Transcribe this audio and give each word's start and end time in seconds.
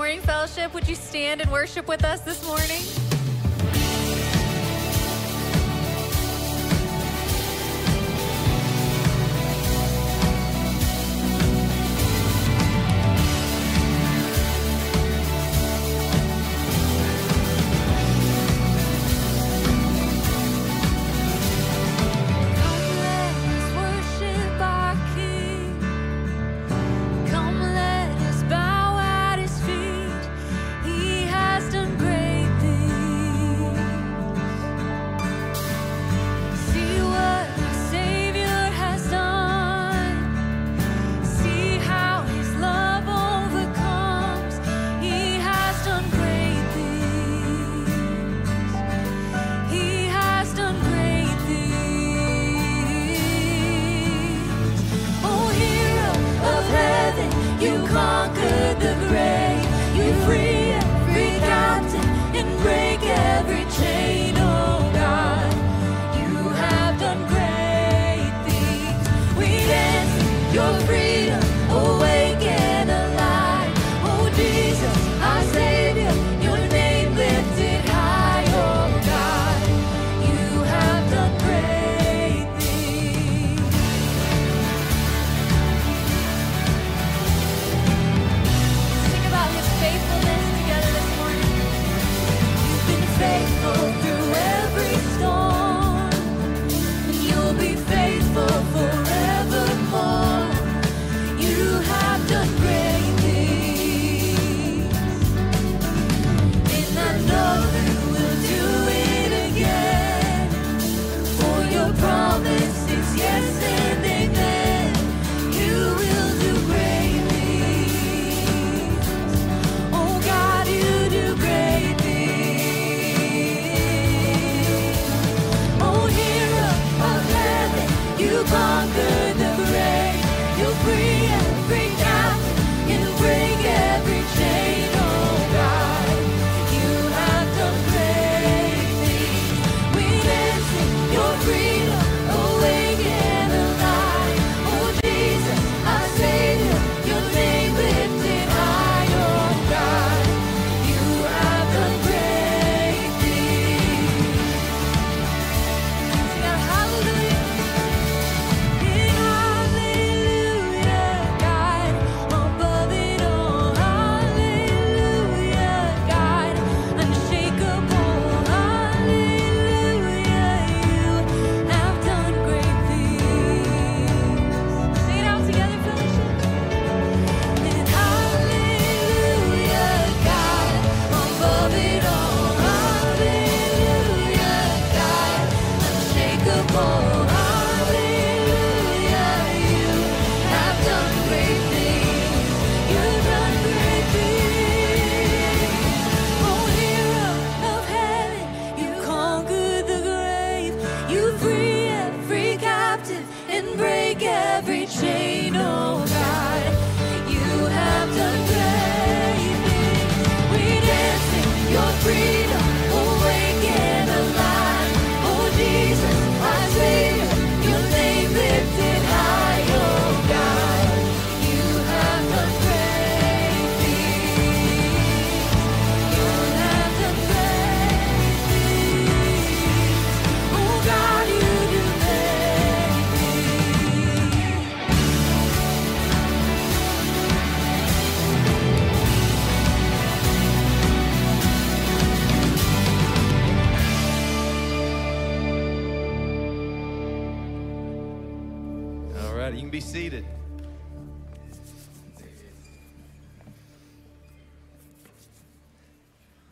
morning, 0.00 0.20
fellowship. 0.22 0.72
Would 0.72 0.88
you 0.88 0.94
stand 0.94 1.42
and 1.42 1.52
worship 1.52 1.86
with 1.86 2.06
us 2.06 2.20
this 2.20 2.42
morning? 2.46 3.09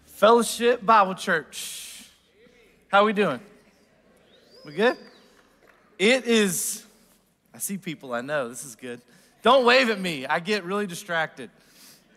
Fellowship 0.07 0.85
Bible 0.85 1.15
Church. 1.15 2.09
How 2.89 3.05
we 3.05 3.13
doing? 3.13 3.39
We 4.67 4.73
good? 4.73 4.97
It 5.97 6.25
is, 6.27 6.85
I 7.55 7.59
see 7.59 7.79
people 7.79 8.13
I 8.13 8.21
know. 8.21 8.49
This 8.49 8.65
is 8.65 8.75
good. 8.75 9.01
Don't 9.43 9.65
wave 9.65 9.91
at 9.91 10.01
me. 10.01 10.27
I 10.27 10.41
get 10.41 10.65
really 10.65 10.89
distracted. 10.89 11.51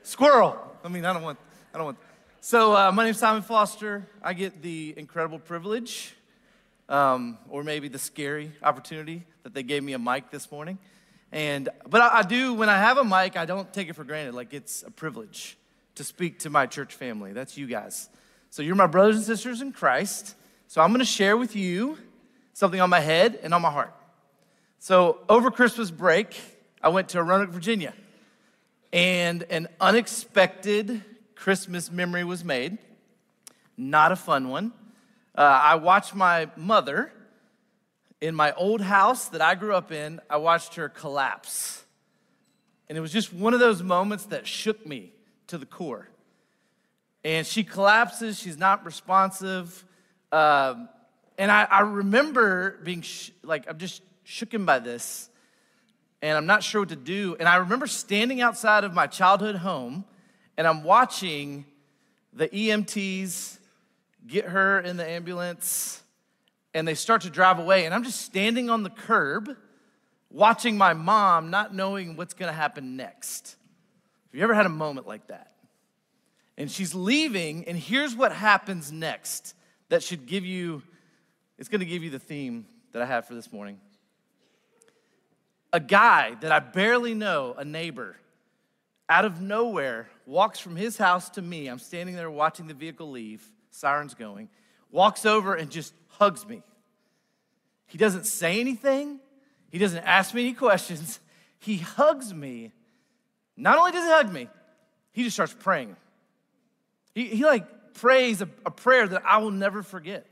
Squirrel. 0.01 0.57
I 0.83 0.87
mean, 0.87 1.05
I 1.05 1.13
don't 1.13 1.21
want, 1.21 1.37
I 1.73 1.77
don't 1.77 1.85
want. 1.85 1.97
So, 2.39 2.75
uh, 2.75 2.91
my 2.91 3.05
name's 3.05 3.19
Simon 3.19 3.43
Foster. 3.43 4.07
I 4.23 4.33
get 4.33 4.63
the 4.63 4.95
incredible 4.97 5.37
privilege, 5.37 6.15
um, 6.89 7.37
or 7.49 7.63
maybe 7.63 7.87
the 7.87 7.99
scary 7.99 8.51
opportunity 8.63 9.25
that 9.43 9.53
they 9.53 9.63
gave 9.63 9.83
me 9.83 9.93
a 9.93 9.99
mic 9.99 10.31
this 10.31 10.51
morning. 10.51 10.77
And, 11.31 11.69
but 11.89 12.01
I, 12.01 12.19
I 12.19 12.21
do, 12.23 12.53
when 12.53 12.69
I 12.69 12.77
have 12.77 12.97
a 12.97 13.03
mic, 13.03 13.37
I 13.37 13.45
don't 13.45 13.71
take 13.73 13.89
it 13.89 13.93
for 13.93 14.03
granted. 14.03 14.35
Like, 14.35 14.53
it's 14.53 14.83
a 14.83 14.91
privilege 14.91 15.57
to 15.95 16.03
speak 16.03 16.39
to 16.39 16.49
my 16.49 16.65
church 16.65 16.95
family. 16.95 17.33
That's 17.33 17.57
you 17.57 17.67
guys. 17.67 18.09
So 18.49 18.61
you're 18.61 18.75
my 18.75 18.87
brothers 18.87 19.15
and 19.15 19.25
sisters 19.25 19.61
in 19.61 19.71
Christ. 19.71 20.35
So 20.67 20.81
I'm 20.81 20.89
going 20.89 20.99
to 20.99 21.05
share 21.05 21.37
with 21.37 21.55
you 21.55 21.97
something 22.53 22.81
on 22.81 22.89
my 22.89 22.99
head 22.99 23.39
and 23.43 23.53
on 23.53 23.61
my 23.61 23.71
heart. 23.71 23.93
So 24.79 25.19
over 25.29 25.51
Christmas 25.51 25.91
break, 25.91 26.39
I 26.81 26.89
went 26.89 27.09
to 27.09 27.23
Roanoke, 27.23 27.49
Virginia, 27.49 27.93
and 28.91 29.43
an 29.43 29.67
unexpected 29.79 31.03
Christmas 31.35 31.91
memory 31.91 32.23
was 32.23 32.43
made. 32.43 32.77
Not 33.77 34.11
a 34.11 34.15
fun 34.15 34.49
one. 34.49 34.73
Uh, 35.33 35.41
I 35.41 35.75
watched 35.75 36.13
my 36.13 36.49
mother 36.55 37.11
in 38.21 38.35
my 38.35 38.53
old 38.53 38.81
house 38.81 39.29
that 39.29 39.41
I 39.41 39.55
grew 39.55 39.73
up 39.73 39.91
in, 39.91 40.21
I 40.29 40.37
watched 40.37 40.75
her 40.75 40.87
collapse. 40.87 41.83
And 42.87 42.97
it 42.97 43.01
was 43.01 43.11
just 43.11 43.33
one 43.33 43.53
of 43.53 43.59
those 43.59 43.81
moments 43.81 44.25
that 44.25 44.45
shook 44.45 44.85
me 44.85 45.11
to 45.47 45.57
the 45.57 45.65
core. 45.65 46.07
And 47.23 47.45
she 47.45 47.63
collapses, 47.63 48.39
she's 48.39 48.57
not 48.57 48.85
responsive. 48.85 49.85
Um, 50.31 50.87
and 51.37 51.51
I, 51.51 51.63
I, 51.63 51.79
remember 51.81 52.79
being 52.83 53.01
sh- 53.01 53.31
like, 53.43 53.67
I'm 53.67 53.77
just 53.77 54.01
shooken 54.25 54.65
by 54.65 54.79
this, 54.79 55.29
and 56.21 56.37
I'm 56.37 56.45
not 56.45 56.63
sure 56.63 56.81
what 56.81 56.89
to 56.89 56.95
do. 56.95 57.35
And 57.39 57.49
I 57.49 57.55
remember 57.57 57.87
standing 57.87 58.41
outside 58.41 58.83
of 58.83 58.93
my 58.93 59.07
childhood 59.07 59.55
home, 59.55 60.05
and 60.57 60.67
I'm 60.67 60.83
watching 60.83 61.65
the 62.33 62.47
EMTs 62.47 63.57
get 64.27 64.45
her 64.45 64.79
in 64.79 64.97
the 64.97 65.07
ambulance, 65.07 66.00
and 66.73 66.87
they 66.87 66.95
start 66.95 67.21
to 67.21 67.29
drive 67.29 67.59
away. 67.59 67.85
And 67.85 67.93
I'm 67.93 68.03
just 68.03 68.21
standing 68.21 68.69
on 68.69 68.83
the 68.83 68.89
curb, 68.89 69.55
watching 70.29 70.77
my 70.77 70.93
mom, 70.93 71.49
not 71.49 71.73
knowing 71.73 72.15
what's 72.15 72.33
gonna 72.33 72.53
happen 72.53 72.95
next. 72.95 73.55
Have 74.31 74.37
you 74.37 74.43
ever 74.43 74.53
had 74.53 74.65
a 74.65 74.69
moment 74.69 75.07
like 75.07 75.27
that? 75.27 75.51
And 76.57 76.69
she's 76.69 76.93
leaving, 76.93 77.67
and 77.67 77.77
here's 77.77 78.15
what 78.15 78.31
happens 78.31 78.91
next 78.91 79.55
that 79.89 80.03
should 80.03 80.25
give 80.25 80.45
you, 80.45 80.83
it's 81.57 81.69
gonna 81.69 81.85
give 81.85 82.03
you 82.03 82.09
the 82.09 82.19
theme 82.19 82.65
that 82.93 83.01
I 83.01 83.05
have 83.05 83.25
for 83.27 83.33
this 83.33 83.51
morning. 83.51 83.79
A 85.73 85.79
guy 85.79 86.35
that 86.41 86.51
I 86.51 86.59
barely 86.59 87.13
know, 87.13 87.55
a 87.57 87.65
neighbor, 87.65 88.17
out 89.09 89.25
of 89.25 89.41
nowhere, 89.41 90.07
walks 90.25 90.59
from 90.59 90.75
his 90.77 90.97
house 90.97 91.29
to 91.31 91.41
me. 91.41 91.67
I'm 91.67 91.79
standing 91.79 92.15
there 92.15 92.31
watching 92.31 92.67
the 92.67 92.73
vehicle 92.73 93.11
leave, 93.11 93.45
sirens 93.69 94.13
going, 94.13 94.49
walks 94.89 95.25
over 95.25 95.55
and 95.55 95.69
just 95.69 95.93
hugs 96.21 96.47
me. 96.47 96.61
He 97.87 97.97
doesn't 97.97 98.27
say 98.27 98.59
anything, 98.59 99.19
he 99.71 99.79
doesn't 99.79 100.03
ask 100.03 100.35
me 100.35 100.41
any 100.41 100.53
questions. 100.53 101.19
He 101.57 101.77
hugs 101.77 102.31
me. 102.31 102.71
Not 103.57 103.79
only 103.79 103.91
does 103.91 104.03
he 104.03 104.09
hug 104.11 104.31
me, 104.31 104.47
he 105.13 105.23
just 105.23 105.35
starts 105.35 105.55
praying. 105.57 105.95
He, 107.15 107.25
he 107.25 107.43
like 107.43 107.93
prays 107.95 108.41
a, 108.41 108.49
a 108.65 108.69
prayer 108.69 109.07
that 109.07 109.23
I 109.25 109.39
will 109.39 109.49
never 109.49 109.81
forget. 109.81 110.27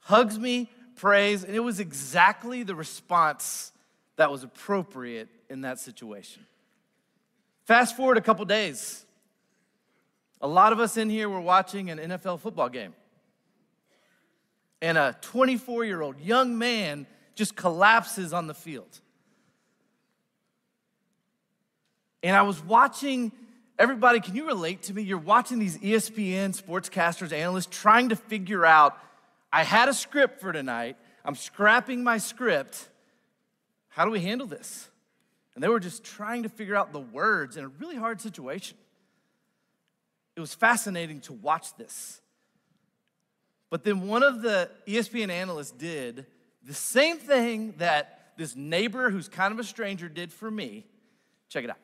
Hugs 0.00 0.38
me, 0.38 0.70
prays, 0.96 1.42
and 1.42 1.54
it 1.54 1.60
was 1.60 1.80
exactly 1.80 2.64
the 2.64 2.74
response 2.74 3.72
that 4.16 4.30
was 4.30 4.44
appropriate 4.44 5.28
in 5.48 5.62
that 5.62 5.80
situation. 5.80 6.44
Fast 7.64 7.96
forward 7.96 8.18
a 8.18 8.22
couple 8.22 8.44
days. 8.44 9.06
A 10.42 10.46
lot 10.46 10.74
of 10.74 10.80
us 10.80 10.98
in 10.98 11.08
here 11.08 11.30
were 11.30 11.40
watching 11.40 11.88
an 11.88 11.98
NFL 11.98 12.40
football 12.40 12.68
game. 12.68 12.92
And 14.82 14.98
a 14.98 15.16
24 15.20 15.84
year 15.84 16.02
old 16.02 16.20
young 16.20 16.58
man 16.58 17.06
just 17.34 17.56
collapses 17.56 18.32
on 18.32 18.46
the 18.46 18.54
field. 18.54 19.00
And 22.22 22.34
I 22.34 22.42
was 22.42 22.62
watching 22.62 23.32
everybody, 23.78 24.20
can 24.20 24.34
you 24.34 24.46
relate 24.46 24.82
to 24.84 24.94
me? 24.94 25.02
You're 25.02 25.18
watching 25.18 25.58
these 25.58 25.78
ESPN 25.78 26.60
sportscasters, 26.60 27.32
analysts 27.32 27.68
trying 27.70 28.08
to 28.08 28.16
figure 28.16 28.64
out 28.64 28.98
I 29.52 29.62
had 29.62 29.88
a 29.88 29.94
script 29.94 30.40
for 30.40 30.52
tonight, 30.52 30.96
I'm 31.24 31.34
scrapping 31.34 32.02
my 32.02 32.18
script. 32.18 32.88
How 33.88 34.04
do 34.04 34.10
we 34.10 34.20
handle 34.20 34.46
this? 34.46 34.90
And 35.54 35.64
they 35.64 35.68
were 35.68 35.80
just 35.80 36.04
trying 36.04 36.42
to 36.42 36.50
figure 36.50 36.76
out 36.76 36.92
the 36.92 37.00
words 37.00 37.56
in 37.56 37.64
a 37.64 37.68
really 37.68 37.96
hard 37.96 38.20
situation. 38.20 38.76
It 40.36 40.40
was 40.40 40.54
fascinating 40.54 41.20
to 41.22 41.32
watch 41.32 41.74
this. 41.76 42.20
But 43.70 43.84
then 43.84 44.06
one 44.06 44.22
of 44.22 44.42
the 44.42 44.70
ESPN 44.86 45.28
analysts 45.30 45.72
did 45.72 46.26
the 46.62 46.74
same 46.74 47.18
thing 47.18 47.74
that 47.78 48.32
this 48.36 48.54
neighbor 48.54 49.10
who's 49.10 49.28
kind 49.28 49.52
of 49.52 49.58
a 49.58 49.64
stranger 49.64 50.08
did 50.08 50.32
for 50.32 50.50
me. 50.50 50.84
Check 51.48 51.64
it 51.64 51.70
out. 51.70 51.78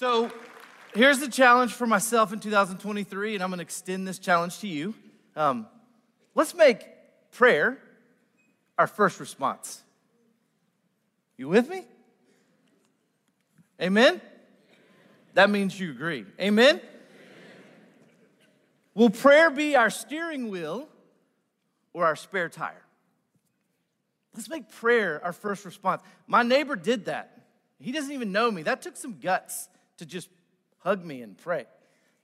So 0.00 0.30
here's 0.94 1.18
the 1.18 1.28
challenge 1.28 1.74
for 1.74 1.86
myself 1.86 2.32
in 2.32 2.40
2023, 2.40 3.34
and 3.34 3.44
I'm 3.44 3.50
gonna 3.50 3.60
extend 3.60 4.08
this 4.08 4.18
challenge 4.18 4.60
to 4.60 4.66
you. 4.66 4.94
Um, 5.36 5.66
let's 6.34 6.54
make 6.54 6.86
prayer 7.32 7.76
our 8.78 8.86
first 8.86 9.20
response. 9.20 9.82
You 11.36 11.48
with 11.48 11.68
me? 11.68 11.84
Amen? 13.78 14.22
That 15.34 15.50
means 15.50 15.78
you 15.78 15.90
agree. 15.90 16.24
Amen? 16.40 16.76
Amen? 16.76 16.80
Will 18.94 19.10
prayer 19.10 19.50
be 19.50 19.76
our 19.76 19.90
steering 19.90 20.48
wheel 20.48 20.88
or 21.92 22.06
our 22.06 22.16
spare 22.16 22.48
tire? 22.48 22.86
Let's 24.34 24.48
make 24.48 24.70
prayer 24.70 25.20
our 25.22 25.34
first 25.34 25.66
response. 25.66 26.00
My 26.26 26.42
neighbor 26.42 26.74
did 26.74 27.04
that. 27.04 27.42
He 27.78 27.92
doesn't 27.92 28.12
even 28.12 28.32
know 28.32 28.50
me. 28.50 28.62
That 28.62 28.80
took 28.80 28.96
some 28.96 29.18
guts 29.20 29.68
to 30.00 30.06
just 30.06 30.28
hug 30.78 31.04
me 31.04 31.22
and 31.22 31.38
pray. 31.38 31.66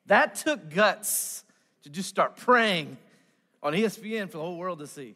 That 0.06 0.35
took 0.35 0.71
guts 0.71 1.45
to 1.83 1.90
just 1.90 2.09
start 2.09 2.37
praying 2.37 2.97
on 3.62 3.73
ESPN 3.73 4.30
for 4.30 4.38
the 4.38 4.42
whole 4.42 4.56
world 4.56 4.80
to 4.80 4.87
see. 4.87 5.14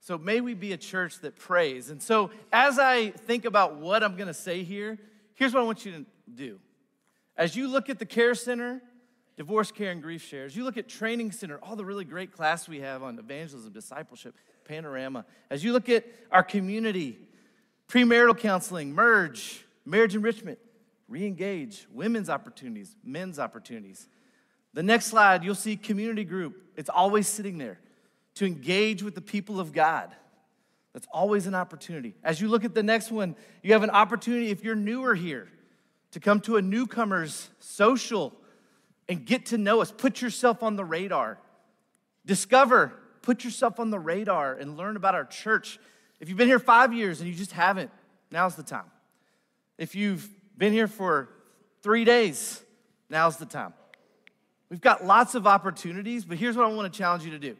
So 0.00 0.16
may 0.16 0.40
we 0.40 0.54
be 0.54 0.72
a 0.72 0.76
church 0.76 1.20
that 1.20 1.36
prays. 1.36 1.90
And 1.90 2.02
so 2.02 2.30
as 2.52 2.78
I 2.78 3.10
think 3.10 3.44
about 3.44 3.76
what 3.76 4.02
I'm 4.02 4.16
going 4.16 4.28
to 4.28 4.34
say 4.34 4.62
here, 4.62 4.98
here's 5.34 5.52
what 5.52 5.60
I 5.60 5.64
want 5.64 5.84
you 5.84 5.92
to 5.92 6.06
do. 6.34 6.60
As 7.36 7.56
you 7.56 7.68
look 7.68 7.90
at 7.90 7.98
the 7.98 8.06
care 8.06 8.34
center, 8.34 8.80
divorce 9.36 9.70
care 9.70 9.90
and 9.90 10.00
grief 10.00 10.22
shares, 10.22 10.56
you 10.56 10.64
look 10.64 10.76
at 10.76 10.88
training 10.88 11.32
center, 11.32 11.58
all 11.62 11.76
the 11.76 11.84
really 11.84 12.04
great 12.04 12.32
class 12.32 12.68
we 12.68 12.80
have 12.80 13.02
on 13.02 13.18
evangelism, 13.18 13.72
discipleship, 13.72 14.34
panorama, 14.64 15.24
as 15.50 15.64
you 15.64 15.72
look 15.72 15.88
at 15.88 16.06
our 16.30 16.42
community, 16.42 17.18
premarital 17.88 18.38
counseling, 18.38 18.94
merge, 18.94 19.64
marriage 19.84 20.14
enrichment, 20.14 20.58
re-engage 21.08 21.86
women's 21.92 22.28
opportunities 22.28 22.96
men's 23.04 23.38
opportunities 23.38 24.08
the 24.74 24.82
next 24.82 25.06
slide 25.06 25.42
you'll 25.44 25.54
see 25.54 25.76
community 25.76 26.24
group 26.24 26.62
it's 26.76 26.90
always 26.90 27.26
sitting 27.26 27.58
there 27.58 27.78
to 28.34 28.46
engage 28.46 29.02
with 29.02 29.14
the 29.14 29.20
people 29.20 29.58
of 29.58 29.72
god 29.72 30.14
that's 30.92 31.08
always 31.12 31.46
an 31.46 31.54
opportunity 31.54 32.14
as 32.22 32.40
you 32.40 32.48
look 32.48 32.64
at 32.64 32.74
the 32.74 32.82
next 32.82 33.10
one 33.10 33.34
you 33.62 33.72
have 33.72 33.82
an 33.82 33.90
opportunity 33.90 34.50
if 34.50 34.62
you're 34.62 34.74
newer 34.74 35.14
here 35.14 35.48
to 36.12 36.20
come 36.20 36.40
to 36.40 36.56
a 36.56 36.62
newcomers 36.62 37.50
social 37.58 38.34
and 39.08 39.24
get 39.24 39.46
to 39.46 39.58
know 39.58 39.80
us. 39.80 39.90
Put 39.90 40.20
yourself 40.20 40.62
on 40.62 40.76
the 40.76 40.84
radar. 40.84 41.38
Discover, 42.26 42.92
put 43.22 43.44
yourself 43.44 43.80
on 43.80 43.90
the 43.90 43.98
radar 43.98 44.54
and 44.54 44.76
learn 44.76 44.96
about 44.96 45.14
our 45.14 45.24
church. 45.24 45.78
If 46.20 46.28
you've 46.28 46.38
been 46.38 46.48
here 46.48 46.58
five 46.58 46.92
years 46.92 47.20
and 47.20 47.28
you 47.28 47.34
just 47.34 47.52
haven't, 47.52 47.90
now's 48.30 48.54
the 48.54 48.62
time. 48.62 48.90
If 49.78 49.94
you've 49.94 50.28
been 50.58 50.72
here 50.72 50.88
for 50.88 51.30
three 51.82 52.04
days, 52.04 52.60
now's 53.08 53.36
the 53.36 53.46
time. 53.46 53.72
We've 54.68 54.80
got 54.80 55.04
lots 55.06 55.34
of 55.34 55.46
opportunities, 55.46 56.24
but 56.24 56.36
here's 56.36 56.56
what 56.56 56.66
I 56.66 56.72
want 56.72 56.92
to 56.92 56.98
challenge 56.98 57.24
you 57.24 57.30
to 57.30 57.38
do 57.38 57.56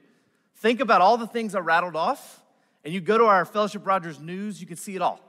think 0.56 0.80
about 0.80 1.00
all 1.00 1.16
the 1.16 1.26
things 1.26 1.54
I 1.54 1.60
rattled 1.60 1.94
off, 1.94 2.42
and 2.84 2.92
you 2.92 3.00
go 3.00 3.16
to 3.16 3.24
our 3.24 3.44
Fellowship 3.44 3.86
Rogers 3.86 4.18
news, 4.18 4.60
you 4.60 4.66
can 4.66 4.76
see 4.76 4.96
it 4.96 5.02
all. 5.02 5.20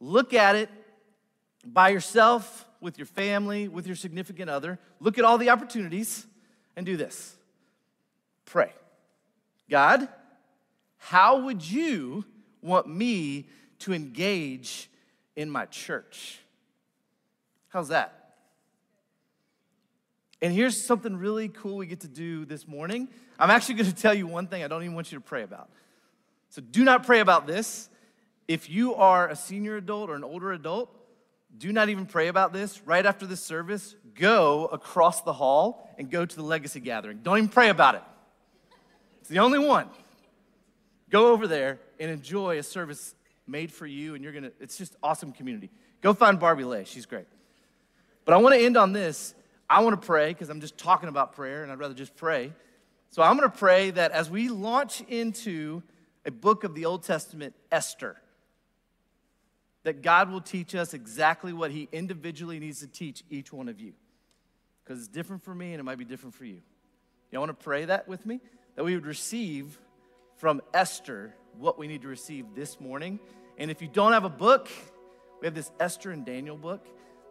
Look 0.00 0.34
at 0.34 0.54
it 0.54 0.68
by 1.64 1.88
yourself, 1.88 2.66
with 2.80 2.98
your 2.98 3.06
family, 3.06 3.68
with 3.68 3.86
your 3.86 3.96
significant 3.96 4.48
other. 4.50 4.78
Look 5.00 5.18
at 5.18 5.24
all 5.24 5.38
the 5.38 5.50
opportunities 5.50 6.26
and 6.76 6.86
do 6.86 6.96
this 6.96 7.34
pray. 8.44 8.72
God, 9.68 10.08
how 10.96 11.44
would 11.44 11.68
you 11.68 12.24
want 12.62 12.88
me 12.88 13.48
to 13.80 13.92
engage 13.92 14.90
in 15.36 15.50
my 15.50 15.66
church? 15.66 16.38
How's 17.68 17.88
that? 17.88 18.14
And 20.40 20.52
here's 20.52 20.80
something 20.80 21.16
really 21.16 21.48
cool 21.48 21.76
we 21.76 21.86
get 21.86 22.00
to 22.00 22.08
do 22.08 22.44
this 22.44 22.66
morning. 22.66 23.08
I'm 23.38 23.50
actually 23.50 23.74
going 23.76 23.90
to 23.90 23.96
tell 23.96 24.14
you 24.14 24.26
one 24.26 24.46
thing 24.46 24.62
I 24.62 24.68
don't 24.68 24.82
even 24.82 24.94
want 24.94 25.10
you 25.10 25.18
to 25.18 25.24
pray 25.24 25.42
about. 25.42 25.68
So 26.50 26.62
do 26.62 26.84
not 26.84 27.04
pray 27.04 27.20
about 27.20 27.46
this. 27.46 27.88
If 28.46 28.70
you 28.70 28.94
are 28.94 29.28
a 29.28 29.36
senior 29.36 29.76
adult 29.76 30.10
or 30.10 30.14
an 30.14 30.24
older 30.24 30.52
adult, 30.52 30.94
do 31.56 31.72
not 31.72 31.88
even 31.88 32.06
pray 32.06 32.28
about 32.28 32.52
this. 32.52 32.80
Right 32.86 33.04
after 33.04 33.26
this 33.26 33.42
service, 33.42 33.96
go 34.14 34.66
across 34.66 35.22
the 35.22 35.32
hall 35.32 35.90
and 35.98 36.10
go 36.10 36.24
to 36.24 36.36
the 36.36 36.42
legacy 36.42 36.80
gathering. 36.80 37.20
Don't 37.22 37.36
even 37.38 37.48
pray 37.48 37.68
about 37.68 37.96
it. 37.96 38.02
It's 39.20 39.28
the 39.28 39.40
only 39.40 39.58
one. 39.58 39.88
Go 41.10 41.32
over 41.32 41.46
there 41.46 41.80
and 41.98 42.10
enjoy 42.10 42.58
a 42.58 42.62
service 42.62 43.14
made 43.46 43.72
for 43.72 43.86
you, 43.86 44.14
and 44.14 44.22
you're 44.22 44.32
gonna, 44.32 44.52
it's 44.60 44.76
just 44.76 44.94
awesome 45.02 45.32
community. 45.32 45.70
Go 46.00 46.12
find 46.14 46.38
Barbie 46.38 46.64
Lay, 46.64 46.84
she's 46.84 47.06
great. 47.06 47.26
But 48.28 48.34
I 48.34 48.40
wanna 48.42 48.56
end 48.56 48.76
on 48.76 48.92
this. 48.92 49.34
I 49.70 49.82
wanna 49.82 49.96
pray, 49.96 50.28
because 50.34 50.50
I'm 50.50 50.60
just 50.60 50.76
talking 50.76 51.08
about 51.08 51.32
prayer, 51.32 51.62
and 51.62 51.72
I'd 51.72 51.78
rather 51.78 51.94
just 51.94 52.14
pray. 52.14 52.52
So 53.08 53.22
I'm 53.22 53.38
gonna 53.38 53.48
pray 53.48 53.90
that 53.92 54.12
as 54.12 54.28
we 54.28 54.50
launch 54.50 55.00
into 55.08 55.82
a 56.26 56.30
book 56.30 56.62
of 56.62 56.74
the 56.74 56.84
Old 56.84 57.04
Testament, 57.04 57.54
Esther, 57.72 58.20
that 59.84 60.02
God 60.02 60.30
will 60.30 60.42
teach 60.42 60.74
us 60.74 60.92
exactly 60.92 61.54
what 61.54 61.70
He 61.70 61.88
individually 61.90 62.58
needs 62.58 62.80
to 62.80 62.86
teach 62.86 63.24
each 63.30 63.50
one 63.50 63.66
of 63.66 63.80
you. 63.80 63.94
Because 64.84 64.98
it's 64.98 65.08
different 65.08 65.42
for 65.42 65.54
me 65.54 65.72
and 65.72 65.80
it 65.80 65.84
might 65.84 65.96
be 65.96 66.04
different 66.04 66.34
for 66.34 66.44
you. 66.44 66.60
Y'all 67.32 67.40
want 67.40 67.58
to 67.58 67.64
pray 67.64 67.86
that 67.86 68.08
with 68.08 68.26
me? 68.26 68.42
That 68.74 68.84
we 68.84 68.94
would 68.94 69.06
receive 69.06 69.80
from 70.36 70.60
Esther 70.74 71.34
what 71.56 71.78
we 71.78 71.88
need 71.88 72.02
to 72.02 72.08
receive 72.08 72.44
this 72.54 72.78
morning. 72.78 73.20
And 73.56 73.70
if 73.70 73.80
you 73.80 73.88
don't 73.88 74.12
have 74.12 74.24
a 74.24 74.28
book, 74.28 74.68
we 75.40 75.46
have 75.46 75.54
this 75.54 75.72
Esther 75.80 76.10
and 76.10 76.26
Daniel 76.26 76.58
book 76.58 76.86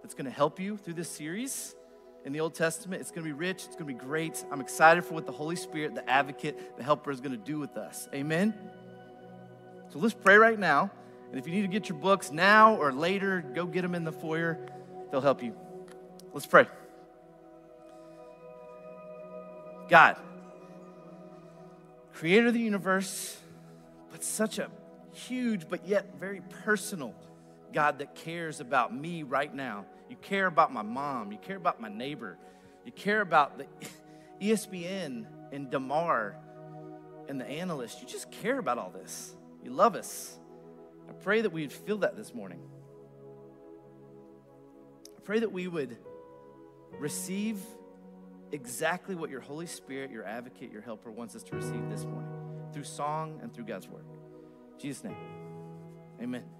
that's 0.07 0.15
going 0.15 0.23
to 0.23 0.31
help 0.31 0.57
you 0.57 0.77
through 0.77 0.93
this 0.93 1.09
series 1.09 1.75
in 2.23 2.31
the 2.31 2.39
Old 2.39 2.55
Testament. 2.55 3.01
It's 3.01 3.11
going 3.11 3.27
to 3.27 3.29
be 3.29 3.37
rich, 3.37 3.65
it's 3.65 3.75
going 3.75 3.93
to 3.93 3.93
be 3.93 3.93
great. 3.93 4.41
I'm 4.49 4.61
excited 4.61 5.03
for 5.03 5.15
what 5.15 5.25
the 5.25 5.33
Holy 5.33 5.57
Spirit, 5.57 5.95
the 5.95 6.09
advocate, 6.09 6.77
the 6.77 6.83
helper 6.83 7.11
is 7.11 7.19
going 7.19 7.33
to 7.33 7.37
do 7.37 7.59
with 7.59 7.75
us. 7.75 8.07
Amen? 8.13 8.53
So 9.89 9.99
let's 9.99 10.13
pray 10.13 10.37
right 10.37 10.57
now. 10.57 10.89
And 11.29 11.37
if 11.37 11.45
you 11.45 11.51
need 11.51 11.63
to 11.63 11.67
get 11.67 11.89
your 11.89 11.97
books 11.97 12.31
now 12.31 12.75
or 12.75 12.93
later, 12.93 13.43
go 13.53 13.65
get 13.65 13.81
them 13.81 13.93
in 13.95 14.05
the 14.05 14.13
foyer. 14.13 14.57
They'll 15.11 15.19
help 15.19 15.43
you. 15.43 15.53
Let's 16.31 16.45
pray. 16.45 16.67
God, 19.89 20.15
creator 22.13 22.47
of 22.47 22.53
the 22.53 22.61
universe, 22.61 23.35
but 24.09 24.23
such 24.23 24.57
a 24.57 24.69
huge 25.11 25.67
but 25.67 25.85
yet 25.85 26.17
very 26.17 26.39
personal 26.63 27.13
God 27.73 27.99
that 27.99 28.15
cares 28.15 28.59
about 28.59 28.95
me 28.95 29.23
right 29.23 29.53
now. 29.53 29.85
You 30.09 30.15
care 30.17 30.47
about 30.47 30.73
my 30.73 30.81
mom, 30.81 31.31
you 31.31 31.37
care 31.37 31.57
about 31.57 31.81
my 31.81 31.89
neighbor, 31.89 32.37
you 32.85 32.91
care 32.91 33.21
about 33.21 33.57
the 33.57 33.65
ESPN 34.41 35.25
and 35.51 35.69
Damar 35.69 36.37
and 37.27 37.39
the 37.39 37.45
analyst. 37.45 38.01
You 38.01 38.07
just 38.07 38.31
care 38.31 38.59
about 38.59 38.77
all 38.77 38.89
this. 38.89 39.35
You 39.63 39.71
love 39.71 39.95
us. 39.95 40.39
I 41.09 41.13
pray 41.13 41.41
that 41.41 41.51
we 41.51 41.61
would 41.61 41.71
feel 41.71 41.97
that 41.99 42.15
this 42.15 42.33
morning. 42.33 42.59
I 45.17 45.19
pray 45.23 45.39
that 45.39 45.51
we 45.51 45.67
would 45.67 45.97
receive 46.99 47.59
exactly 48.51 49.15
what 49.15 49.29
your 49.29 49.41
Holy 49.41 49.65
Spirit, 49.65 50.11
your 50.11 50.25
advocate, 50.25 50.71
your 50.71 50.81
helper 50.81 51.11
wants 51.11 51.35
us 51.35 51.43
to 51.43 51.55
receive 51.55 51.89
this 51.89 52.05
morning 52.05 52.31
through 52.73 52.83
song 52.83 53.39
and 53.41 53.53
through 53.53 53.65
God's 53.65 53.87
word. 53.87 54.05
In 54.73 54.79
Jesus' 54.79 55.03
name, 55.03 55.17
amen. 56.21 56.56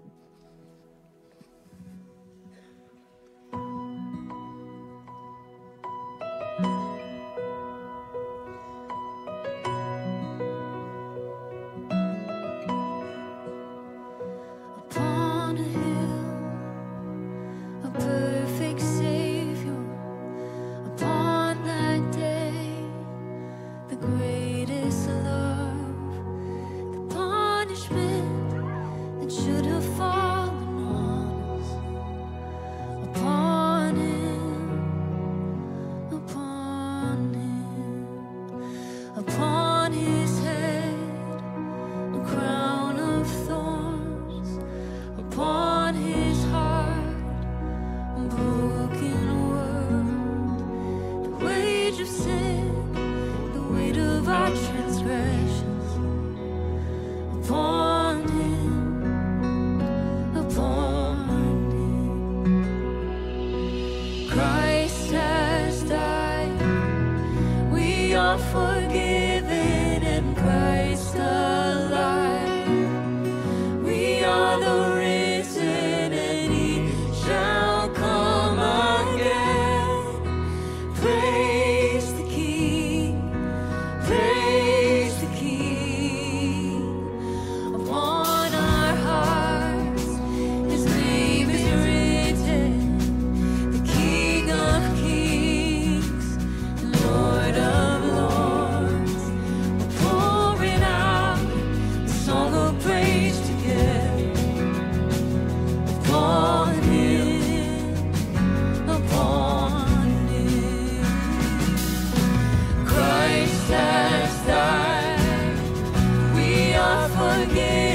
again. 117.44 117.87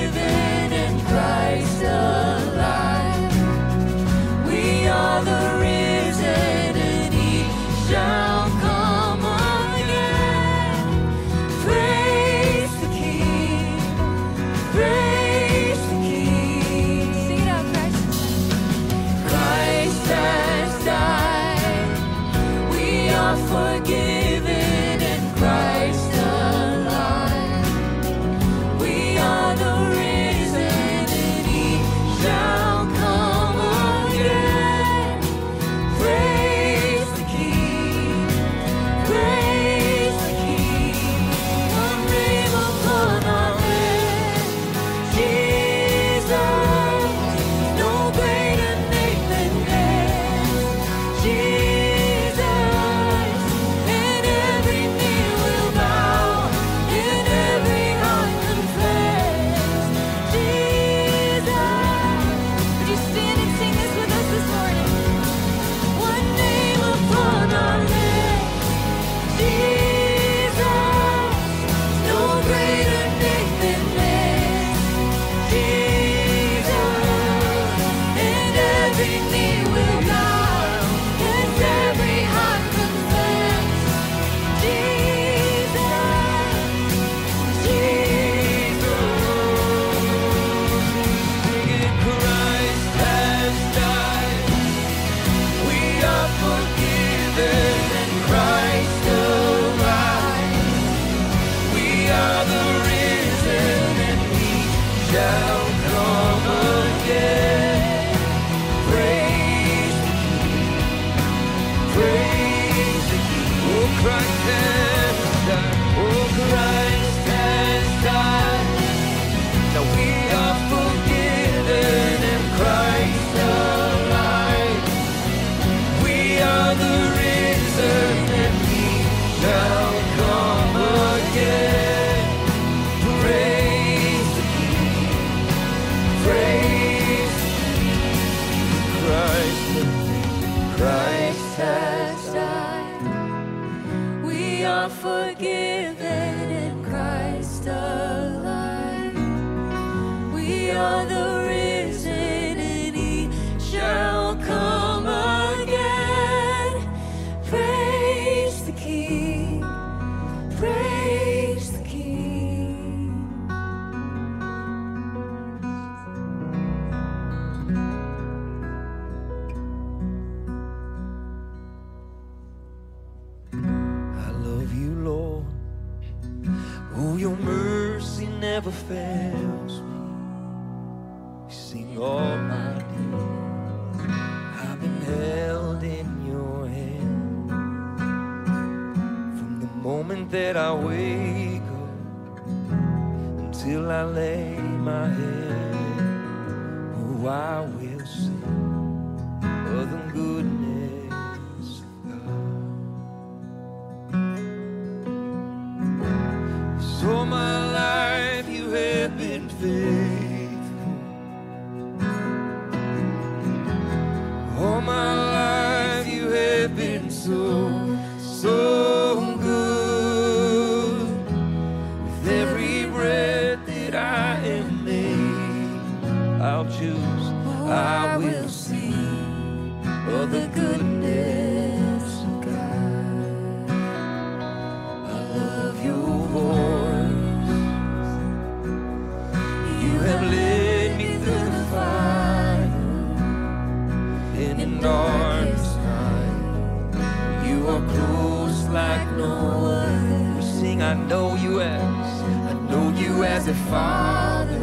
as 253.42 253.48
a 253.48 253.54
father. 253.54 254.56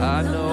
I 0.00 0.22
know. 0.22 0.47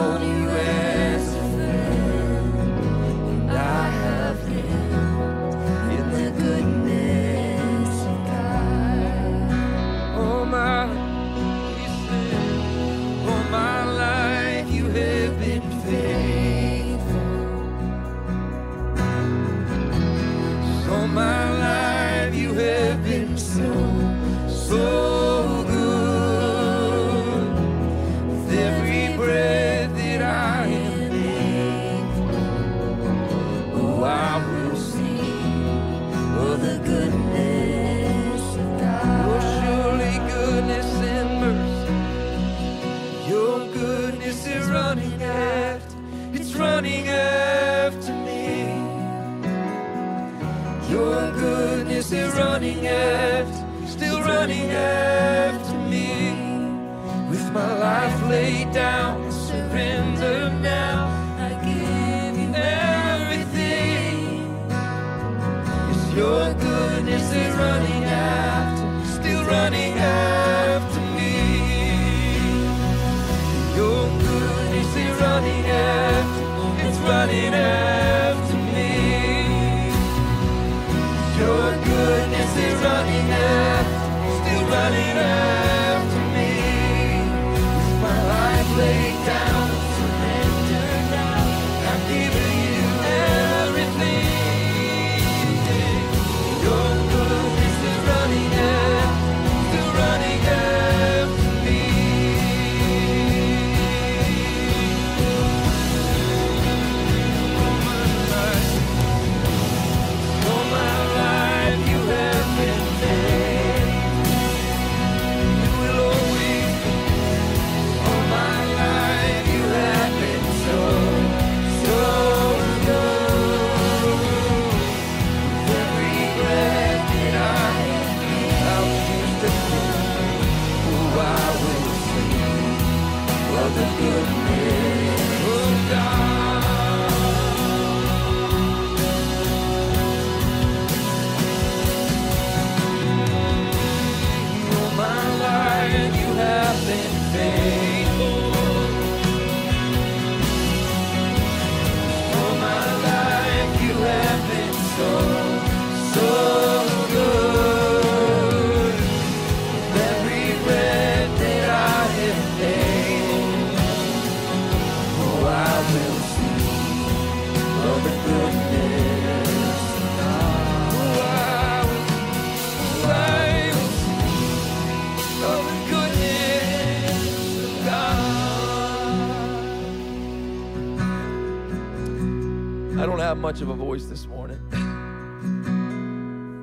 Much 183.45 183.61
of 183.61 183.69
a 183.69 183.75
voice 183.75 184.05
this 184.05 184.25
morning. 184.25 184.59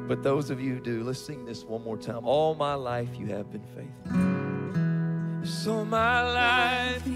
But 0.08 0.24
those 0.24 0.50
of 0.50 0.60
you 0.60 0.74
who 0.74 0.80
do, 0.80 1.04
let's 1.04 1.20
sing 1.20 1.44
this 1.44 1.62
one 1.62 1.84
more 1.84 1.96
time. 1.96 2.26
All 2.26 2.56
my 2.56 2.74
life 2.74 3.10
you 3.16 3.26
have 3.26 3.52
been 3.52 3.62
faithful. 3.76 5.46
So 5.46 5.84
my 5.84 6.22
life 6.22 7.06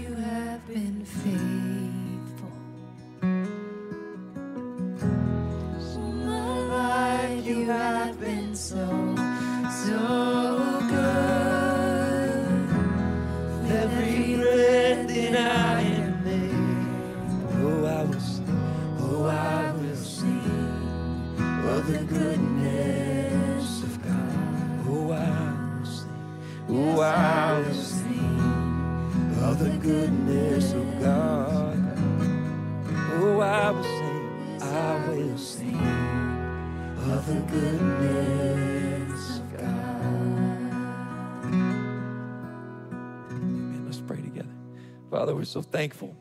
we're 45.37 45.45
so 45.45 45.61
thankful 45.61 46.15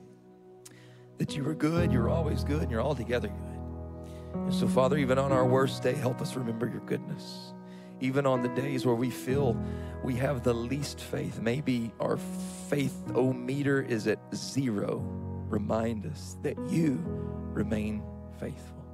that 1.16 1.34
you 1.34 1.48
are 1.48 1.54
good, 1.54 1.90
you're 1.90 2.10
always 2.10 2.44
good, 2.44 2.60
and 2.60 2.70
you're 2.70 2.82
altogether 2.82 3.28
good. 3.28 4.40
And 4.42 4.52
so, 4.52 4.68
Father, 4.68 4.98
even 4.98 5.18
on 5.18 5.32
our 5.32 5.46
worst 5.46 5.82
day, 5.82 5.94
help 5.94 6.20
us 6.20 6.36
remember 6.36 6.68
your 6.68 6.80
goodness. 6.80 7.54
Even 8.00 8.26
on 8.26 8.42
the 8.42 8.50
days 8.50 8.84
where 8.84 8.94
we 8.94 9.08
feel 9.08 9.58
we 10.04 10.14
have 10.16 10.42
the 10.42 10.52
least 10.52 11.00
faith, 11.00 11.40
maybe 11.40 11.90
our 11.98 12.18
faith 12.68 12.94
o 13.14 13.32
meter 13.32 13.80
is 13.80 14.06
at 14.06 14.18
zero, 14.34 14.98
remind 15.48 16.04
us 16.04 16.36
that 16.42 16.58
you 16.68 17.02
remain 17.06 18.02
faithful. 18.38 18.84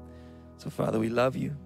So, 0.57 0.71
Father, 0.71 1.01
we 1.01 1.09
love 1.09 1.35
you. 1.35 1.57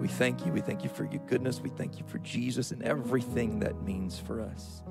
We 0.00 0.08
thank 0.08 0.44
you. 0.44 0.50
We 0.50 0.60
thank 0.60 0.82
you 0.82 0.90
for 0.90 1.04
your 1.04 1.24
goodness. 1.26 1.60
We 1.60 1.70
thank 1.70 2.00
you 2.00 2.04
for 2.08 2.18
Jesus 2.18 2.72
and 2.72 2.82
everything 2.82 3.60
that 3.60 3.80
means 3.84 4.18
for 4.18 4.40
us. 4.40 4.82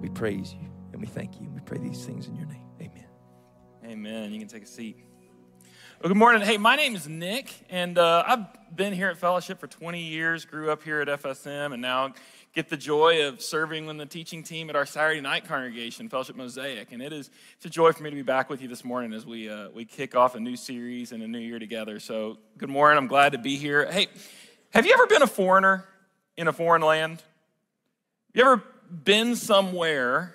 We 0.00 0.08
praise 0.08 0.52
you 0.52 0.70
and 1.00 1.08
we 1.08 1.14
thank 1.14 1.40
you. 1.40 1.48
We 1.48 1.60
pray 1.60 1.78
these 1.78 2.04
things 2.04 2.26
in 2.26 2.36
your 2.36 2.46
name. 2.46 2.66
Amen. 2.80 3.06
Amen. 3.86 4.32
You 4.32 4.38
can 4.38 4.48
take 4.48 4.64
a 4.64 4.66
seat. 4.66 4.98
Well, 6.00 6.08
good 6.08 6.16
morning. 6.16 6.42
Hey, 6.42 6.58
my 6.58 6.76
name 6.76 6.94
is 6.94 7.08
Nick, 7.08 7.54
and 7.70 7.96
uh, 7.96 8.22
I've 8.26 8.76
been 8.76 8.92
here 8.92 9.08
at 9.08 9.16
Fellowship 9.16 9.60
for 9.60 9.66
20 9.66 9.98
years, 10.02 10.44
grew 10.44 10.70
up 10.70 10.82
here 10.82 11.00
at 11.00 11.08
FSM, 11.08 11.72
and 11.72 11.80
now 11.80 12.12
get 12.54 12.68
the 12.68 12.76
joy 12.76 13.26
of 13.26 13.40
serving 13.40 13.88
on 13.88 13.96
the 13.96 14.04
teaching 14.04 14.42
team 14.42 14.68
at 14.68 14.76
our 14.76 14.84
Saturday 14.84 15.22
night 15.22 15.46
congregation, 15.46 16.08
Fellowship 16.10 16.36
Mosaic. 16.36 16.92
And 16.92 17.00
it 17.00 17.14
is 17.14 17.30
it's 17.56 17.64
a 17.64 17.70
joy 17.70 17.92
for 17.92 18.02
me 18.02 18.10
to 18.10 18.16
be 18.16 18.22
back 18.22 18.50
with 18.50 18.60
you 18.60 18.68
this 18.68 18.84
morning 18.84 19.14
as 19.14 19.24
we, 19.24 19.48
uh, 19.48 19.70
we 19.70 19.86
kick 19.86 20.14
off 20.14 20.34
a 20.34 20.40
new 20.40 20.56
series 20.56 21.12
and 21.12 21.22
a 21.22 21.28
new 21.28 21.38
year 21.38 21.58
together. 21.58 21.98
So, 21.98 22.38
good 22.58 22.70
morning. 22.70 22.98
I'm 22.98 23.08
glad 23.08 23.32
to 23.32 23.38
be 23.38 23.56
here. 23.56 23.90
Hey, 23.90 24.08
have 24.70 24.84
you 24.84 24.92
ever 24.92 25.06
been 25.06 25.22
a 25.22 25.26
foreigner 25.26 25.86
in 26.36 26.46
a 26.46 26.52
foreign 26.52 26.82
land? 26.82 27.22
You 28.34 28.42
ever 28.42 28.62
been 28.90 29.36
somewhere 29.36 30.34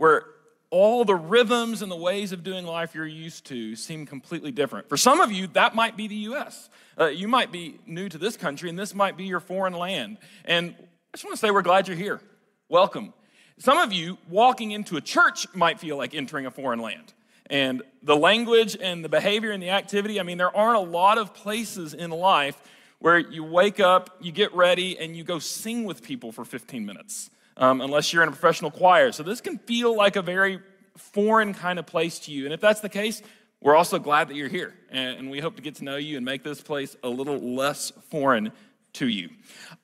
where 0.00 0.24
all 0.70 1.04
the 1.04 1.14
rhythms 1.14 1.82
and 1.82 1.92
the 1.92 1.96
ways 1.96 2.32
of 2.32 2.42
doing 2.42 2.64
life 2.64 2.94
you're 2.94 3.06
used 3.06 3.44
to 3.44 3.76
seem 3.76 4.06
completely 4.06 4.50
different. 4.50 4.88
For 4.88 4.96
some 4.96 5.20
of 5.20 5.30
you, 5.30 5.46
that 5.48 5.74
might 5.74 5.94
be 5.94 6.08
the 6.08 6.14
US. 6.32 6.70
Uh, 6.98 7.08
you 7.08 7.28
might 7.28 7.52
be 7.52 7.78
new 7.84 8.08
to 8.08 8.16
this 8.16 8.34
country, 8.34 8.70
and 8.70 8.78
this 8.78 8.94
might 8.94 9.18
be 9.18 9.24
your 9.24 9.40
foreign 9.40 9.74
land. 9.74 10.16
And 10.46 10.74
I 10.78 11.16
just 11.16 11.24
want 11.24 11.34
to 11.34 11.38
say 11.38 11.50
we're 11.50 11.60
glad 11.60 11.86
you're 11.86 11.98
here. 11.98 12.22
Welcome. 12.70 13.12
Some 13.58 13.76
of 13.76 13.92
you 13.92 14.16
walking 14.26 14.70
into 14.70 14.96
a 14.96 15.02
church 15.02 15.46
might 15.54 15.78
feel 15.78 15.98
like 15.98 16.14
entering 16.14 16.46
a 16.46 16.50
foreign 16.50 16.80
land. 16.80 17.12
And 17.50 17.82
the 18.02 18.16
language 18.16 18.78
and 18.80 19.04
the 19.04 19.10
behavior 19.10 19.50
and 19.50 19.62
the 19.62 19.70
activity, 19.70 20.18
I 20.18 20.22
mean, 20.22 20.38
there 20.38 20.56
aren't 20.56 20.78
a 20.78 20.90
lot 20.90 21.18
of 21.18 21.34
places 21.34 21.92
in 21.92 22.10
life 22.10 22.58
where 23.00 23.18
you 23.18 23.44
wake 23.44 23.80
up, 23.80 24.16
you 24.18 24.32
get 24.32 24.54
ready, 24.54 24.98
and 24.98 25.14
you 25.14 25.24
go 25.24 25.38
sing 25.38 25.84
with 25.84 26.02
people 26.02 26.32
for 26.32 26.46
15 26.46 26.86
minutes 26.86 27.28
um, 27.56 27.80
unless 27.80 28.12
you're 28.12 28.22
in 28.22 28.28
a 28.28 28.32
professional 28.32 28.70
choir. 28.70 29.12
So 29.12 29.22
this 29.22 29.40
can 29.40 29.58
feel 29.58 29.94
like 29.96 30.16
a 30.16 30.22
very 30.22 30.60
foreign 30.96 31.54
kind 31.54 31.78
of 31.78 31.86
place 31.86 32.18
to 32.20 32.32
you. 32.32 32.44
And 32.44 32.54
if 32.54 32.60
that's 32.60 32.80
the 32.80 32.88
case, 32.88 33.22
we're 33.60 33.76
also 33.76 33.98
glad 33.98 34.28
that 34.28 34.36
you're 34.36 34.48
here. 34.48 34.74
And, 34.90 35.30
we 35.30 35.38
hope 35.40 35.56
to 35.56 35.62
get 35.62 35.76
to 35.76 35.84
know 35.84 35.96
you 35.96 36.16
and 36.16 36.24
make 36.24 36.42
this 36.42 36.60
place 36.60 36.96
a 37.02 37.08
little 37.08 37.38
less 37.38 37.92
foreign 38.10 38.52
to 38.94 39.06
you. 39.06 39.28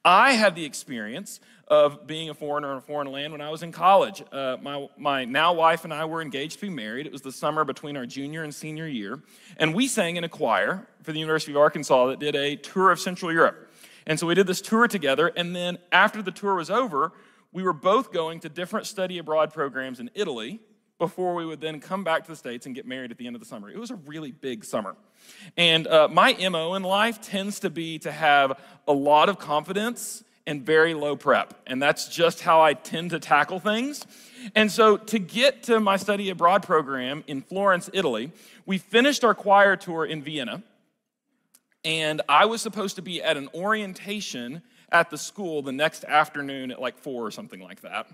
I 0.05 0.33
had 0.33 0.57
the 0.57 0.65
experience 0.65 1.41
of 1.69 2.07
being 2.07 2.31
a 2.31 2.35
foreigner 2.35 2.73
in 2.73 2.79
a 2.79 2.81
foreign 2.81 3.11
land 3.11 3.33
when 3.33 3.41
I 3.41 3.51
was 3.51 3.63
in 3.63 3.73
college. 3.73 4.23
Uh, 4.33 4.57
my, 4.63 4.89
my 4.97 5.25
now 5.25 5.53
wife 5.53 5.85
and 5.85 5.93
I 5.93 6.05
were 6.05 6.23
engaged 6.23 6.61
to 6.61 6.67
be 6.67 6.71
married. 6.71 7.07
It 7.07 7.13
was 7.13 7.23
the 7.23 7.33
summer 7.33 7.65
between 7.65 7.97
our 7.97 8.07
junior 8.07 8.45
and 8.45 8.55
senior 8.55 8.87
year. 8.87 9.21
And 9.57 9.75
we 9.75 9.89
sang 9.89 10.17
in 10.17 10.25
a 10.25 10.29
choir 10.29 10.87
for 11.03 11.13
the 11.13 11.19
University 11.19 11.53
of 11.53 11.59
Arkansas 11.59 12.07
that 12.07 12.19
did 12.19 12.35
a 12.35 12.57
tour 12.57 12.91
of 12.91 13.01
Central 13.01 13.33
Europe. 13.33 13.71
And 14.07 14.19
so 14.19 14.27
we 14.27 14.35
did 14.35 14.47
this 14.47 14.61
tour 14.61 14.87
together. 14.87 15.29
And 15.37 15.55
then 15.55 15.79
after 15.91 16.23
the 16.23 16.31
tour 16.31 16.55
was 16.55 16.71
over, 16.71 17.13
we 17.57 17.63
were 17.63 17.73
both 17.73 18.13
going 18.13 18.39
to 18.39 18.51
different 18.51 18.87
study 18.87 19.17
abroad 19.17 19.51
programs 19.51 19.99
in 19.99 20.11
Italy 20.13 20.61
before 20.99 21.35
we 21.35 21.47
would 21.47 21.59
then 21.59 21.81
come 21.81 22.05
back 22.05 22.23
to 22.23 22.31
the 22.31 22.37
States 22.37 22.67
and 22.67 22.75
get 22.75 22.87
married 22.87 23.11
at 23.11 23.17
the 23.17 23.27
end 23.27 23.35
of 23.35 23.41
the 23.41 23.49
summer. 23.49 23.71
It 23.71 23.79
was 23.79 23.91
a 23.91 23.95
really 23.95 24.31
big 24.31 24.63
summer. 24.63 24.95
And 25.57 25.87
uh, 25.87 26.07
my 26.09 26.35
MO 26.51 26.75
in 26.75 26.83
life 26.83 27.23
tends 27.23 27.61
to 27.61 27.71
be 27.71 27.99
to 28.01 28.13
have 28.13 28.61
a 28.87 28.93
lot 28.93 29.31
of 29.31 29.39
confidence 29.39 30.23
and 30.47 30.67
very 30.67 30.93
low 30.93 31.17
prep. 31.17 31.55
And 31.67 31.81
that's 31.83 32.09
just 32.09 32.43
how 32.43 32.61
I 32.61 32.75
tend 32.75 33.13
to 33.13 33.19
tackle 33.19 33.59
things. 33.59 34.05
And 34.55 34.71
so 34.71 34.99
to 34.99 35.19
get 35.19 35.63
to 35.63 35.81
my 35.81 35.97
study 35.97 36.29
abroad 36.29 36.63
program 36.63 37.25
in 37.27 37.41
Florence, 37.41 37.89
Italy, 37.95 38.33
we 38.67 38.77
finished 38.77 39.25
our 39.25 39.35
choir 39.35 39.77
tour 39.77 40.05
in 40.05 40.23
Vienna. 40.23 40.63
And 41.87 42.21
I 42.29 42.45
was 42.45 42.61
supposed 42.61 42.97
to 42.97 43.03
be 43.03 43.23
at 43.23 43.39
an 43.39 43.49
orientation 43.55 44.61
at 44.93 45.11
the 45.11 45.19
school 45.19 45.63
the 45.63 45.73
next 45.73 46.05
afternoon 46.05 46.71
at 46.71 46.81
like 46.81 46.99
four 46.99 47.27
or 47.27 47.31
something 47.31 47.61
like 47.61 47.81
that. 47.81 48.09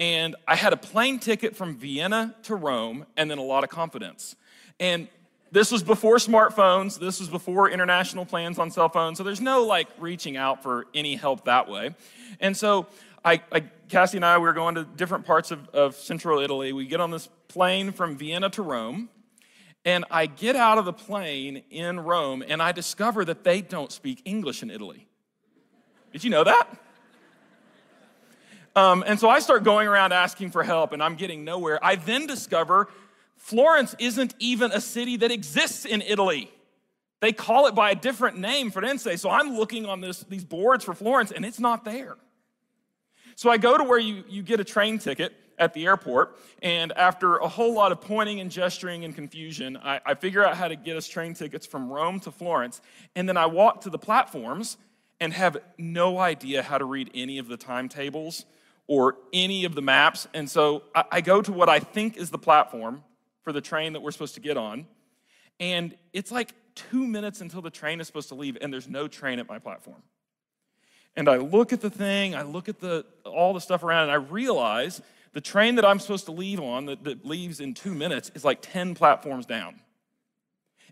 And 0.00 0.36
I 0.46 0.54
had 0.54 0.72
a 0.72 0.76
plane 0.76 1.18
ticket 1.18 1.56
from 1.56 1.76
Vienna 1.76 2.34
to 2.44 2.54
Rome 2.54 3.04
and 3.16 3.30
then 3.30 3.38
a 3.38 3.42
lot 3.42 3.64
of 3.64 3.70
confidence. 3.70 4.36
And 4.78 5.08
this 5.50 5.72
was 5.72 5.82
before 5.82 6.16
smartphones, 6.16 6.98
this 6.98 7.20
was 7.20 7.28
before 7.28 7.70
international 7.70 8.26
plans 8.26 8.58
on 8.58 8.70
cell 8.70 8.88
phones, 8.88 9.18
so 9.18 9.24
there's 9.24 9.40
no 9.40 9.64
like 9.64 9.88
reaching 9.98 10.36
out 10.36 10.62
for 10.62 10.86
any 10.94 11.16
help 11.16 11.46
that 11.46 11.68
way. 11.68 11.94
And 12.38 12.56
so 12.56 12.86
I, 13.24 13.40
I 13.50 13.60
Cassie 13.88 14.18
and 14.18 14.24
I, 14.24 14.36
we 14.36 14.44
were 14.44 14.52
going 14.52 14.74
to 14.74 14.84
different 14.84 15.24
parts 15.24 15.50
of, 15.50 15.66
of 15.70 15.96
central 15.96 16.40
Italy. 16.40 16.72
We 16.72 16.86
get 16.86 17.00
on 17.00 17.10
this 17.10 17.28
plane 17.48 17.92
from 17.92 18.18
Vienna 18.18 18.50
to 18.50 18.62
Rome, 18.62 19.08
and 19.84 20.04
I 20.10 20.26
get 20.26 20.54
out 20.54 20.76
of 20.76 20.84
the 20.84 20.92
plane 20.92 21.62
in 21.70 22.00
Rome 22.00 22.44
and 22.46 22.60
I 22.60 22.72
discover 22.72 23.24
that 23.24 23.42
they 23.42 23.62
don't 23.62 23.90
speak 23.90 24.20
English 24.26 24.62
in 24.62 24.70
Italy. 24.70 25.07
Did 26.12 26.24
you 26.24 26.30
know 26.30 26.44
that? 26.44 26.68
Um, 28.74 29.02
and 29.06 29.18
so 29.18 29.28
I 29.28 29.40
start 29.40 29.64
going 29.64 29.88
around 29.88 30.12
asking 30.12 30.50
for 30.50 30.62
help, 30.62 30.92
and 30.92 31.02
I'm 31.02 31.16
getting 31.16 31.44
nowhere. 31.44 31.84
I 31.84 31.96
then 31.96 32.26
discover 32.26 32.88
Florence 33.36 33.94
isn't 33.98 34.34
even 34.38 34.70
a 34.72 34.80
city 34.80 35.16
that 35.16 35.30
exists 35.30 35.84
in 35.84 36.02
Italy. 36.02 36.50
They 37.20 37.32
call 37.32 37.66
it 37.66 37.74
by 37.74 37.90
a 37.90 37.94
different 37.94 38.38
name, 38.38 38.70
Firenze. 38.70 39.18
So 39.18 39.30
I'm 39.30 39.56
looking 39.56 39.86
on 39.86 40.00
this, 40.00 40.20
these 40.24 40.44
boards 40.44 40.84
for 40.84 40.94
Florence, 40.94 41.32
and 41.32 41.44
it's 41.44 41.58
not 41.58 41.84
there. 41.84 42.16
So 43.34 43.50
I 43.50 43.56
go 43.56 43.76
to 43.76 43.84
where 43.84 43.98
you, 43.98 44.22
you 44.28 44.42
get 44.42 44.60
a 44.60 44.64
train 44.64 44.98
ticket 44.98 45.34
at 45.58 45.74
the 45.74 45.86
airport, 45.86 46.38
and 46.62 46.92
after 46.92 47.38
a 47.38 47.48
whole 47.48 47.74
lot 47.74 47.90
of 47.90 48.00
pointing 48.00 48.38
and 48.38 48.48
gesturing 48.48 49.04
and 49.04 49.12
confusion, 49.12 49.76
I, 49.76 50.00
I 50.06 50.14
figure 50.14 50.44
out 50.44 50.56
how 50.56 50.68
to 50.68 50.76
get 50.76 50.96
us 50.96 51.08
train 51.08 51.34
tickets 51.34 51.66
from 51.66 51.90
Rome 51.90 52.20
to 52.20 52.30
Florence, 52.30 52.80
and 53.16 53.28
then 53.28 53.36
I 53.36 53.46
walk 53.46 53.80
to 53.80 53.90
the 53.90 53.98
platforms 53.98 54.76
and 55.20 55.32
have 55.32 55.56
no 55.76 56.18
idea 56.18 56.62
how 56.62 56.78
to 56.78 56.84
read 56.84 57.10
any 57.14 57.38
of 57.38 57.48
the 57.48 57.56
timetables 57.56 58.44
or 58.86 59.16
any 59.32 59.64
of 59.64 59.74
the 59.74 59.82
maps. 59.82 60.26
And 60.32 60.48
so 60.48 60.84
I, 60.94 61.04
I 61.12 61.20
go 61.20 61.42
to 61.42 61.52
what 61.52 61.68
I 61.68 61.80
think 61.80 62.16
is 62.16 62.30
the 62.30 62.38
platform 62.38 63.02
for 63.42 63.52
the 63.52 63.60
train 63.60 63.92
that 63.94 64.00
we're 64.00 64.10
supposed 64.10 64.34
to 64.34 64.40
get 64.40 64.56
on. 64.56 64.86
And 65.60 65.96
it's 66.12 66.30
like 66.30 66.54
two 66.74 67.06
minutes 67.06 67.40
until 67.40 67.60
the 67.60 67.70
train 67.70 68.00
is 68.00 68.06
supposed 68.06 68.28
to 68.28 68.34
leave, 68.34 68.56
and 68.60 68.72
there's 68.72 68.88
no 68.88 69.08
train 69.08 69.38
at 69.38 69.48
my 69.48 69.58
platform. 69.58 70.02
And 71.16 71.28
I 71.28 71.38
look 71.38 71.72
at 71.72 71.80
the 71.80 71.90
thing, 71.90 72.36
I 72.36 72.42
look 72.42 72.68
at 72.68 72.78
the, 72.78 73.04
all 73.24 73.52
the 73.52 73.60
stuff 73.60 73.82
around, 73.82 74.04
and 74.04 74.12
I 74.12 74.16
realize 74.16 75.02
the 75.32 75.40
train 75.40 75.74
that 75.74 75.84
I'm 75.84 75.98
supposed 75.98 76.26
to 76.26 76.32
leave 76.32 76.60
on, 76.60 76.86
that, 76.86 77.02
that 77.04 77.26
leaves 77.26 77.58
in 77.58 77.74
two 77.74 77.92
minutes, 77.92 78.30
is 78.34 78.44
like 78.44 78.58
10 78.62 78.94
platforms 78.94 79.44
down 79.44 79.80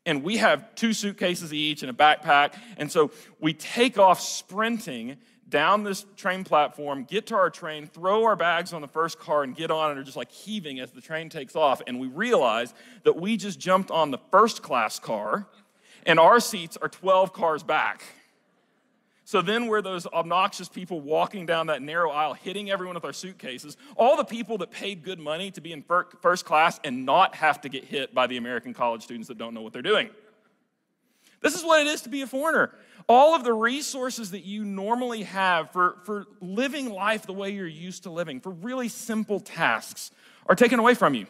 and 0.06 0.22
we 0.22 0.38
have 0.38 0.74
two 0.76 0.92
suitcases 0.92 1.52
each 1.52 1.82
and 1.82 1.90
a 1.90 1.94
backpack. 1.94 2.54
And 2.78 2.90
so 2.90 3.10
we 3.40 3.52
take 3.52 3.98
off 3.98 4.20
sprinting 4.20 5.18
down 5.48 5.84
this 5.84 6.06
train 6.16 6.44
platform, 6.44 7.04
get 7.04 7.26
to 7.26 7.34
our 7.34 7.50
train, 7.50 7.86
throw 7.86 8.24
our 8.24 8.36
bags 8.36 8.72
on 8.72 8.80
the 8.80 8.88
first 8.88 9.18
car, 9.18 9.42
and 9.42 9.54
get 9.54 9.70
on 9.70 9.90
and 9.90 10.00
are 10.00 10.04
just 10.04 10.16
like 10.16 10.30
heaving 10.30 10.80
as 10.80 10.90
the 10.92 11.00
train 11.00 11.28
takes 11.28 11.54
off. 11.54 11.82
And 11.86 12.00
we 12.00 12.08
realize 12.08 12.72
that 13.04 13.16
we 13.16 13.36
just 13.36 13.58
jumped 13.58 13.90
on 13.90 14.10
the 14.10 14.18
first 14.30 14.62
class 14.62 14.98
car, 14.98 15.46
and 16.04 16.18
our 16.18 16.40
seats 16.40 16.76
are 16.80 16.88
12 16.88 17.32
cars 17.32 17.62
back. 17.62 18.02
So 19.26 19.42
then 19.42 19.66
we're 19.66 19.82
those 19.82 20.06
obnoxious 20.06 20.68
people 20.68 21.00
walking 21.00 21.46
down 21.46 21.66
that 21.66 21.82
narrow 21.82 22.12
aisle, 22.12 22.34
hitting 22.34 22.70
everyone 22.70 22.94
with 22.94 23.04
our 23.04 23.12
suitcases. 23.12 23.76
All 23.96 24.16
the 24.16 24.24
people 24.24 24.58
that 24.58 24.70
paid 24.70 25.02
good 25.02 25.18
money 25.18 25.50
to 25.50 25.60
be 25.60 25.72
in 25.72 25.82
first 26.22 26.44
class 26.44 26.78
and 26.84 27.04
not 27.04 27.34
have 27.34 27.60
to 27.62 27.68
get 27.68 27.84
hit 27.84 28.14
by 28.14 28.28
the 28.28 28.36
American 28.36 28.72
college 28.72 29.02
students 29.02 29.26
that 29.26 29.36
don't 29.36 29.52
know 29.52 29.62
what 29.62 29.72
they're 29.72 29.82
doing. 29.82 30.10
This 31.42 31.56
is 31.56 31.64
what 31.64 31.80
it 31.80 31.88
is 31.88 32.02
to 32.02 32.08
be 32.08 32.22
a 32.22 32.26
foreigner. 32.28 32.70
All 33.08 33.34
of 33.34 33.42
the 33.42 33.52
resources 33.52 34.30
that 34.30 34.44
you 34.44 34.64
normally 34.64 35.24
have 35.24 35.72
for, 35.72 35.96
for 36.04 36.26
living 36.40 36.88
life 36.88 37.26
the 37.26 37.32
way 37.32 37.50
you're 37.50 37.66
used 37.66 38.04
to 38.04 38.10
living, 38.10 38.38
for 38.38 38.50
really 38.50 38.88
simple 38.88 39.40
tasks, 39.40 40.12
are 40.46 40.54
taken 40.54 40.78
away 40.78 40.94
from 40.94 41.14
you. 41.14 41.26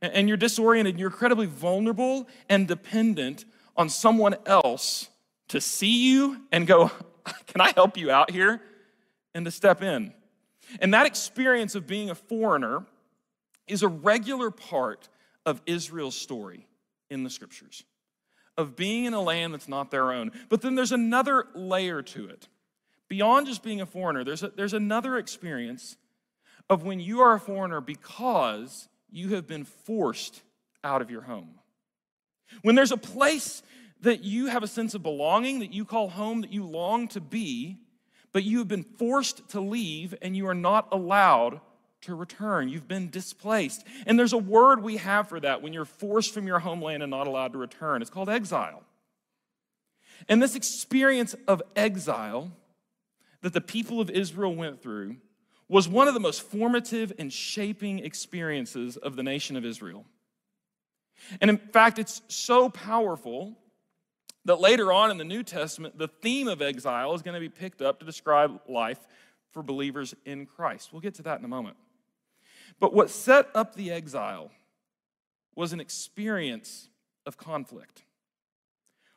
And 0.00 0.26
you're 0.26 0.38
disoriented, 0.38 0.98
you're 0.98 1.10
incredibly 1.10 1.46
vulnerable 1.46 2.30
and 2.48 2.66
dependent 2.66 3.44
on 3.76 3.90
someone 3.90 4.36
else 4.46 5.08
to 5.48 5.60
see 5.60 6.08
you 6.08 6.40
and 6.52 6.66
go, 6.66 6.90
Can 7.46 7.60
I 7.60 7.72
help 7.74 7.96
you 7.96 8.10
out 8.10 8.30
here? 8.30 8.60
And 9.34 9.44
to 9.44 9.50
step 9.50 9.82
in. 9.82 10.12
And 10.80 10.92
that 10.94 11.06
experience 11.06 11.74
of 11.74 11.86
being 11.86 12.10
a 12.10 12.14
foreigner 12.14 12.84
is 13.66 13.82
a 13.82 13.88
regular 13.88 14.50
part 14.50 15.08
of 15.46 15.62
Israel's 15.66 16.16
story 16.16 16.66
in 17.10 17.24
the 17.24 17.30
scriptures, 17.30 17.84
of 18.56 18.76
being 18.76 19.04
in 19.04 19.14
a 19.14 19.20
land 19.20 19.54
that's 19.54 19.68
not 19.68 19.90
their 19.90 20.12
own. 20.12 20.32
But 20.48 20.60
then 20.60 20.74
there's 20.74 20.92
another 20.92 21.46
layer 21.54 22.02
to 22.02 22.28
it. 22.28 22.48
Beyond 23.08 23.46
just 23.46 23.62
being 23.62 23.80
a 23.80 23.86
foreigner, 23.86 24.24
there's, 24.24 24.42
a, 24.42 24.48
there's 24.48 24.74
another 24.74 25.16
experience 25.16 25.96
of 26.68 26.82
when 26.82 27.00
you 27.00 27.20
are 27.20 27.34
a 27.34 27.40
foreigner 27.40 27.80
because 27.80 28.88
you 29.10 29.34
have 29.34 29.46
been 29.46 29.64
forced 29.64 30.42
out 30.84 31.00
of 31.00 31.10
your 31.10 31.22
home. 31.22 31.54
When 32.62 32.74
there's 32.74 32.92
a 32.92 32.98
place 32.98 33.62
that 34.02 34.22
you 34.22 34.46
have 34.46 34.62
a 34.62 34.68
sense 34.68 34.94
of 34.94 35.02
belonging, 35.02 35.60
that 35.60 35.72
you 35.72 35.84
call 35.84 36.08
home, 36.08 36.42
that 36.42 36.52
you 36.52 36.64
long 36.64 37.08
to 37.08 37.20
be, 37.20 37.78
but 38.32 38.44
you 38.44 38.58
have 38.58 38.68
been 38.68 38.84
forced 38.84 39.48
to 39.50 39.60
leave 39.60 40.14
and 40.22 40.36
you 40.36 40.46
are 40.46 40.54
not 40.54 40.88
allowed 40.92 41.60
to 42.02 42.14
return. 42.14 42.68
You've 42.68 42.86
been 42.86 43.10
displaced. 43.10 43.84
And 44.06 44.18
there's 44.18 44.32
a 44.32 44.38
word 44.38 44.82
we 44.82 44.98
have 44.98 45.28
for 45.28 45.40
that 45.40 45.62
when 45.62 45.72
you're 45.72 45.84
forced 45.84 46.32
from 46.32 46.46
your 46.46 46.60
homeland 46.60 47.02
and 47.02 47.10
not 47.10 47.26
allowed 47.26 47.52
to 47.52 47.58
return. 47.58 48.02
It's 48.02 48.10
called 48.10 48.28
exile. 48.28 48.82
And 50.28 50.42
this 50.42 50.54
experience 50.54 51.34
of 51.46 51.62
exile 51.74 52.52
that 53.42 53.52
the 53.52 53.60
people 53.60 54.00
of 54.00 54.10
Israel 54.10 54.54
went 54.54 54.82
through 54.82 55.16
was 55.68 55.88
one 55.88 56.08
of 56.08 56.14
the 56.14 56.20
most 56.20 56.42
formative 56.42 57.12
and 57.18 57.32
shaping 57.32 57.98
experiences 57.98 58.96
of 58.96 59.16
the 59.16 59.22
nation 59.22 59.56
of 59.56 59.64
Israel. 59.64 60.04
And 61.40 61.50
in 61.50 61.58
fact, 61.58 61.98
it's 61.98 62.22
so 62.28 62.68
powerful 62.70 63.56
that 64.48 64.60
later 64.60 64.90
on 64.94 65.10
in 65.10 65.18
the 65.18 65.24
New 65.24 65.42
Testament, 65.42 65.98
the 65.98 66.08
theme 66.08 66.48
of 66.48 66.62
exile 66.62 67.12
is 67.12 67.20
going 67.20 67.34
to 67.34 67.40
be 67.40 67.50
picked 67.50 67.82
up 67.82 67.98
to 67.98 68.06
describe 68.06 68.58
life 68.66 68.98
for 69.52 69.62
believers 69.62 70.14
in 70.24 70.46
Christ. 70.46 70.90
We'll 70.90 71.02
get 71.02 71.16
to 71.16 71.22
that 71.24 71.38
in 71.38 71.44
a 71.44 71.48
moment. 71.48 71.76
But 72.80 72.94
what 72.94 73.10
set 73.10 73.50
up 73.54 73.74
the 73.74 73.92
exile 73.92 74.50
was 75.54 75.74
an 75.74 75.80
experience 75.80 76.88
of 77.26 77.36
conflict. 77.36 78.04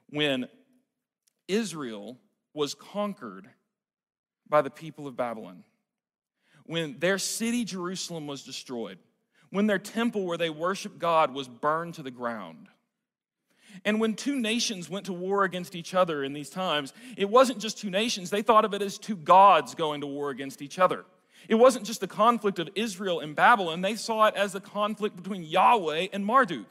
When 0.10 0.50
Israel 1.48 2.17
was 2.54 2.74
conquered 2.74 3.48
by 4.50 4.62
the 4.62 4.70
people 4.70 5.08
of 5.08 5.15
Babylon, 5.15 5.63
when 6.65 7.00
their 7.00 7.17
city, 7.17 7.63
Jerusalem, 7.63 8.28
was 8.28 8.44
destroyed, 8.44 8.98
when 9.50 9.67
their 9.67 9.80
temple 9.80 10.26
where 10.26 10.38
they 10.38 10.50
worshiped 10.50 11.00
God 11.00 11.34
was 11.34 11.48
burned 11.48 11.94
to 11.94 12.04
the 12.04 12.12
ground 12.12 12.67
and 13.86 14.00
when 14.00 14.14
two 14.14 14.36
nations 14.40 14.90
went 14.90 15.06
to 15.08 15.14
war 15.14 15.44
against 15.44 15.76
each 15.76 15.94
other 15.94 16.24
in 16.24 16.34
these 16.34 16.50
times, 16.50 16.94
it 17.18 17.30
wasn't 17.30 17.60
just 17.60 17.78
two 17.78 17.90
nations, 17.90 18.30
they 18.30 18.42
thought 18.42 18.66
of 18.66 18.74
it 18.74 18.82
as 18.82 18.98
two 18.98 19.16
gods 19.16 19.76
going 19.76 20.02
to 20.02 20.08
war 20.08 20.30
against 20.30 20.62
each 20.62 20.80
other. 20.80 21.06
It 21.48 21.56
wasn't 21.56 21.86
just 21.86 22.02
the 22.02 22.08
conflict 22.08 22.60
of 22.60 22.70
Israel 22.76 23.20
and 23.20 23.36
Babylon, 23.36 23.82
they 23.82 23.96
saw 23.96 24.28
it 24.28 24.36
as 24.36 24.54
the 24.54 24.62
conflict 24.62 25.16
between 25.16 25.44
Yahweh 25.44 26.08
and 26.14 26.26
Marduk. 26.26 26.70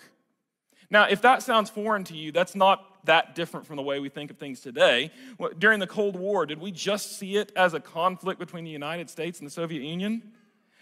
Now, 0.91 1.05
if 1.05 1.23
that 1.23 1.43
sounds 1.43 1.71
foreign 1.71 2.05
to 2.05 2.17
you, 2.17 2.33
that's 2.33 2.55
not 2.55 3.07
that 3.07 3.35
different 3.35 3.67
from 3.67 3.77
the 3.77 3.83
way 3.83 4.01
we 4.01 4.09
think 4.09 4.31
of 4.31 4.39
things 4.39 4.61
today. 4.61 5.11
During 5.59 5.81
the 5.81 5.87
Cold 5.87 6.17
War, 6.17 6.47
did 6.47 6.61
we 6.61 6.73
just 6.73 7.19
see 7.19 7.37
it 7.37 7.53
as 7.57 7.75
a 7.75 7.81
conflict 7.81 8.39
between 8.41 8.65
the 8.65 8.71
United 8.71 9.09
States 9.09 9.39
and 9.39 9.47
the 9.47 9.53
Soviet 9.53 9.83
Union? 9.83 10.33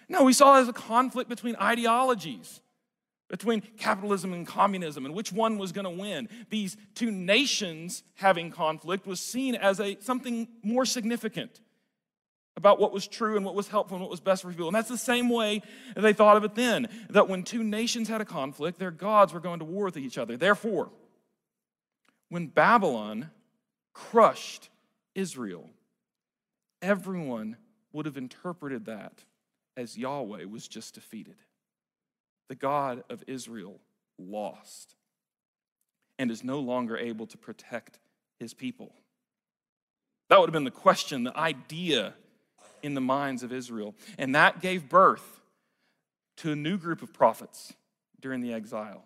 No, 0.09 0.25
we 0.25 0.33
saw 0.33 0.57
it 0.57 0.63
as 0.63 0.69
a 0.69 0.73
conflict 0.73 1.29
between 1.29 1.57
ideologies 1.57 2.61
between 3.29 3.61
capitalism 3.79 4.33
and 4.33 4.47
communism 4.47 5.05
and 5.05 5.15
which 5.15 5.33
one 5.33 5.59
was 5.59 5.73
going 5.73 5.85
to 5.85 5.91
win. 6.03 6.29
These 6.51 6.77
two 6.95 7.11
nations 7.11 8.03
having 8.15 8.51
conflict 8.51 9.07
was 9.07 9.21
seen 9.21 9.55
as 9.55 9.81
a 9.81 9.99
something 10.01 10.49
more 10.63 10.87
significant 10.87 11.61
about 12.57 12.81
what 12.81 12.93
was 12.93 13.07
true 13.07 13.37
and 13.37 13.45
what 13.45 13.55
was 13.55 13.69
helpful 13.69 13.97
and 13.97 14.03
what 14.03 14.11
was 14.11 14.21
best 14.21 14.43
for 14.43 14.51
people. 14.51 14.67
And 14.67 14.75
that's 14.75 14.89
the 14.89 14.99
same 14.99 15.29
way 15.29 15.63
they 15.95 16.13
thought 16.13 16.37
of 16.37 16.45
it 16.45 16.55
then, 16.57 16.89
that 17.11 17.29
when 17.29 17.45
two 17.45 17.63
nations 17.63 18.09
had 18.09 18.21
a 18.21 18.25
conflict, 18.25 18.79
their 18.79 18.91
gods 18.91 19.33
were 19.33 19.41
going 19.41 19.61
to 19.61 19.65
war 19.65 19.85
with 19.85 19.97
each 19.97 20.19
other. 20.19 20.37
Therefore, 20.37 20.91
when 22.31 22.49
Babylon 22.49 23.31
crushed 23.93 24.71
Israel, 25.15 25.71
everyone 26.83 27.57
would 27.93 28.07
have 28.07 28.17
interpreted 28.17 28.87
that 28.87 29.25
as 29.77 29.97
Yahweh 29.97 30.45
was 30.47 30.67
just 30.67 30.95
defeated 30.95 31.37
the 32.49 32.55
God 32.55 33.05
of 33.09 33.23
Israel 33.27 33.81
lost 34.19 34.97
and 36.19 36.31
is 36.31 36.43
no 36.43 36.59
longer 36.59 36.97
able 36.97 37.27
to 37.27 37.39
protect 37.39 37.99
his 38.39 38.55
people? 38.55 38.93
That 40.29 40.41
would 40.41 40.49
have 40.49 40.55
been 40.55 40.65
the 40.65 40.71
question, 40.71 41.25
the 41.25 41.37
idea 41.37 42.15
in 42.83 42.95
the 42.95 43.01
minds 43.01 43.43
of 43.43 43.53
Israel. 43.53 43.95
And 44.19 44.35
that 44.35 44.61
gave 44.61 44.89
birth 44.89 45.41
to 46.39 46.53
a 46.53 46.57
new 46.57 46.77
group 46.79 47.03
of 47.03 47.13
prophets 47.13 47.73
during 48.21 48.41
the 48.41 48.53
exile, 48.53 49.05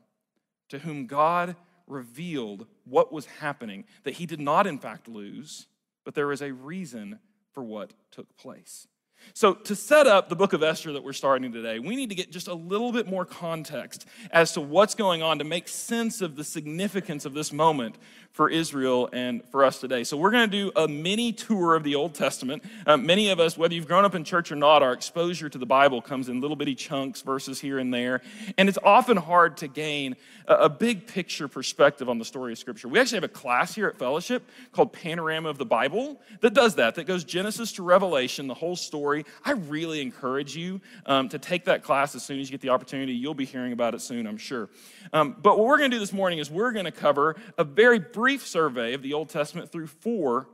to 0.69 0.81
whom 0.81 1.07
God 1.07 1.57
revealed 1.87 2.67
what 2.85 3.13
was 3.13 3.27
happening, 3.27 3.85
that 4.05 4.15
he 4.15 4.27
did 4.27 4.41
not, 4.41 4.67
in 4.67 4.79
fact, 4.79 5.09
lose, 5.09 5.67
but 6.05 6.15
there 6.15 6.27
was 6.27 6.43
a 6.43 6.53
reason 6.53 7.19
for 7.53 7.63
what 7.63 7.93
took 8.11 8.37
place. 8.37 8.87
So, 9.35 9.55
to 9.55 9.75
set 9.75 10.07
up 10.07 10.29
the 10.29 10.37
book 10.37 10.53
of 10.53 10.63
Esther 10.63 10.93
that 10.93 11.03
we're 11.03 11.13
starting 11.13 11.53
today, 11.53 11.79
we 11.79 11.97
need 11.97 12.11
to 12.11 12.15
get 12.15 12.31
just 12.31 12.49
a 12.49 12.55
little 12.55 12.93
bit 12.93 13.07
more 13.07 13.25
context 13.25 14.07
as 14.31 14.53
to 14.53 14.61
what's 14.61 14.95
going 14.95 15.23
on 15.23 15.39
to 15.39 15.45
make 15.45 15.69
sense 15.69 16.21
of 16.21 16.37
the 16.37 16.45
significance 16.45 17.25
of 17.25 17.33
this 17.33 17.53
moment 17.53 17.97
for 18.33 18.49
Israel 18.49 19.09
and 19.13 19.43
for 19.51 19.65
us 19.65 19.79
today. 19.81 20.05
So, 20.05 20.17
we're 20.17 20.31
going 20.31 20.51
to 20.51 20.57
do 20.57 20.73
a 20.77 20.89
mini 20.89 21.33
tour 21.33 21.75
of 21.75 21.85
the 21.85 21.95
Old 21.95 22.15
Testament. 22.15 22.63
Uh, 22.87 22.97
many 22.97 23.31
of 23.31 23.41
us, 23.41 23.57
whether 23.57 23.75
you've 23.75 23.87
grown 23.87 24.05
up 24.05 24.15
in 24.15 24.25
church 24.25 24.51
or 24.51 24.57
not, 24.57 24.83
our 24.83 24.93
exposure 24.93 25.49
to 25.49 25.59
the 25.59 25.67
Bible 25.67 26.01
comes 26.01 26.29
in 26.29 26.41
little 26.41 26.57
bitty 26.57 26.75
chunks, 26.75 27.21
verses 27.21 27.61
here 27.61 27.79
and 27.79 27.93
there. 27.93 28.23
And 28.59 28.69
it's 28.69 28.79
often 28.83 29.17
hard 29.17 29.59
to 29.59 29.69
gain 29.69 30.17
a, 30.47 30.55
a 30.55 30.69
big 30.69 31.07
picture 31.07 31.49
perspective 31.49 32.09
on 32.09 32.19
the 32.19 32.25
story 32.25 32.53
of 32.53 32.59
Scripture. 32.59 32.89
We 32.89 32.99
actually 32.99 33.17
have 33.17 33.25
a 33.25 33.29
class 33.29 33.75
here 33.75 33.89
at 33.89 33.99
Fellowship 33.99 34.49
called 34.73 34.93
Panorama 34.93 35.49
of 35.49 35.59
the 35.59 35.67
Bible 35.67 36.21
that 36.41 36.55
does 36.55 36.77
that, 36.77 36.95
that 36.95 37.05
goes 37.05 37.25
Genesis 37.25 37.73
to 37.73 37.83
Revelation, 37.83 38.47
the 38.47 38.55
whole 38.55 38.77
story. 38.77 39.25
I 39.45 39.53
really 39.53 40.01
encourage 40.01 40.57
you 40.57 40.81
um, 41.07 41.29
to 41.29 41.39
take 41.39 41.67
that 41.67 41.83
class 41.83 42.15
as 42.15 42.23
soon 42.23 42.41
as 42.41 42.49
you 42.49 42.53
get 42.53 42.61
the 42.61 42.71
opportunity. 42.71 43.13
You'll 43.13 43.35
be 43.35 43.45
hearing 43.45 43.73
about 43.73 43.95
it 43.95 44.01
soon, 44.01 44.27
I'm 44.27 44.39
sure. 44.39 44.69
Um, 45.13 45.37
but 45.41 45.59
what 45.59 45.67
we're 45.67 45.79
going 45.79 45.91
to 45.91 45.97
do 45.97 46.01
this 46.01 46.13
morning 46.13 46.39
is 46.39 46.51
we're 46.51 46.73
going 46.73 46.87
to 46.87 46.93
cover 46.93 47.37
a 47.59 47.65
very 47.65 47.99
brief 47.99 48.22
survey 48.43 48.95
of 48.95 49.03
the 49.03 49.13
Old 49.15 49.29
Testament 49.29 49.71
through 49.71 49.89
four 49.89 50.49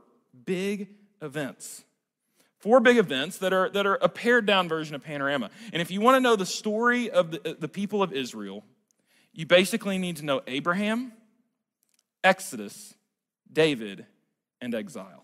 big 0.45 0.89
events. 1.21 1.83
Four 2.57 2.81
big 2.81 2.97
events 2.97 3.37
that 3.37 3.53
are, 3.53 3.69
that 3.69 3.87
are 3.87 3.97
a 4.01 4.09
pared 4.09 4.45
down 4.45 4.67
version 4.67 4.95
of 4.95 5.03
Panorama. 5.03 5.49
And 5.71 5.81
if 5.81 5.91
you 5.91 6.01
want 6.01 6.15
to 6.15 6.19
know 6.19 6.35
the 6.35 6.45
story 6.45 7.09
of 7.09 7.31
the, 7.31 7.55
the 7.57 7.69
people 7.69 8.03
of 8.03 8.11
Israel, 8.11 8.65
you 9.33 9.45
basically 9.45 9.97
need 9.97 10.17
to 10.17 10.25
know 10.25 10.41
Abraham, 10.45 11.13
Exodus, 12.23 12.93
David, 13.51 14.05
and 14.59 14.75
exile. 14.75 15.23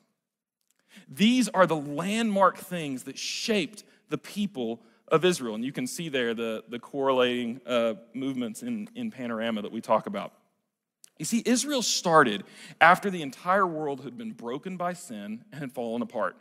These 1.09 1.49
are 1.49 1.67
the 1.67 1.75
landmark 1.75 2.57
things 2.57 3.03
that 3.03 3.17
shaped 3.17 3.83
the 4.09 4.17
people 4.17 4.81
of 5.09 5.25
Israel. 5.25 5.55
And 5.55 5.65
you 5.65 5.73
can 5.73 5.87
see 5.87 6.07
there 6.07 6.33
the, 6.33 6.63
the 6.69 6.79
correlating 6.79 7.59
uh, 7.65 7.95
movements 8.13 8.63
in, 8.63 8.89
in 8.95 9.11
Panorama 9.11 9.61
that 9.61 9.71
we 9.71 9.81
talk 9.81 10.07
about. 10.07 10.33
You 11.17 11.25
see, 11.25 11.41
Israel 11.45 11.81
started 11.81 12.43
after 12.81 13.09
the 13.09 13.21
entire 13.21 13.65
world 13.65 14.01
had 14.01 14.17
been 14.17 14.31
broken 14.31 14.75
by 14.75 14.93
sin 14.93 15.45
and 15.51 15.61
had 15.61 15.71
fallen 15.71 16.01
apart. 16.01 16.35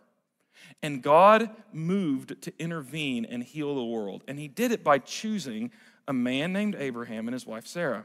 And 0.83 1.03
God 1.03 1.51
moved 1.73 2.43
to 2.43 2.53
intervene 2.59 3.25
and 3.25 3.43
heal 3.43 3.75
the 3.75 3.85
world. 3.85 4.25
And 4.27 4.39
he 4.39 4.49
did 4.49 4.73
it 4.73 4.83
by 4.83 4.99
choosing 4.99 5.71
a 6.09 6.13
man 6.13 6.53
named 6.53 6.77
Abraham 6.79 7.29
and 7.29 7.33
his 7.33 7.47
wife 7.47 7.67
Sarah. 7.67 8.05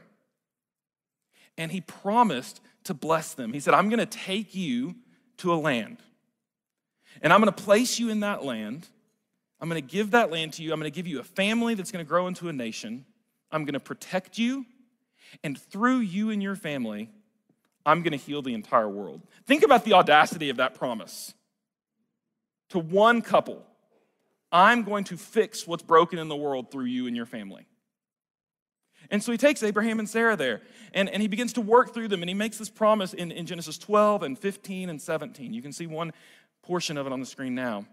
And 1.58 1.72
he 1.72 1.80
promised 1.80 2.60
to 2.84 2.94
bless 2.94 3.34
them. 3.34 3.52
He 3.52 3.60
said, 3.60 3.74
I'm 3.74 3.88
going 3.88 3.98
to 3.98 4.06
take 4.06 4.54
you 4.54 4.94
to 5.38 5.52
a 5.52 5.56
land. 5.56 5.98
And 7.22 7.32
I'm 7.32 7.40
going 7.40 7.52
to 7.52 7.62
place 7.62 7.98
you 7.98 8.08
in 8.10 8.20
that 8.20 8.44
land. 8.44 8.88
I'm 9.60 9.68
going 9.68 9.82
to 9.82 9.86
give 9.86 10.12
that 10.12 10.30
land 10.30 10.54
to 10.54 10.62
you. 10.62 10.72
I'm 10.72 10.78
going 10.78 10.90
to 10.90 10.94
give 10.94 11.06
you 11.06 11.20
a 11.20 11.24
family 11.24 11.74
that's 11.74 11.90
going 11.90 12.04
to 12.04 12.08
grow 12.08 12.28
into 12.28 12.48
a 12.48 12.52
nation. 12.52 13.04
I'm 13.52 13.64
going 13.64 13.74
to 13.74 13.80
protect 13.80 14.38
you. 14.38 14.64
And 15.42 15.58
through 15.58 15.98
you 15.98 16.30
and 16.30 16.42
your 16.42 16.56
family, 16.56 17.10
I'm 17.84 18.02
going 18.02 18.12
to 18.12 18.18
heal 18.18 18.42
the 18.42 18.54
entire 18.54 18.88
world. 18.88 19.22
Think 19.46 19.62
about 19.62 19.84
the 19.84 19.94
audacity 19.94 20.50
of 20.50 20.58
that 20.58 20.74
promise 20.74 21.34
to 22.70 22.78
one 22.78 23.22
couple 23.22 23.66
I'm 24.52 24.82
going 24.82 25.04
to 25.04 25.16
fix 25.16 25.66
what's 25.66 25.82
broken 25.82 26.18
in 26.18 26.28
the 26.28 26.36
world 26.36 26.70
through 26.70 26.86
you 26.86 27.06
and 27.06 27.14
your 27.14 27.26
family. 27.26 27.66
And 29.10 29.22
so 29.22 29.32
he 29.32 29.38
takes 29.38 29.62
Abraham 29.62 29.98
and 29.98 30.08
Sarah 30.08 30.36
there 30.36 30.60
and, 30.92 31.08
and 31.08 31.22
he 31.22 31.28
begins 31.28 31.52
to 31.54 31.60
work 31.60 31.94
through 31.94 32.08
them 32.08 32.22
and 32.22 32.28
he 32.28 32.34
makes 32.34 32.58
this 32.58 32.68
promise 32.68 33.14
in, 33.14 33.30
in 33.30 33.46
Genesis 33.46 33.78
12 33.78 34.22
and 34.22 34.38
15 34.38 34.90
and 34.90 35.00
17. 35.00 35.52
You 35.52 35.62
can 35.62 35.72
see 35.72 35.86
one 35.86 36.12
portion 36.62 36.96
of 36.96 37.06
it 37.06 37.12
on 37.12 37.20
the 37.20 37.26
screen 37.26 37.54
now. 37.54 37.86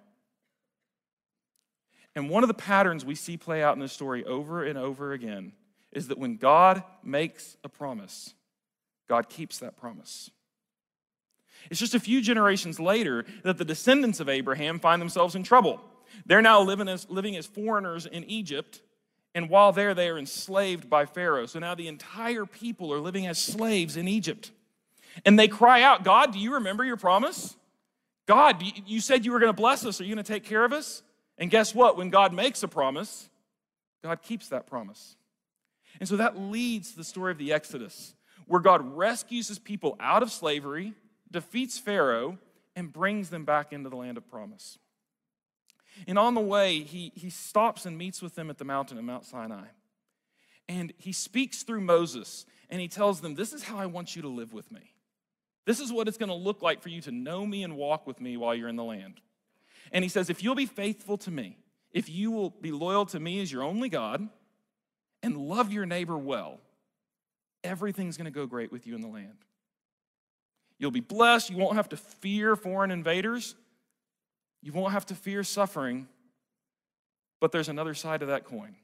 And 2.16 2.30
one 2.30 2.44
of 2.44 2.48
the 2.48 2.56
patterns 2.56 3.06
we 3.06 3.16
see 3.16 3.38
play 3.38 3.64
out 3.64 3.76
in 3.76 3.80
this 3.80 3.94
story 3.94 4.26
over 4.26 4.64
and 4.64 4.78
over 4.78 5.14
again 5.14 5.54
is 5.92 6.08
that 6.10 6.18
when 6.18 6.38
God 6.38 6.84
makes 7.04 7.58
a 7.64 7.70
promise, 7.70 8.34
God 9.08 9.30
keeps 9.30 9.60
that 9.60 9.78
promise. 9.78 10.30
It's 11.70 11.80
just 11.80 11.96
a 11.96 12.00
few 12.00 12.22
generations 12.22 12.80
later 12.80 13.26
that 13.44 13.58
the 13.58 13.66
descendants 13.66 14.20
of 14.20 14.30
Abraham 14.30 14.80
find 14.80 15.02
themselves 15.02 15.36
in 15.36 15.44
trouble. 15.44 15.82
They're 16.26 16.42
now 16.42 16.62
living 16.62 16.88
as, 16.88 17.10
living 17.10 17.36
as 17.36 17.46
foreigners 17.46 18.06
in 18.06 18.24
Egypt, 18.26 18.82
and 19.36 19.50
while 19.50 19.72
there, 19.72 19.94
they 19.94 20.10
are 20.10 20.18
enslaved 20.18 20.90
by 20.90 21.06
Pharaoh. 21.06 21.46
So 21.46 21.60
now 21.60 21.76
the 21.76 21.88
entire 21.88 22.46
people 22.46 22.94
are 22.94 23.00
living 23.00 23.28
as 23.28 23.38
slaves 23.38 23.96
in 23.96 24.08
Egypt. 24.08 24.52
And 25.26 25.38
they 25.38 25.48
cry 25.48 25.84
out, 25.84 26.04
God, 26.04 26.34
do 26.34 26.40
you 26.40 26.56
remember 26.56 26.84
your 26.84 26.98
promise? 26.98 27.56
God, 28.26 28.64
you 28.86 29.00
said 29.00 29.26
you 29.26 29.32
were 29.32 29.40
going 29.40 29.52
to 29.52 29.56
bless 29.56 29.86
us. 29.86 30.02
Are 30.02 30.06
you 30.06 30.16
going 30.16 30.24
to 30.24 30.34
take 30.34 30.44
care 30.44 30.66
of 30.66 30.74
us? 30.74 31.04
And 31.38 31.52
guess 31.52 31.76
what? 31.76 31.98
When 31.98 32.10
God 32.10 32.34
makes 32.34 32.64
a 32.64 32.68
promise, 32.68 33.30
God 34.04 34.22
keeps 34.22 34.50
that 34.50 34.66
promise. 34.66 35.17
And 36.00 36.08
so 36.08 36.18
that 36.18 36.40
leads 36.40 36.92
to 36.92 36.98
the 36.98 37.04
story 37.04 37.32
of 37.32 37.38
the 37.38 37.54
Exodus, 37.54 38.14
where 38.46 38.62
God 38.62 38.96
rescues 38.96 39.48
his 39.48 39.60
people 39.60 39.96
out 40.00 40.24
of 40.24 40.32
slavery, 40.32 40.94
defeats 41.30 41.78
Pharaoh, 41.78 42.38
and 42.76 42.94
brings 42.94 43.30
them 43.30 43.44
back 43.44 43.74
into 43.74 43.90
the 43.90 43.96
land 43.96 44.18
of 44.18 44.28
promise. 44.30 44.78
And 46.06 46.20
on 46.20 46.36
the 46.36 46.42
way, 46.42 46.82
he, 46.82 47.12
he 47.16 47.30
stops 47.30 47.86
and 47.86 47.98
meets 47.98 48.22
with 48.22 48.36
them 48.36 48.50
at 48.50 48.58
the 48.58 48.66
mountain 48.66 48.98
of 48.98 49.04
Mount 49.04 49.26
Sinai. 49.26 49.66
And 50.70 50.94
he 50.98 51.12
speaks 51.12 51.64
through 51.64 51.82
Moses 51.82 52.46
and 52.70 52.82
he 52.82 52.88
tells 52.88 53.22
them, 53.22 53.36
This 53.36 53.54
is 53.54 53.64
how 53.64 53.78
I 53.78 53.86
want 53.86 54.16
you 54.16 54.22
to 54.22 54.28
live 54.28 54.54
with 54.54 54.72
me. 54.72 54.94
This 55.66 55.80
is 55.80 55.92
what 55.92 56.08
it's 56.08 56.18
going 56.18 56.30
to 56.30 56.36
look 56.36 56.62
like 56.62 56.82
for 56.82 56.90
you 56.90 57.02
to 57.02 57.12
know 57.12 57.46
me 57.46 57.64
and 57.64 57.76
walk 57.76 58.06
with 58.06 58.22
me 58.22 58.38
while 58.38 58.54
you're 58.54 58.70
in 58.70 58.76
the 58.76 58.84
land. 58.84 59.22
And 59.92 60.04
he 60.04 60.10
says, 60.10 60.30
If 60.30 60.44
you'll 60.44 60.56
be 60.56 60.66
faithful 60.66 61.18
to 61.20 61.32
me, 61.32 61.58
if 61.92 62.10
you 62.10 62.32
will 62.32 62.50
be 62.50 62.72
loyal 62.72 63.06
to 63.08 63.20
me 63.20 63.42
as 63.42 63.52
your 63.52 63.64
only 63.64 63.90
God, 63.90 64.28
and 65.24 65.38
love 65.38 65.72
your 65.72 65.86
neighbor 65.86 66.18
well, 66.18 66.60
everything's 67.64 68.18
going 68.18 68.26
to 68.26 68.32
go 68.32 68.46
great 68.46 68.72
with 68.72 68.88
you 68.88 68.96
in 68.96 69.02
the 69.02 69.08
land. 69.08 69.38
You'll 70.80 70.92
be 70.92 71.00
blessed. 71.00 71.50
You 71.50 71.58
won't 71.58 71.76
have 71.76 71.90
to 71.90 71.98
fear 71.98 72.56
foreign 72.56 72.92
invaders. 72.92 73.56
You 74.62 74.74
won't 74.74 74.94
have 74.94 75.06
to 75.08 75.16
fear 75.16 75.44
suffering. 75.44 76.08
But 77.40 77.52
there's 77.52 77.70
another 77.70 77.94
side 77.94 78.20
to 78.22 78.28
that 78.28 78.46
coin. 78.46 78.76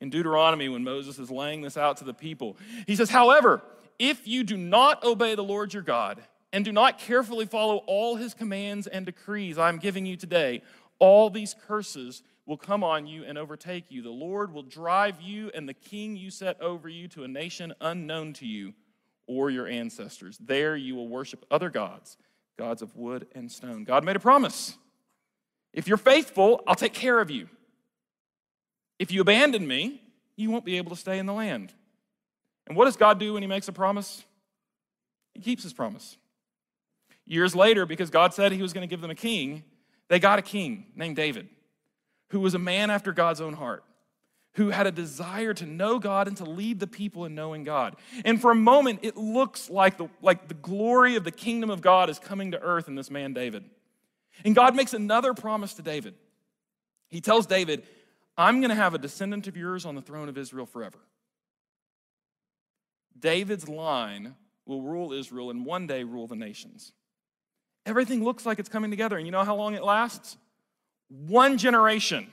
In 0.00 0.10
Deuteronomy, 0.10 0.68
when 0.68 0.82
Moses 0.82 1.18
is 1.18 1.30
laying 1.30 1.62
this 1.62 1.76
out 1.76 1.98
to 1.98 2.04
the 2.04 2.14
people, 2.14 2.56
he 2.86 2.96
says, 2.96 3.10
However, 3.10 3.62
if 3.98 4.26
you 4.26 4.42
do 4.42 4.56
not 4.56 5.04
obey 5.04 5.34
the 5.34 5.44
Lord 5.44 5.72
your 5.72 5.82
God 5.82 6.22
and 6.52 6.64
do 6.64 6.72
not 6.72 6.98
carefully 6.98 7.46
follow 7.46 7.78
all 7.86 8.16
his 8.16 8.34
commands 8.34 8.86
and 8.86 9.06
decrees 9.06 9.56
I'm 9.56 9.78
giving 9.78 10.04
you 10.04 10.16
today, 10.16 10.62
all 10.98 11.30
these 11.30 11.54
curses 11.66 12.22
will 12.46 12.56
come 12.56 12.84
on 12.84 13.06
you 13.06 13.24
and 13.24 13.38
overtake 13.38 13.90
you. 13.90 14.02
The 14.02 14.10
Lord 14.10 14.52
will 14.52 14.62
drive 14.62 15.20
you 15.20 15.50
and 15.54 15.68
the 15.68 15.74
king 15.74 16.16
you 16.16 16.30
set 16.30 16.60
over 16.60 16.88
you 16.88 17.08
to 17.08 17.24
a 17.24 17.28
nation 17.28 17.74
unknown 17.80 18.34
to 18.34 18.46
you 18.46 18.74
or 19.26 19.50
your 19.50 19.66
ancestors. 19.66 20.36
There 20.38 20.76
you 20.76 20.94
will 20.94 21.08
worship 21.08 21.44
other 21.50 21.70
gods, 21.70 22.18
gods 22.58 22.82
of 22.82 22.94
wood 22.96 23.26
and 23.34 23.50
stone. 23.50 23.84
God 23.84 24.04
made 24.04 24.16
a 24.16 24.20
promise. 24.20 24.76
If 25.72 25.88
you're 25.88 25.96
faithful, 25.96 26.62
I'll 26.66 26.74
take 26.74 26.92
care 26.92 27.18
of 27.18 27.30
you. 27.30 27.48
If 28.98 29.10
you 29.10 29.22
abandon 29.22 29.66
me, 29.66 30.00
you 30.36 30.50
won't 30.50 30.64
be 30.64 30.76
able 30.76 30.90
to 30.90 30.96
stay 30.96 31.18
in 31.18 31.26
the 31.26 31.32
land. 31.32 31.72
And 32.66 32.76
what 32.76 32.84
does 32.84 32.96
God 32.96 33.18
do 33.18 33.34
when 33.34 33.42
He 33.42 33.48
makes 33.48 33.68
a 33.68 33.72
promise? 33.72 34.24
He 35.32 35.40
keeps 35.40 35.62
His 35.62 35.72
promise. 35.72 36.16
Years 37.26 37.56
later, 37.56 37.86
because 37.86 38.10
God 38.10 38.34
said 38.34 38.52
He 38.52 38.62
was 38.62 38.72
going 38.72 38.86
to 38.86 38.90
give 38.90 39.00
them 39.00 39.10
a 39.10 39.16
king, 39.16 39.64
they 40.08 40.18
got 40.20 40.38
a 40.38 40.42
king 40.42 40.86
named 40.94 41.16
David 41.16 41.48
who 42.34 42.40
was 42.40 42.54
a 42.54 42.58
man 42.58 42.90
after 42.90 43.12
God's 43.12 43.40
own 43.40 43.52
heart, 43.52 43.84
who 44.54 44.70
had 44.70 44.88
a 44.88 44.90
desire 44.90 45.54
to 45.54 45.64
know 45.64 46.00
God 46.00 46.26
and 46.26 46.36
to 46.38 46.44
lead 46.44 46.80
the 46.80 46.86
people 46.88 47.26
in 47.26 47.36
knowing 47.36 47.62
God. 47.62 47.94
And 48.24 48.40
for 48.40 48.50
a 48.50 48.56
moment, 48.56 48.98
it 49.02 49.16
looks 49.16 49.70
like 49.70 49.98
the, 49.98 50.08
like 50.20 50.48
the 50.48 50.54
glory 50.54 51.14
of 51.14 51.22
the 51.22 51.30
kingdom 51.30 51.70
of 51.70 51.80
God 51.80 52.10
is 52.10 52.18
coming 52.18 52.50
to 52.50 52.60
earth 52.60 52.88
in 52.88 52.96
this 52.96 53.08
man, 53.08 53.34
David. 53.34 53.62
And 54.44 54.52
God 54.52 54.74
makes 54.74 54.94
another 54.94 55.32
promise 55.32 55.74
to 55.74 55.82
David. 55.82 56.16
He 57.08 57.20
tells 57.20 57.46
David, 57.46 57.84
I'm 58.36 58.60
going 58.60 58.70
to 58.70 58.74
have 58.74 58.94
a 58.94 58.98
descendant 58.98 59.46
of 59.46 59.56
yours 59.56 59.86
on 59.86 59.94
the 59.94 60.02
throne 60.02 60.28
of 60.28 60.36
Israel 60.36 60.66
forever. 60.66 60.98
David's 63.16 63.68
line 63.68 64.34
will 64.66 64.82
rule 64.82 65.12
Israel 65.12 65.50
and 65.50 65.64
one 65.64 65.86
day 65.86 66.02
rule 66.02 66.26
the 66.26 66.34
nations. 66.34 66.90
Everything 67.86 68.24
looks 68.24 68.44
like 68.44 68.58
it's 68.58 68.68
coming 68.68 68.90
together. 68.90 69.16
And 69.16 69.24
you 69.24 69.30
know 69.30 69.44
how 69.44 69.54
long 69.54 69.74
it 69.74 69.84
lasts? 69.84 70.36
One 71.08 71.58
generation. 71.58 72.32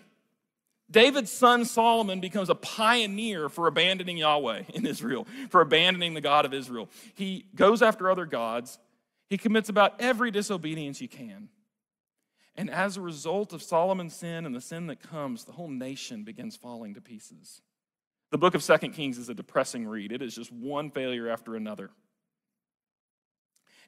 David's 0.89 1.31
son 1.31 1.63
Solomon 1.63 2.19
becomes 2.19 2.49
a 2.49 2.55
pioneer 2.55 3.47
for 3.47 3.67
abandoning 3.67 4.17
Yahweh 4.17 4.63
in 4.73 4.85
Israel, 4.85 5.25
for 5.49 5.61
abandoning 5.61 6.13
the 6.13 6.21
God 6.21 6.45
of 6.45 6.53
Israel. 6.53 6.89
He 7.15 7.45
goes 7.55 7.81
after 7.81 8.09
other 8.11 8.25
gods. 8.25 8.77
He 9.29 9.37
commits 9.37 9.69
about 9.69 10.01
every 10.01 10.31
disobedience 10.31 10.99
you 10.99 11.07
can. 11.07 11.47
And 12.55 12.69
as 12.69 12.97
a 12.97 13.01
result 13.01 13.53
of 13.53 13.63
Solomon's 13.63 14.13
sin 14.13 14.45
and 14.45 14.53
the 14.53 14.59
sin 14.59 14.87
that 14.87 15.01
comes, 15.01 15.45
the 15.45 15.53
whole 15.53 15.69
nation 15.69 16.25
begins 16.25 16.57
falling 16.57 16.93
to 16.95 17.01
pieces. 17.01 17.61
The 18.31 18.37
book 18.37 18.55
of 18.55 18.63
Second 18.63 18.91
Kings 18.91 19.17
is 19.17 19.29
a 19.29 19.33
depressing 19.33 19.87
read. 19.87 20.11
It 20.11 20.21
is 20.21 20.35
just 20.35 20.51
one 20.51 20.91
failure 20.91 21.29
after 21.29 21.55
another. 21.55 21.91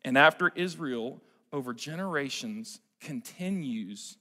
And 0.06 0.18
after 0.18 0.52
Israel, 0.56 1.22
over 1.52 1.74
generations, 1.74 2.80
continues 3.02 4.18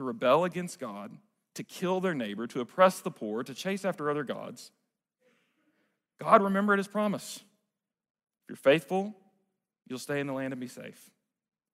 to 0.00 0.04
rebel 0.04 0.44
against 0.44 0.78
God, 0.78 1.12
to 1.54 1.62
kill 1.62 2.00
their 2.00 2.14
neighbor, 2.14 2.46
to 2.46 2.60
oppress 2.60 3.00
the 3.00 3.10
poor, 3.10 3.42
to 3.42 3.52
chase 3.52 3.84
after 3.84 4.10
other 4.10 4.24
gods, 4.24 4.72
God 6.18 6.42
remembered 6.42 6.78
his 6.78 6.88
promise. 6.88 7.36
If 7.36 8.48
you're 8.48 8.56
faithful, 8.56 9.14
you'll 9.86 9.98
stay 9.98 10.20
in 10.20 10.26
the 10.26 10.32
land 10.32 10.54
and 10.54 10.60
be 10.60 10.68
safe. 10.68 11.10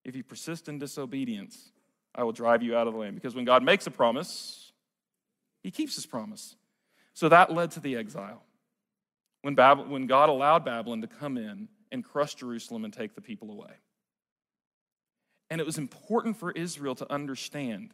If 0.05 0.17
you 0.17 0.25
persist 0.25 0.69
in 0.69 0.81
disobedience, 0.81 1.71
I 2.17 2.25
will 2.25 2.33
drive 2.33 2.65
you 2.65 2.77
out 2.77 2.89
of 2.89 2.95
the 2.95 2.99
land. 2.99 3.15
Because 3.15 3.37
when 3.37 3.45
God 3.45 3.63
makes 3.63 3.87
a 3.87 3.93
promise, 3.93 4.73
he 5.63 5.71
keeps 5.71 5.95
his 5.95 6.07
promise. 6.07 6.57
So 7.15 7.29
that 7.29 7.53
led 7.53 7.71
to 7.73 7.81
the 7.81 7.95
exile. 7.95 8.43
When, 9.43 9.55
when 9.55 10.09
God 10.09 10.31
allowed 10.31 10.65
Babylon 10.65 11.01
to 11.03 11.07
come 11.07 11.37
in 11.37 11.69
and 11.93 12.05
crush 12.05 12.35
Jerusalem 12.35 12.85
and 12.85 12.93
take 12.93 13.15
the 13.15 13.21
people 13.21 13.53
away. 13.53 13.75
And 15.49 15.61
it 15.61 15.67
was 15.67 15.79
important 15.79 16.37
for 16.37 16.51
Israel 16.51 16.97
to 16.97 17.13
understand 17.13 17.93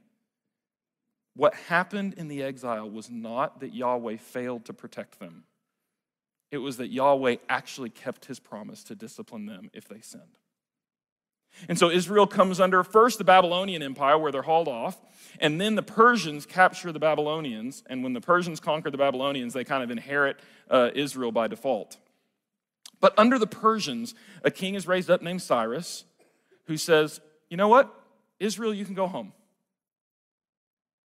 what 1.35 1.55
happened 1.55 2.15
in 2.15 2.29
the 2.29 2.43
exile 2.43 2.89
was 2.89 3.11
not 3.11 3.61
that 3.61 3.75
Yahweh 3.75 4.17
failed 4.17 4.65
to 4.67 4.73
protect 4.73 5.19
them, 5.19 5.45
it 6.51 6.59
was 6.59 6.77
that 6.77 6.89
Yahweh 6.89 7.37
actually 7.49 7.91
kept 7.91 8.27
his 8.27 8.39
promise 8.39 8.85
to 8.85 8.95
discipline 8.95 9.47
them 9.47 9.71
if 9.73 9.89
they 9.89 10.01
sinned. 10.01 10.37
And 11.69 11.79
so 11.79 11.91
Israel 11.91 12.27
comes 12.27 12.61
under 12.61 12.83
first 12.83 13.19
the 13.19 13.25
Babylonian 13.25 13.83
Empire, 13.83 14.19
where 14.19 14.33
they're 14.33 14.43
hauled 14.43 14.69
off, 14.69 14.99
and 15.39 15.61
then 15.61 15.75
the 15.75 15.83
Persians 15.83 16.47
capture 16.47 16.93
the 16.93 16.99
Babylonians. 16.99 17.83
And 17.89 18.03
when 18.03 18.13
the 18.13 18.21
Persians 18.21 18.61
conquer 18.61 18.91
the 18.91 18.99
Babylonians, 18.99 19.53
they 19.53 19.65
kind 19.65 19.83
of 19.83 19.91
inherit 19.91 20.39
uh, 20.71 20.91
Israel 20.95 21.33
by 21.33 21.49
default. 21.49 21.99
But 23.01 23.19
under 23.19 23.39
the 23.39 23.47
Persians, 23.47 24.15
a 24.45 24.51
king 24.51 24.75
is 24.75 24.87
raised 24.87 25.11
up 25.11 25.23
named 25.23 25.43
Cyrus 25.43 26.05
who 26.67 26.77
says, 26.77 27.21
You 27.51 27.57
know 27.57 27.69
what? 27.69 27.93
Israel, 28.41 28.73
you 28.73 28.85
can 28.85 28.95
go 28.95 29.07
home. 29.07 29.33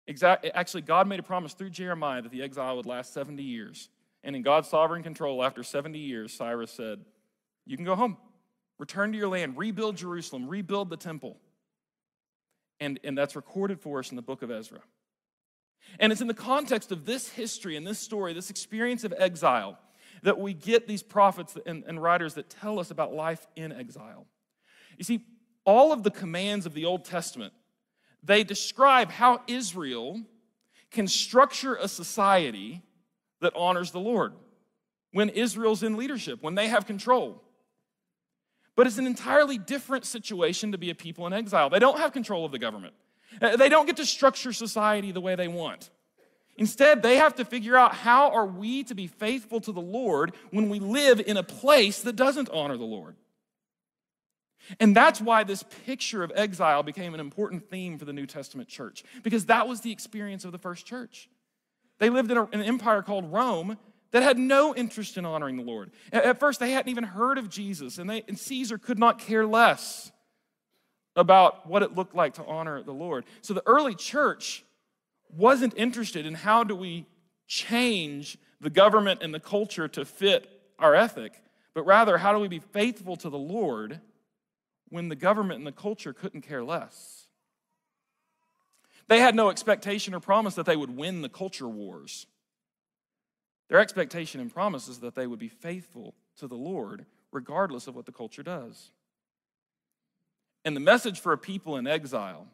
Exactly, 0.08 0.52
actually, 0.52 0.82
God 0.82 1.08
made 1.08 1.20
a 1.20 1.24
promise 1.24 1.54
through 1.54 1.70
Jeremiah 1.70 2.22
that 2.22 2.32
the 2.32 2.42
exile 2.42 2.76
would 2.76 2.86
last 2.86 3.14
70 3.14 3.42
years. 3.42 3.90
And 4.24 4.36
in 4.36 4.42
God's 4.42 4.68
sovereign 4.68 5.04
control, 5.04 5.44
after 5.44 5.64
70 5.64 5.98
years, 5.98 6.34
Cyrus 6.34 6.72
said, 6.72 7.00
You 7.66 7.78
can 7.78 7.86
go 7.86 7.96
home. 7.96 8.18
Return 8.80 9.12
to 9.12 9.18
your 9.18 9.28
land, 9.28 9.58
rebuild 9.58 9.98
Jerusalem, 9.98 10.48
rebuild 10.48 10.90
the 10.90 10.98
temple. 10.98 11.38
And, 12.80 13.00
and 13.04 13.18
that's 13.18 13.36
recorded 13.36 13.80
for 13.80 14.00
us 14.00 14.10
in 14.10 14.16
the 14.16 14.22
book 14.22 14.42
of 14.42 14.52
Ezra. 14.52 14.80
And 16.00 16.12
it's 16.12 16.22
in 16.22 16.28
the 16.28 16.34
context 16.34 16.92
of 16.92 17.06
this 17.06 17.30
history 17.30 17.78
and 17.78 17.86
this 17.86 18.00
story, 18.00 18.34
this 18.34 18.50
experience 18.50 19.04
of 19.04 19.14
exile, 19.18 19.78
that 20.24 20.40
we 20.40 20.54
get 20.54 20.88
these 20.88 21.04
prophets 21.04 21.56
and, 21.66 21.84
and 21.86 22.02
writers 22.02 22.34
that 22.34 22.50
tell 22.50 22.80
us 22.80 22.92
about 22.92 23.14
life 23.14 23.46
in 23.56 23.72
exile. 23.72 24.26
You 24.98 25.04
see, 25.04 25.26
all 25.66 25.94
of 25.94 26.04
the 26.04 26.12
commands 26.12 26.66
of 26.66 26.74
the 26.74 26.86
Old 26.86 27.06
Testament 27.06 27.54
they 28.24 28.44
describe 28.44 29.12
how 29.12 29.42
Israel 29.48 30.22
can 30.92 31.08
structure 31.08 31.76
a 31.76 31.88
society 31.88 32.82
that 33.42 33.54
honors 33.56 33.92
the 33.92 34.00
Lord 34.00 34.34
when 35.12 35.30
Israel's 35.30 35.84
in 35.84 35.98
leadership, 35.98 36.42
when 36.42 36.56
they 36.56 36.68
have 36.68 36.86
control. 36.86 37.44
But 38.76 38.88
it's 38.88 38.98
an 38.98 39.06
entirely 39.06 39.58
different 39.58 40.06
situation 40.06 40.72
to 40.72 40.78
be 40.78 40.90
a 40.90 40.96
people 40.96 41.28
in 41.28 41.34
exile. 41.34 41.70
They 41.70 41.80
don't 41.80 42.00
have 42.00 42.12
control 42.14 42.46
of 42.46 42.52
the 42.52 42.60
government, 42.60 42.94
Uh, 43.42 43.56
they 43.58 43.70
don't 43.70 43.86
get 43.86 43.98
to 43.98 44.06
structure 44.06 44.54
society 44.54 45.12
the 45.12 45.22
way 45.22 45.36
they 45.36 45.48
want. 45.48 45.90
Instead, 46.56 47.02
they 47.02 47.18
have 47.18 47.36
to 47.36 47.46
figure 47.46 47.76
out 47.76 47.96
how 47.96 48.30
are 48.30 48.46
we 48.46 48.84
to 48.84 48.94
be 48.94 49.08
faithful 49.08 49.60
to 49.62 49.72
the 49.72 49.82
Lord 49.82 50.36
when 50.52 50.70
we 50.70 50.80
live 50.80 51.20
in 51.20 51.36
a 51.36 51.44
place 51.44 52.02
that 52.02 52.16
doesn't 52.16 52.50
honor 52.50 52.78
the 52.78 52.84
Lord. 52.84 53.16
And 54.80 54.96
that's 54.96 55.20
why 55.20 55.44
this 55.44 55.64
picture 55.86 56.24
of 56.24 56.32
exile 56.36 56.84
became 56.84 57.14
an 57.14 57.20
important 57.20 57.70
theme 57.70 57.98
for 57.98 58.06
the 58.06 58.14
New 58.14 58.26
Testament 58.26 58.70
church, 58.70 59.04
because 59.22 59.46
that 59.46 59.68
was 59.68 59.82
the 59.82 59.92
experience 59.92 60.46
of 60.46 60.52
the 60.52 60.58
first 60.58 60.86
church. 60.86 61.30
They 62.00 62.10
lived 62.10 62.32
in 62.32 62.38
a, 62.38 62.44
an 62.46 62.62
empire 62.62 63.02
called 63.02 63.32
Rome 63.32 63.78
that 64.12 64.24
had 64.24 64.38
no 64.38 64.76
interest 64.76 65.18
in 65.18 65.26
honoring 65.26 65.58
the 65.58 65.64
Lord. 65.64 65.92
At, 66.12 66.26
at 66.26 66.40
first, 66.40 66.60
they 66.60 66.72
hadn't 66.72 66.90
even 66.90 67.04
heard 67.04 67.38
of 67.38 67.50
Jesus, 67.50 67.98
and, 67.98 68.10
they, 68.10 68.24
and 68.28 68.38
Caesar 68.38 68.78
could 68.78 69.00
not 69.00 69.20
care 69.20 69.46
less 69.46 70.12
about 71.16 71.68
what 71.68 71.84
it 71.84 71.96
looked 71.96 72.16
like 72.16 72.36
to 72.36 72.46
honor 72.46 72.82
the 72.82 72.94
Lord. 72.94 73.26
So 73.42 73.54
the 73.54 73.64
early 73.66 73.96
church 73.96 74.64
wasn't 75.30 75.74
interested 75.76 76.26
in 76.26 76.34
how 76.34 76.64
do 76.64 76.76
we 76.76 77.06
change 77.48 78.38
the 78.62 78.70
government 78.70 79.22
and 79.22 79.34
the 79.34 79.40
culture 79.40 79.88
to 79.90 80.06
fit 80.06 80.50
our 80.80 80.96
ethic, 80.96 81.34
but 81.74 81.84
rather 81.86 82.18
how 82.18 82.34
do 82.34 82.40
we 82.40 82.48
be 82.48 82.60
faithful 82.60 83.16
to 83.18 83.30
the 83.30 83.38
Lord 83.38 84.00
when 84.94 85.10
the 85.10 85.16
government 85.16 85.58
and 85.58 85.66
the 85.66 85.72
culture 85.72 86.14
couldn't 86.14 86.42
care 86.42 86.64
less. 86.64 87.26
They 89.08 89.18
had 89.18 89.34
no 89.34 89.50
expectation 89.50 90.14
or 90.14 90.20
promise 90.20 90.54
that 90.54 90.68
they 90.68 90.76
would 90.76 90.96
win 90.96 91.24
the 91.24 91.30
culture 91.30 91.68
wars. 91.68 92.28
Their 93.70 93.80
expectation 93.80 94.40
and 94.40 94.54
promise 94.54 94.88
is 94.88 95.00
that 95.00 95.16
they 95.16 95.26
would 95.26 95.40
be 95.40 95.48
faithful 95.48 96.14
to 96.38 96.46
the 96.46 96.54
Lord 96.54 97.08
regardless 97.32 97.88
of 97.88 97.96
what 97.96 98.06
the 98.06 98.12
culture 98.12 98.44
does. 98.44 98.92
And 100.64 100.76
the 100.76 100.80
message 100.80 101.20
for 101.20 101.34
a 101.34 101.40
people 101.40 101.78
in 101.78 101.88
exile 101.88 102.46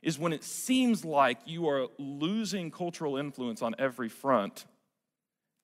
is 0.00 0.20
when 0.20 0.32
it 0.32 0.44
seems 0.44 1.04
like 1.04 1.38
you 1.46 1.68
are 1.68 1.88
losing 1.98 2.70
cultural 2.70 3.16
influence 3.16 3.60
on 3.60 3.74
every 3.76 4.08
front, 4.08 4.66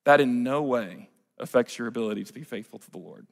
that 0.03 0.21
in 0.21 0.43
no 0.43 0.63
way 0.63 1.11
affects 1.39 1.79
your 1.79 1.87
ability 1.87 2.25
to 2.25 2.33
be 2.33 2.43
faithful 2.43 2.81
to 2.81 2.91
the 2.91 2.99
Lord. 2.99 3.29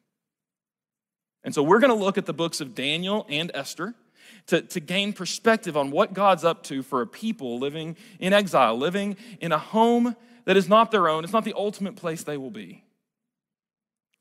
And 1.44 1.54
so 1.54 1.62
we're 1.62 1.80
going 1.80 1.96
to 1.96 2.04
look 2.04 2.18
at 2.18 2.26
the 2.26 2.32
books 2.32 2.60
of 2.60 2.74
Daniel 2.74 3.26
and 3.28 3.50
Esther 3.54 3.94
to, 4.46 4.62
to 4.62 4.80
gain 4.80 5.12
perspective 5.12 5.76
on 5.76 5.90
what 5.90 6.12
God's 6.12 6.44
up 6.44 6.62
to 6.64 6.82
for 6.82 7.02
a 7.02 7.06
people 7.06 7.58
living 7.58 7.96
in 8.18 8.32
exile, 8.32 8.76
living 8.76 9.16
in 9.40 9.52
a 9.52 9.58
home 9.58 10.16
that 10.44 10.56
is 10.56 10.68
not 10.68 10.90
their 10.90 11.08
own. 11.08 11.24
It's 11.24 11.32
not 11.32 11.44
the 11.44 11.54
ultimate 11.56 11.96
place 11.96 12.22
they 12.22 12.36
will 12.36 12.50
be. 12.50 12.84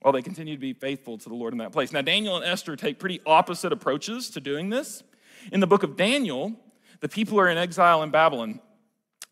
While 0.01 0.13
they 0.13 0.21
continue 0.21 0.55
to 0.55 0.59
be 0.59 0.73
faithful 0.73 1.17
to 1.19 1.29
the 1.29 1.35
Lord 1.35 1.53
in 1.53 1.59
that 1.59 1.71
place. 1.71 1.91
Now, 1.91 2.01
Daniel 2.01 2.35
and 2.35 2.45
Esther 2.45 2.75
take 2.75 2.97
pretty 2.97 3.21
opposite 3.25 3.71
approaches 3.71 4.31
to 4.31 4.39
doing 4.39 4.69
this. 4.69 5.03
In 5.51 5.59
the 5.59 5.67
book 5.67 5.83
of 5.83 5.95
Daniel, 5.95 6.53
the 7.01 7.09
people 7.09 7.39
are 7.39 7.47
in 7.47 7.57
exile 7.57 8.01
in 8.01 8.09
Babylon, 8.09 8.59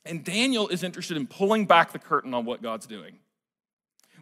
and 0.05 0.23
Daniel 0.23 0.67
is 0.67 0.83
interested 0.83 1.17
in 1.17 1.27
pulling 1.27 1.65
back 1.65 1.91
the 1.91 1.99
curtain 1.99 2.33
on 2.33 2.45
what 2.45 2.61
God's 2.61 2.85
doing. 2.85 3.17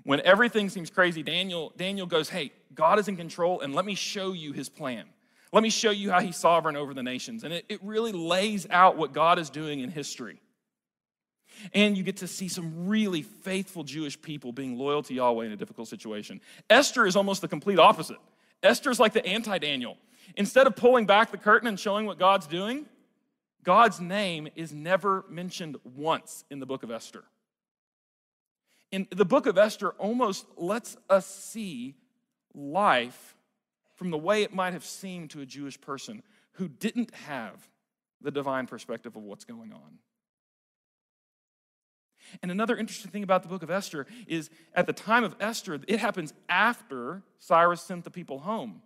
When 0.08 0.22
everything 0.22 0.70
seems 0.70 0.90
crazy, 0.90 1.22
Daniel, 1.22 1.74
Daniel 1.76 2.08
goes, 2.08 2.30
Hey, 2.30 2.54
God 2.74 2.98
is 2.98 3.10
in 3.10 3.18
control, 3.18 3.60
and 3.60 3.76
let 3.76 3.84
me 3.84 3.94
show 3.94 4.32
you 4.32 4.54
his 4.54 4.70
plan. 4.70 5.04
Let 5.52 5.64
me 5.64 5.70
show 5.70 5.92
you 5.92 6.12
how 6.12 6.22
he's 6.22 6.38
sovereign 6.38 6.78
over 6.78 6.94
the 6.94 7.04
nations. 7.04 7.44
And 7.44 7.54
it, 7.54 7.66
it 7.68 7.84
really 7.84 8.14
lays 8.14 8.66
out 8.70 8.96
what 8.96 9.12
God 9.12 9.38
is 9.38 9.50
doing 9.50 9.82
in 9.82 9.90
history. 9.90 10.40
And 11.74 11.98
you 11.98 12.04
get 12.04 12.18
to 12.18 12.28
see 12.28 12.48
some 12.48 12.88
really 12.88 13.22
faithful 13.22 13.84
Jewish 13.84 14.22
people 14.22 14.54
being 14.54 14.78
loyal 14.78 15.04
to 15.04 15.14
Yahweh 15.14 15.46
in 15.46 15.52
a 15.52 15.58
difficult 15.58 15.90
situation. 15.90 16.40
Esther 16.70 17.06
is 17.06 17.18
almost 17.18 17.42
the 17.42 17.50
complete 17.50 17.78
opposite. 17.78 18.18
Esther 18.64 18.92
is 18.92 19.02
like 19.02 19.12
the 19.12 19.26
anti 19.26 19.58
Daniel. 19.58 19.98
Instead 20.38 20.68
of 20.68 20.78
pulling 20.78 21.06
back 21.06 21.32
the 21.32 21.38
curtain 21.38 21.68
and 21.68 21.78
showing 21.78 22.06
what 22.06 22.18
God's 22.18 22.48
doing, 22.48 22.86
God's 23.62 24.00
name 24.00 24.48
is 24.56 24.72
never 24.72 25.26
mentioned 25.28 25.76
once 25.84 26.46
in 26.50 26.62
the 26.62 26.66
book 26.66 26.84
of 26.84 26.92
Esther. 26.92 27.26
In 28.92 29.08
the 29.12 29.26
book 29.26 29.46
of 29.46 29.58
Esther 29.58 29.90
almost 29.92 30.46
lets 30.56 30.98
us 31.10 31.26
see 31.26 31.96
life 32.54 33.36
from 33.96 34.12
the 34.12 34.18
way 34.18 34.44
it 34.44 34.54
might 34.54 34.74
have 34.74 34.86
seemed 34.86 35.32
to 35.32 35.42
a 35.42 35.46
Jewish 35.46 35.80
person 35.80 36.24
who 36.54 36.68
didn't 36.68 37.14
have 37.14 37.68
the 38.22 38.32
divine 38.32 38.68
perspective 38.68 39.16
of 39.16 39.24
what's 39.24 39.46
going 39.46 39.74
on. 39.74 40.00
And 42.42 42.52
another 42.52 42.78
interesting 42.78 43.12
thing 43.12 43.24
about 43.24 43.44
the 43.44 43.50
book 43.50 43.64
of 43.64 43.72
Esther 43.72 44.06
is 44.28 44.50
at 44.74 44.86
the 44.86 44.94
time 44.94 45.24
of 45.24 45.36
Esther, 45.40 45.80
it 45.88 46.00
happens 46.00 46.34
after 46.50 47.24
Cyrus 47.40 47.82
sent 47.82 48.04
the 48.04 48.12
people 48.12 48.40
home. 48.40 48.82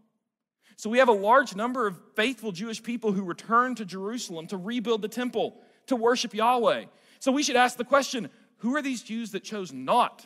So 0.75 0.89
we 0.89 0.99
have 0.99 1.09
a 1.09 1.13
large 1.13 1.55
number 1.55 1.87
of 1.87 1.99
faithful 2.15 2.51
Jewish 2.51 2.81
people 2.81 3.11
who 3.11 3.23
return 3.23 3.75
to 3.75 3.85
Jerusalem 3.85 4.47
to 4.47 4.57
rebuild 4.57 5.01
the 5.01 5.07
temple, 5.07 5.57
to 5.87 5.95
worship 5.95 6.33
Yahweh. 6.33 6.85
So 7.19 7.31
we 7.31 7.43
should 7.43 7.55
ask 7.55 7.77
the 7.77 7.85
question 7.85 8.29
who 8.61 8.75
are 8.75 8.81
these 8.81 9.01
Jews 9.01 9.31
that 9.31 9.43
chose 9.43 9.73
not 9.73 10.25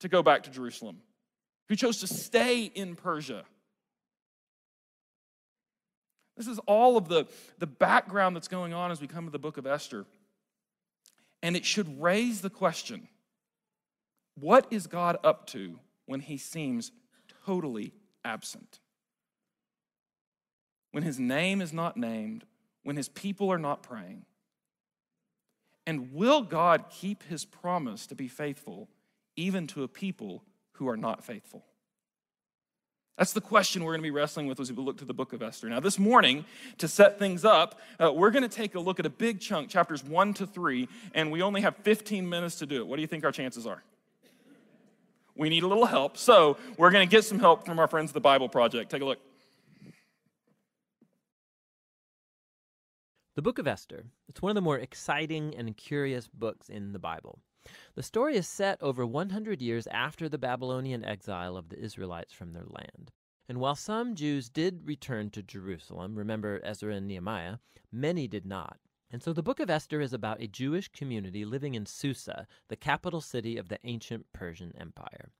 to 0.00 0.08
go 0.08 0.20
back 0.20 0.42
to 0.44 0.50
Jerusalem? 0.50 0.98
Who 1.68 1.76
chose 1.76 2.00
to 2.00 2.08
stay 2.08 2.64
in 2.64 2.96
Persia? 2.96 3.44
This 6.36 6.48
is 6.48 6.58
all 6.66 6.96
of 6.96 7.08
the, 7.08 7.26
the 7.58 7.68
background 7.68 8.34
that's 8.34 8.48
going 8.48 8.72
on 8.72 8.90
as 8.90 9.00
we 9.00 9.06
come 9.06 9.26
to 9.26 9.30
the 9.30 9.38
book 9.38 9.58
of 9.58 9.66
Esther. 9.66 10.06
And 11.40 11.56
it 11.56 11.64
should 11.64 12.00
raise 12.00 12.40
the 12.40 12.50
question 12.50 13.06
what 14.34 14.66
is 14.70 14.86
God 14.86 15.16
up 15.22 15.46
to 15.48 15.78
when 16.06 16.20
he 16.20 16.36
seems 16.36 16.90
totally 17.46 17.92
absent? 18.24 18.80
When 20.90 21.04
his 21.04 21.20
name 21.20 21.60
is 21.60 21.72
not 21.72 21.96
named, 21.96 22.44
when 22.82 22.96
his 22.96 23.08
people 23.08 23.50
are 23.52 23.58
not 23.58 23.82
praying? 23.82 24.24
And 25.88 26.12
will 26.12 26.42
God 26.42 26.84
keep 26.90 27.22
his 27.22 27.46
promise 27.46 28.06
to 28.08 28.14
be 28.14 28.28
faithful 28.28 28.90
even 29.36 29.66
to 29.68 29.84
a 29.84 29.88
people 29.88 30.44
who 30.72 30.86
are 30.86 30.98
not 30.98 31.24
faithful? 31.24 31.64
That's 33.16 33.32
the 33.32 33.40
question 33.40 33.82
we're 33.82 33.92
going 33.92 34.02
to 34.02 34.06
be 34.06 34.10
wrestling 34.10 34.48
with 34.48 34.60
as 34.60 34.70
we 34.70 34.84
look 34.84 34.98
to 34.98 35.06
the 35.06 35.14
book 35.14 35.32
of 35.32 35.40
Esther. 35.40 35.66
Now, 35.66 35.80
this 35.80 35.98
morning, 35.98 36.44
to 36.76 36.88
set 36.88 37.18
things 37.18 37.42
up, 37.42 37.80
uh, 37.98 38.12
we're 38.12 38.30
going 38.30 38.42
to 38.42 38.54
take 38.54 38.74
a 38.74 38.80
look 38.80 39.00
at 39.00 39.06
a 39.06 39.10
big 39.10 39.40
chunk, 39.40 39.70
chapters 39.70 40.04
1 40.04 40.34
to 40.34 40.46
3, 40.46 40.86
and 41.14 41.32
we 41.32 41.40
only 41.40 41.62
have 41.62 41.74
15 41.78 42.28
minutes 42.28 42.56
to 42.56 42.66
do 42.66 42.82
it. 42.82 42.86
What 42.86 42.96
do 42.96 43.00
you 43.00 43.08
think 43.08 43.24
our 43.24 43.32
chances 43.32 43.66
are? 43.66 43.82
We 45.36 45.48
need 45.48 45.62
a 45.62 45.68
little 45.68 45.86
help, 45.86 46.18
so 46.18 46.58
we're 46.76 46.90
going 46.90 47.08
to 47.08 47.10
get 47.10 47.24
some 47.24 47.38
help 47.38 47.64
from 47.64 47.78
our 47.78 47.88
friends 47.88 48.10
at 48.10 48.14
the 48.14 48.20
Bible 48.20 48.50
Project. 48.50 48.90
Take 48.90 49.00
a 49.00 49.06
look. 49.06 49.20
The 53.38 53.42
book 53.42 53.60
of 53.60 53.68
Esther. 53.68 54.06
It's 54.28 54.42
one 54.42 54.50
of 54.50 54.56
the 54.56 54.60
more 54.60 54.80
exciting 54.80 55.54
and 55.54 55.76
curious 55.76 56.26
books 56.26 56.68
in 56.68 56.90
the 56.90 56.98
Bible. 56.98 57.38
The 57.94 58.02
story 58.02 58.34
is 58.34 58.48
set 58.48 58.82
over 58.82 59.06
100 59.06 59.62
years 59.62 59.86
after 59.92 60.28
the 60.28 60.38
Babylonian 60.38 61.04
exile 61.04 61.56
of 61.56 61.68
the 61.68 61.78
Israelites 61.78 62.32
from 62.32 62.52
their 62.52 62.66
land. 62.66 63.12
And 63.48 63.58
while 63.60 63.76
some 63.76 64.16
Jews 64.16 64.48
did 64.48 64.88
return 64.88 65.30
to 65.30 65.44
Jerusalem, 65.44 66.16
remember 66.16 66.60
Ezra 66.64 66.96
and 66.96 67.06
Nehemiah, 67.06 67.58
many 67.92 68.26
did 68.26 68.44
not. 68.44 68.78
And 69.08 69.22
so 69.22 69.32
the 69.32 69.40
book 69.40 69.60
of 69.60 69.70
Esther 69.70 70.00
is 70.00 70.12
about 70.12 70.42
a 70.42 70.48
Jewish 70.48 70.88
community 70.88 71.44
living 71.44 71.76
in 71.76 71.86
Susa, 71.86 72.48
the 72.66 72.74
capital 72.74 73.20
city 73.20 73.56
of 73.56 73.68
the 73.68 73.78
ancient 73.84 74.26
Persian 74.32 74.72
Empire. 74.76 75.30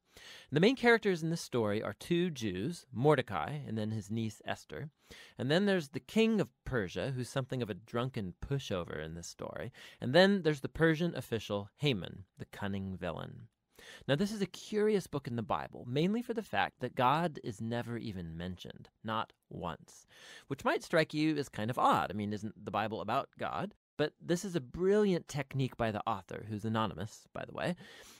The 0.50 0.60
main 0.60 0.76
characters 0.76 1.22
in 1.22 1.30
this 1.30 1.40
story 1.40 1.82
are 1.82 1.92
two 1.92 2.30
Jews, 2.30 2.86
Mordecai 2.92 3.58
and 3.66 3.76
then 3.76 3.90
his 3.90 4.10
niece 4.10 4.40
Esther. 4.44 4.90
And 5.36 5.50
then 5.50 5.66
there's 5.66 5.88
the 5.88 6.00
king 6.00 6.40
of 6.40 6.48
Persia, 6.64 7.12
who's 7.14 7.28
something 7.28 7.62
of 7.62 7.70
a 7.70 7.74
drunken 7.74 8.34
pushover 8.40 9.04
in 9.04 9.14
this 9.14 9.26
story. 9.26 9.72
And 10.00 10.14
then 10.14 10.42
there's 10.42 10.60
the 10.60 10.68
Persian 10.68 11.14
official 11.16 11.70
Haman, 11.76 12.24
the 12.38 12.46
cunning 12.46 12.96
villain. 12.96 13.48
Now, 14.06 14.16
this 14.16 14.32
is 14.32 14.42
a 14.42 14.46
curious 14.46 15.06
book 15.06 15.26
in 15.26 15.36
the 15.36 15.42
Bible, 15.42 15.84
mainly 15.86 16.20
for 16.20 16.34
the 16.34 16.42
fact 16.42 16.80
that 16.80 16.94
God 16.94 17.38
is 17.44 17.60
never 17.60 17.96
even 17.96 18.36
mentioned, 18.36 18.88
not 19.04 19.32
once, 19.48 20.06
which 20.48 20.64
might 20.64 20.82
strike 20.82 21.14
you 21.14 21.36
as 21.36 21.48
kind 21.48 21.70
of 21.70 21.78
odd. 21.78 22.10
I 22.10 22.14
mean, 22.14 22.32
isn't 22.32 22.64
the 22.64 22.70
Bible 22.70 23.00
about 23.00 23.30
God? 23.38 23.74
But 23.98 24.12
this 24.24 24.44
is 24.44 24.54
a 24.54 24.60
brilliant 24.60 25.26
technique 25.26 25.76
by 25.76 25.90
the 25.90 26.02
author, 26.06 26.46
who's 26.48 26.64
anonymous, 26.64 27.26
by 27.34 27.44
the 27.44 27.52
way. 27.52 27.74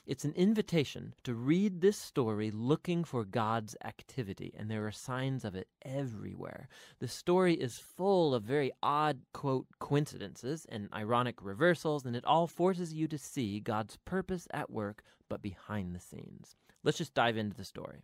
It's 0.05 0.25
an 0.25 0.33
invitation 0.33 1.13
to 1.23 1.33
read 1.33 1.79
this 1.79 1.97
story 1.97 2.51
looking 2.51 3.05
for 3.05 3.23
God's 3.23 3.77
activity, 3.85 4.53
and 4.57 4.69
there 4.69 4.85
are 4.85 4.91
signs 4.91 5.45
of 5.45 5.55
it 5.55 5.69
everywhere. 5.83 6.67
The 6.99 7.07
story 7.07 7.53
is 7.53 7.79
full 7.79 8.35
of 8.35 8.43
very 8.43 8.71
odd, 8.83 9.21
quote, 9.33 9.67
coincidences 9.79 10.65
and 10.67 10.89
ironic 10.93 11.41
reversals, 11.41 12.05
and 12.05 12.13
it 12.13 12.25
all 12.25 12.45
forces 12.45 12.93
you 12.93 13.07
to 13.07 13.17
see 13.17 13.61
God's 13.61 13.95
purpose 14.03 14.49
at 14.51 14.69
work, 14.69 15.01
but 15.29 15.41
behind 15.41 15.95
the 15.95 16.01
scenes. 16.01 16.57
Let's 16.83 16.97
just 16.97 17.13
dive 17.13 17.37
into 17.37 17.55
the 17.55 17.63
story. 17.63 18.01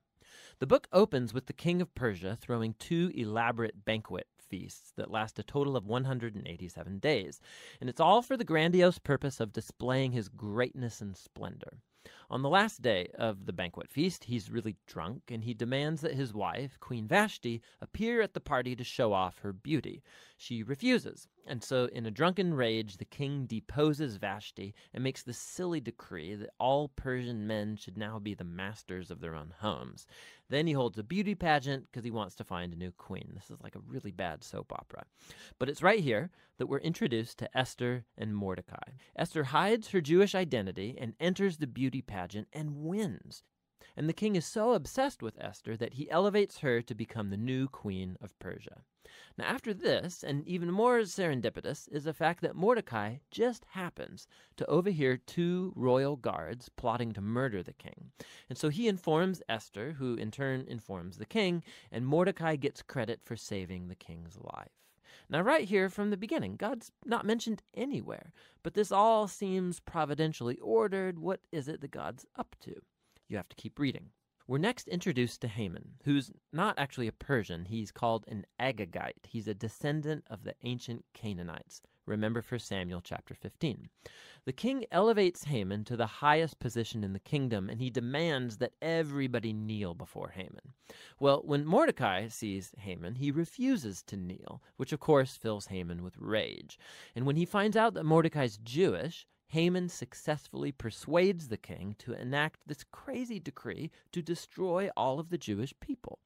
The 0.59 0.67
book 0.67 0.87
opens 0.93 1.33
with 1.33 1.47
the 1.47 1.53
king 1.53 1.81
of 1.81 1.93
Persia 1.93 2.37
throwing 2.39 2.75
two 2.79 3.11
elaborate 3.13 3.83
banquet 3.83 4.27
feasts 4.49 4.91
that 4.95 5.11
last 5.11 5.39
a 5.39 5.43
total 5.43 5.75
of 5.75 5.85
187 5.85 6.99
days. 6.99 7.39
And 7.79 7.89
it's 7.89 7.99
all 7.99 8.21
for 8.21 8.37
the 8.37 8.43
grandiose 8.43 8.99
purpose 8.99 9.39
of 9.39 9.53
displaying 9.53 10.11
his 10.11 10.29
greatness 10.29 11.01
and 11.01 11.15
splendor. 11.15 11.79
On 12.29 12.43
the 12.43 12.49
last 12.49 12.83
day 12.83 13.07
of 13.15 13.47
the 13.47 13.53
banquet 13.53 13.89
feast, 13.89 14.25
he's 14.25 14.51
really 14.51 14.75
drunk 14.85 15.31
and 15.31 15.43
he 15.43 15.55
demands 15.55 16.01
that 16.01 16.13
his 16.13 16.35
wife, 16.35 16.79
Queen 16.79 17.07
Vashti, 17.07 17.63
appear 17.81 18.21
at 18.21 18.35
the 18.35 18.39
party 18.39 18.75
to 18.75 18.83
show 18.83 19.11
off 19.11 19.39
her 19.39 19.51
beauty. 19.51 20.03
She 20.37 20.61
refuses, 20.61 21.27
and 21.47 21.63
so 21.63 21.85
in 21.85 22.05
a 22.05 22.11
drunken 22.11 22.53
rage, 22.53 22.97
the 22.97 23.05
king 23.05 23.47
deposes 23.47 24.17
Vashti 24.17 24.75
and 24.93 25.03
makes 25.03 25.23
the 25.23 25.33
silly 25.33 25.79
decree 25.79 26.35
that 26.35 26.53
all 26.59 26.89
Persian 26.89 27.47
men 27.47 27.75
should 27.75 27.97
now 27.97 28.19
be 28.19 28.35
the 28.35 28.43
masters 28.43 29.09
of 29.09 29.19
their 29.19 29.35
own 29.35 29.53
homes. 29.59 30.05
Then 30.49 30.67
he 30.67 30.73
holds 30.73 30.97
a 30.99 31.03
beauty 31.03 31.35
pageant 31.35 31.85
because 31.85 32.03
he 32.03 32.11
wants 32.11 32.35
to 32.35 32.43
find 32.43 32.71
a 32.73 32.77
new 32.77 32.91
queen. 32.91 33.31
This 33.33 33.49
is 33.49 33.61
like 33.61 33.75
a 33.75 33.81
really 33.87 34.11
bad 34.11 34.43
soap 34.43 34.71
opera. 34.71 35.05
But 35.57 35.69
it's 35.69 35.81
right 35.81 35.99
here 35.99 36.29
that 36.57 36.67
we're 36.67 36.79
introduced 36.79 37.39
to 37.39 37.57
Esther 37.57 38.05
and 38.17 38.35
Mordecai. 38.35 38.91
Esther 39.15 39.45
hides 39.45 39.89
her 39.89 40.01
Jewish 40.01 40.35
identity 40.35 40.97
and 40.99 41.13
enters 41.19 41.57
the 41.57 41.67
beauty 41.67 42.01
pageant 42.01 42.47
and 42.53 42.75
wins. 42.75 43.43
And 43.95 44.09
the 44.09 44.13
king 44.13 44.35
is 44.35 44.45
so 44.45 44.73
obsessed 44.73 45.21
with 45.21 45.39
Esther 45.39 45.77
that 45.77 45.93
he 45.93 46.09
elevates 46.09 46.59
her 46.59 46.81
to 46.81 46.95
become 46.95 47.29
the 47.29 47.37
new 47.37 47.67
queen 47.67 48.17
of 48.21 48.37
Persia. 48.39 48.81
Now, 49.37 49.45
after 49.45 49.73
this, 49.73 50.23
and 50.23 50.47
even 50.47 50.71
more 50.71 50.99
serendipitous, 51.01 51.87
is 51.91 52.05
the 52.05 52.13
fact 52.13 52.41
that 52.41 52.55
Mordecai 52.55 53.17
just 53.31 53.65
happens 53.71 54.27
to 54.57 54.65
overhear 54.65 55.17
two 55.17 55.73
royal 55.75 56.15
guards 56.15 56.69
plotting 56.69 57.13
to 57.13 57.21
murder 57.21 57.61
the 57.61 57.73
king. 57.73 58.11
And 58.49 58.57
so 58.57 58.69
he 58.69 58.87
informs 58.87 59.43
Esther, 59.47 59.93
who 59.93 60.15
in 60.15 60.31
turn 60.31 60.65
informs 60.67 61.17
the 61.17 61.25
king, 61.25 61.63
and 61.91 62.07
Mordecai 62.07 62.55
gets 62.55 62.81
credit 62.81 63.21
for 63.23 63.35
saving 63.35 63.87
the 63.87 63.95
king's 63.95 64.37
life. 64.37 64.71
Now, 65.29 65.41
right 65.41 65.67
here 65.67 65.89
from 65.89 66.09
the 66.09 66.17
beginning, 66.17 66.55
God's 66.55 66.91
not 67.05 67.25
mentioned 67.25 67.63
anywhere, 67.73 68.31
but 68.63 68.73
this 68.73 68.91
all 68.91 69.27
seems 69.27 69.79
providentially 69.79 70.57
ordered. 70.59 71.19
What 71.19 71.41
is 71.51 71.67
it 71.67 71.81
that 71.81 71.91
God's 71.91 72.25
up 72.35 72.55
to? 72.61 72.81
You 73.27 73.37
have 73.37 73.49
to 73.49 73.55
keep 73.55 73.79
reading. 73.79 74.11
We're 74.47 74.59
next 74.59 74.87
introduced 74.87 75.41
to 75.41 75.47
Haman, 75.47 75.95
who's 76.03 76.31
not 76.53 76.77
actually 76.77 77.07
a 77.07 77.11
Persian. 77.11 77.65
He's 77.65 77.91
called 77.91 78.25
an 78.27 78.45
Agagite. 78.59 79.25
He's 79.27 79.47
a 79.47 79.55
descendant 79.55 80.23
of 80.29 80.43
the 80.43 80.53
ancient 80.61 81.03
Canaanites. 81.15 81.81
Remember 82.05 82.43
for 82.43 82.59
Samuel 82.59 83.01
chapter 83.01 83.33
15. 83.33 83.89
The 84.45 84.53
king 84.53 84.85
elevates 84.91 85.45
Haman 85.45 85.85
to 85.85 85.97
the 85.97 86.05
highest 86.05 86.59
position 86.59 87.03
in 87.03 87.13
the 87.13 87.19
kingdom, 87.19 87.67
and 87.67 87.81
he 87.81 87.89
demands 87.89 88.57
that 88.57 88.73
everybody 88.79 89.51
kneel 89.51 89.95
before 89.95 90.29
Haman. 90.29 90.73
Well, 91.19 91.41
when 91.43 91.65
Mordecai 91.65 92.27
sees 92.27 92.75
Haman, 92.77 93.15
he 93.15 93.31
refuses 93.31 94.03
to 94.03 94.15
kneel, 94.15 94.61
which 94.77 94.93
of 94.93 94.99
course 94.99 95.35
fills 95.35 95.65
Haman 95.65 96.03
with 96.03 96.19
rage. 96.19 96.77
And 97.15 97.25
when 97.25 97.37
he 97.37 97.45
finds 97.45 97.75
out 97.75 97.95
that 97.95 98.05
Mordecai's 98.05 98.57
Jewish, 98.57 99.25
Haman 99.47 99.89
successfully 99.89 100.71
persuades 100.71 101.47
the 101.47 101.57
king 101.57 101.95
to 101.99 102.13
enact 102.13 102.61
this 102.65 102.83
crazy 102.83 103.39
decree 103.39 103.91
to 104.11 104.21
destroy 104.21 104.89
all 104.97 105.19
of 105.19 105.29
the 105.29 105.37
Jewish 105.37 105.73
people. 105.79 106.19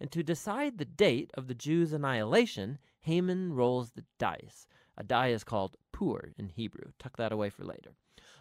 And 0.00 0.10
to 0.12 0.22
decide 0.22 0.78
the 0.78 0.84
date 0.84 1.30
of 1.34 1.46
the 1.46 1.54
Jews' 1.54 1.92
annihilation, 1.92 2.78
Haman 3.00 3.52
rolls 3.52 3.92
the 3.92 4.04
dice. 4.18 4.66
A 4.96 5.04
die 5.04 5.28
is 5.28 5.44
called 5.44 5.76
pur 5.92 6.32
in 6.36 6.48
Hebrew. 6.48 6.92
Tuck 6.98 7.16
that 7.16 7.32
away 7.32 7.50
for 7.50 7.64
later. 7.64 7.94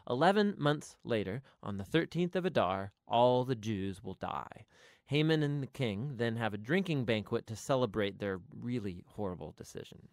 Eleven 0.09 0.55
months 0.57 0.95
later, 1.03 1.43
on 1.61 1.77
the 1.77 1.83
13th 1.83 2.35
of 2.35 2.45
Adar, 2.45 2.93
all 3.07 3.43
the 3.43 3.55
Jews 3.55 4.03
will 4.03 4.13
die. 4.13 4.65
Haman 5.07 5.43
and 5.43 5.61
the 5.61 5.67
king 5.67 6.17
then 6.17 6.35
have 6.37 6.53
a 6.53 6.57
drinking 6.57 7.05
banquet 7.05 7.47
to 7.47 7.55
celebrate 7.55 8.19
their 8.19 8.41
really 8.53 9.03
horrible 9.07 9.53
decision. 9.57 10.09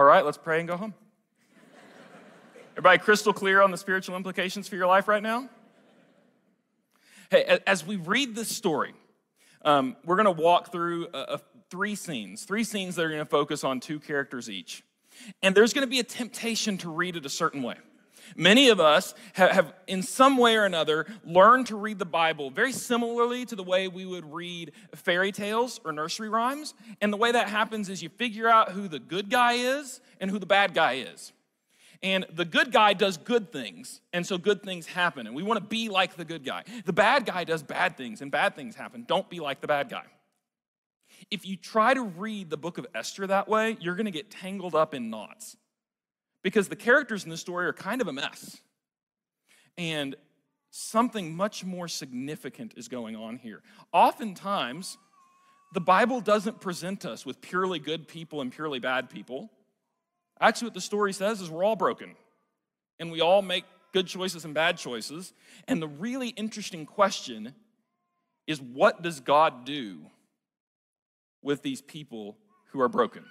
All 0.00 0.06
right, 0.06 0.24
let's 0.24 0.38
pray 0.38 0.60
and 0.60 0.66
go 0.66 0.78
home. 0.78 0.94
Everybody 2.70 2.96
crystal 2.96 3.34
clear 3.34 3.60
on 3.60 3.70
the 3.70 3.76
spiritual 3.76 4.16
implications 4.16 4.66
for 4.66 4.76
your 4.76 4.86
life 4.86 5.08
right 5.08 5.22
now? 5.22 5.50
Hey, 7.30 7.60
as 7.66 7.84
we 7.84 7.96
read 7.96 8.34
this 8.34 8.48
story, 8.48 8.94
um, 9.62 9.96
we're 10.06 10.16
going 10.16 10.24
to 10.24 10.42
walk 10.42 10.72
through 10.72 11.08
a, 11.12 11.18
a, 11.18 11.40
three 11.68 11.94
scenes, 11.94 12.44
three 12.44 12.64
scenes 12.64 12.96
that 12.96 13.04
are 13.04 13.10
going 13.10 13.20
to 13.20 13.26
focus 13.26 13.62
on 13.62 13.78
two 13.78 14.00
characters 14.00 14.48
each. 14.48 14.84
And 15.42 15.54
there's 15.54 15.74
going 15.74 15.86
to 15.86 15.90
be 15.90 16.00
a 16.00 16.04
temptation 16.04 16.78
to 16.78 16.88
read 16.88 17.16
it 17.16 17.26
a 17.26 17.28
certain 17.28 17.62
way. 17.62 17.76
Many 18.36 18.68
of 18.68 18.80
us 18.80 19.14
have, 19.34 19.50
have, 19.50 19.72
in 19.86 20.02
some 20.02 20.36
way 20.36 20.56
or 20.56 20.64
another, 20.64 21.06
learned 21.24 21.66
to 21.66 21.76
read 21.76 21.98
the 21.98 22.04
Bible 22.04 22.50
very 22.50 22.72
similarly 22.72 23.44
to 23.46 23.56
the 23.56 23.62
way 23.62 23.88
we 23.88 24.06
would 24.06 24.32
read 24.32 24.72
fairy 24.94 25.32
tales 25.32 25.80
or 25.84 25.92
nursery 25.92 26.28
rhymes. 26.28 26.74
And 27.00 27.12
the 27.12 27.16
way 27.16 27.32
that 27.32 27.48
happens 27.48 27.88
is 27.88 28.02
you 28.02 28.08
figure 28.08 28.48
out 28.48 28.72
who 28.72 28.88
the 28.88 28.98
good 28.98 29.30
guy 29.30 29.54
is 29.54 30.00
and 30.20 30.30
who 30.30 30.38
the 30.38 30.46
bad 30.46 30.74
guy 30.74 30.94
is. 30.94 31.32
And 32.02 32.24
the 32.32 32.46
good 32.46 32.72
guy 32.72 32.94
does 32.94 33.18
good 33.18 33.52
things, 33.52 34.00
and 34.14 34.26
so 34.26 34.38
good 34.38 34.62
things 34.62 34.86
happen. 34.86 35.26
And 35.26 35.36
we 35.36 35.42
want 35.42 35.60
to 35.60 35.64
be 35.64 35.90
like 35.90 36.16
the 36.16 36.24
good 36.24 36.44
guy. 36.44 36.64
The 36.86 36.94
bad 36.94 37.26
guy 37.26 37.44
does 37.44 37.62
bad 37.62 37.98
things, 37.98 38.22
and 38.22 38.30
bad 38.30 38.56
things 38.56 38.74
happen. 38.74 39.04
Don't 39.06 39.28
be 39.28 39.38
like 39.38 39.60
the 39.60 39.66
bad 39.66 39.90
guy. 39.90 40.04
If 41.30 41.44
you 41.44 41.56
try 41.56 41.92
to 41.92 42.02
read 42.02 42.48
the 42.48 42.56
book 42.56 42.78
of 42.78 42.86
Esther 42.94 43.26
that 43.26 43.48
way, 43.48 43.76
you're 43.80 43.96
going 43.96 44.06
to 44.06 44.12
get 44.12 44.30
tangled 44.30 44.74
up 44.74 44.94
in 44.94 45.10
knots 45.10 45.56
because 46.42 46.68
the 46.68 46.76
characters 46.76 47.24
in 47.24 47.30
the 47.30 47.36
story 47.36 47.66
are 47.66 47.72
kind 47.72 48.00
of 48.00 48.08
a 48.08 48.12
mess. 48.12 48.58
And 49.76 50.16
something 50.70 51.34
much 51.34 51.64
more 51.64 51.88
significant 51.88 52.74
is 52.76 52.88
going 52.88 53.16
on 53.16 53.36
here. 53.36 53.62
Oftentimes, 53.92 54.98
the 55.72 55.80
Bible 55.80 56.20
doesn't 56.20 56.60
present 56.60 57.04
us 57.04 57.24
with 57.24 57.40
purely 57.40 57.78
good 57.78 58.08
people 58.08 58.40
and 58.40 58.52
purely 58.52 58.78
bad 58.78 59.10
people. 59.10 59.50
Actually, 60.40 60.66
what 60.66 60.74
the 60.74 60.80
story 60.80 61.12
says 61.12 61.40
is 61.40 61.50
we're 61.50 61.64
all 61.64 61.76
broken, 61.76 62.16
and 62.98 63.10
we 63.10 63.20
all 63.20 63.42
make 63.42 63.64
good 63.92 64.06
choices 64.06 64.44
and 64.44 64.54
bad 64.54 64.78
choices. 64.78 65.32
And 65.68 65.82
the 65.82 65.88
really 65.88 66.28
interesting 66.28 66.86
question 66.86 67.54
is 68.46 68.60
what 68.60 69.02
does 69.02 69.20
God 69.20 69.64
do 69.64 70.00
with 71.42 71.62
these 71.62 71.80
people 71.80 72.36
who 72.72 72.80
are 72.80 72.88
broken? 72.88 73.24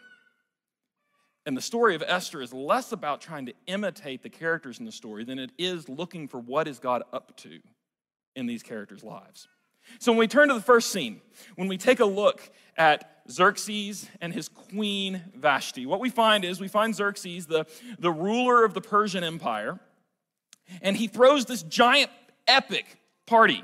And 1.50 1.58
the 1.58 1.64
story 1.64 1.96
of 1.96 2.04
Esther 2.06 2.44
is 2.44 2.54
less 2.54 2.92
about 2.92 3.22
trying 3.22 3.48
to 3.48 3.54
imitate 3.66 4.22
the 4.22 4.30
characters 4.30 4.78
in 4.78 4.86
the 4.86 4.92
story 4.92 5.24
than 5.24 5.40
it 5.40 5.50
is 5.58 5.90
looking 5.90 6.28
for 6.28 6.40
what 6.40 6.68
is 6.68 6.78
God 6.78 7.02
up 7.12 7.36
to 7.38 7.58
in 8.36 8.46
these 8.46 8.62
characters' 8.62 9.04
lives. 9.04 9.48
So 9.98 10.12
when 10.12 10.20
we 10.20 10.28
turn 10.28 10.50
to 10.50 10.54
the 10.54 10.62
first 10.62 10.92
scene, 10.92 11.22
when 11.56 11.68
we 11.68 11.76
take 11.76 12.02
a 12.02 12.06
look 12.06 12.48
at 12.78 13.24
Xerxes 13.32 14.08
and 14.22 14.32
his 14.32 14.48
queen 14.48 15.24
Vashti, 15.34 15.88
what 15.88 16.00
we 16.00 16.12
find 16.12 16.46
is 16.46 16.60
we 16.60 16.68
find 16.68 16.94
Xerxes, 16.94 17.48
the, 17.48 17.66
the 17.98 18.12
ruler 18.12 18.64
of 18.64 18.76
the 18.76 18.82
Persian 18.82 19.24
Empire, 19.24 19.80
and 20.84 20.96
he 20.96 21.08
throws 21.08 21.46
this 21.46 21.64
giant 21.64 22.12
epic 22.48 23.00
party 23.26 23.64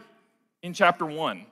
in 0.63 0.73
chapter 0.73 1.05
one. 1.05 1.45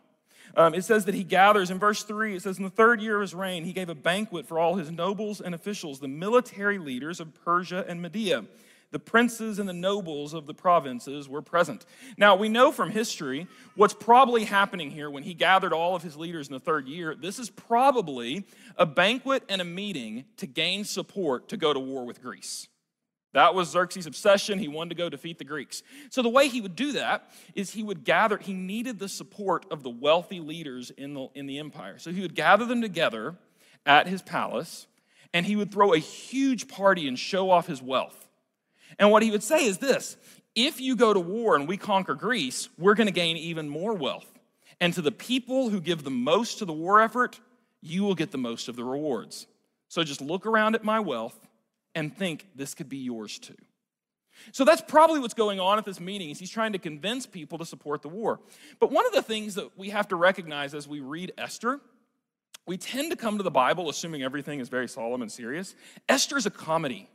Um, 0.56 0.76
it 0.76 0.84
says 0.84 1.06
that 1.06 1.16
he 1.16 1.24
gathers, 1.24 1.72
in 1.72 1.80
verse 1.80 2.04
3, 2.04 2.36
it 2.36 2.44
says, 2.44 2.58
In 2.58 2.64
the 2.64 2.70
third 2.70 3.02
year 3.02 3.16
of 3.16 3.22
his 3.22 3.34
reign, 3.34 3.64
he 3.64 3.74
gave 3.74 3.90
a 3.90 3.96
banquet 3.96 4.48
for 4.48 4.60
all 4.60 4.76
his 4.76 4.92
nobles 4.92 5.42
and 5.42 5.56
officials, 5.56 6.00
the 6.00 6.08
military 6.08 6.78
leaders 6.78 7.20
of 7.20 7.34
Persia 7.44 7.86
and 7.88 8.02
Media. 8.02 8.46
The 8.92 9.00
princes 9.00 9.58
and 9.58 9.68
the 9.68 9.74
nobles 9.74 10.36
of 10.36 10.46
the 10.46 10.54
provinces 10.54 11.28
were 11.28 11.42
present. 11.42 11.84
Now, 12.16 12.36
we 12.36 12.48
know 12.48 12.72
from 12.72 12.92
history 12.92 13.48
what's 13.74 13.96
probably 13.96 14.44
happening 14.44 14.92
here 14.92 15.10
when 15.10 15.24
he 15.24 15.34
gathered 15.34 15.74
all 15.74 15.96
of 15.96 16.04
his 16.04 16.16
leaders 16.16 16.48
in 16.48 16.54
the 16.54 16.60
third 16.60 16.88
year. 16.88 17.16
This 17.16 17.40
is 17.40 17.50
probably 17.50 18.46
a 18.78 18.86
banquet 18.86 19.44
and 19.50 19.62
a 19.62 19.66
meeting 19.66 20.26
to 20.38 20.46
gain 20.46 20.84
support 20.84 21.50
to 21.50 21.58
go 21.58 21.74
to 21.74 21.80
war 21.80 22.06
with 22.06 22.22
Greece. 22.22 22.68
That 23.34 23.56
was 23.56 23.70
Xerxes' 23.70 24.06
obsession. 24.06 24.60
He 24.60 24.68
wanted 24.68 24.90
to 24.90 24.96
go 24.96 25.10
defeat 25.10 25.40
the 25.40 25.44
Greeks. 25.44 25.84
So, 26.10 26.22
the 26.22 26.30
way 26.30 26.48
he 26.48 26.62
would 26.62 26.76
do 26.76 26.94
that 26.94 27.30
is 27.56 27.72
he 27.72 27.84
would 27.84 28.04
gather, 28.04 28.38
he 28.38 28.54
needed 28.54 29.00
the 29.00 29.10
support 29.10 29.66
of 29.72 29.84
the 29.84 29.90
wealthy 29.90 30.40
leaders 30.40 30.92
in 30.92 31.14
the, 31.14 31.28
in 31.34 31.48
the 31.48 31.60
empire. 31.60 31.98
So, 31.98 32.12
he 32.12 32.22
would 32.22 32.36
gather 32.36 32.66
them 32.66 32.82
together 32.82 33.36
at 33.86 34.08
his 34.08 34.22
palace 34.22 34.88
and 35.34 35.46
he 35.46 35.56
would 35.56 35.72
throw 35.72 35.94
a 35.94 35.98
huge 35.98 36.68
party 36.68 37.08
and 37.08 37.18
show 37.18 37.50
off 37.50 37.68
his 37.68 37.82
wealth. 37.82 38.28
And 39.00 39.10
what 39.10 39.24
he 39.24 39.32
would 39.32 39.44
say 39.44 39.66
is 39.66 39.80
this 39.80 40.16
if 40.56 40.80
you 40.80 40.96
go 40.96 41.14
to 41.14 41.20
war 41.20 41.56
and 41.56 41.68
we 41.68 41.78
conquer 41.78 42.14
Greece, 42.14 42.70
we're 42.78 42.94
going 42.94 43.08
to 43.08 43.14
gain 43.14 43.38
even 43.38 43.68
more 43.68 43.94
wealth. 43.94 44.28
And 44.80 44.94
to 44.94 45.02
the 45.02 45.12
people 45.12 45.70
who 45.70 45.82
give 45.82 46.04
the 46.04 46.12
most 46.12 46.60
to 46.60 46.66
the 46.66 46.74
war 46.74 47.02
effort, 47.02 47.40
you 47.82 48.04
will 48.04 48.16
get 48.16 48.32
the 48.32 48.38
most 48.38 48.68
of 48.68 48.76
the 48.76 48.84
rewards. 48.84 49.48
So, 49.88 50.04
just 50.04 50.22
look 50.22 50.46
around 50.46 50.76
at 50.76 50.84
my 50.84 51.00
wealth 51.00 51.48
and 51.96 52.16
think 52.16 52.48
this 52.56 52.74
could 52.74 52.90
be 52.90 52.98
yours 52.98 53.40
too. 53.40 53.56
So 54.52 54.66
that's 54.66 54.82
probably 54.82 55.20
what's 55.20 55.34
going 55.34 55.60
on 55.60 55.78
at 55.78 55.86
this 55.86 56.00
meeting 56.00 56.30
is 56.30 56.40
he's 56.40 56.50
trying 56.50 56.74
to 56.74 56.80
convince 56.80 57.26
people 57.26 57.58
to 57.60 57.66
support 57.66 58.02
the 58.02 58.10
war. 58.10 58.40
But 58.80 58.92
one 58.92 59.06
of 59.06 59.14
the 59.14 59.22
things 59.22 59.56
that 59.56 59.78
we 59.78 59.92
have 59.92 60.08
to 60.10 60.16
recognize 60.16 60.74
as 60.74 60.88
we 60.88 61.00
read 61.00 61.34
Esther, 61.38 61.80
we 62.66 62.78
tend 62.78 63.12
to 63.12 63.18
come 63.18 63.38
to 63.38 63.44
the 63.44 63.52
Bible 63.52 63.90
assuming 63.90 64.24
everything 64.24 64.60
is 64.60 64.70
very 64.70 64.88
solemn 64.88 65.22
and 65.22 65.32
serious. 65.32 65.76
Esther 66.10 66.38
is 66.38 66.46
a 66.46 66.52
comedy. 66.52 67.10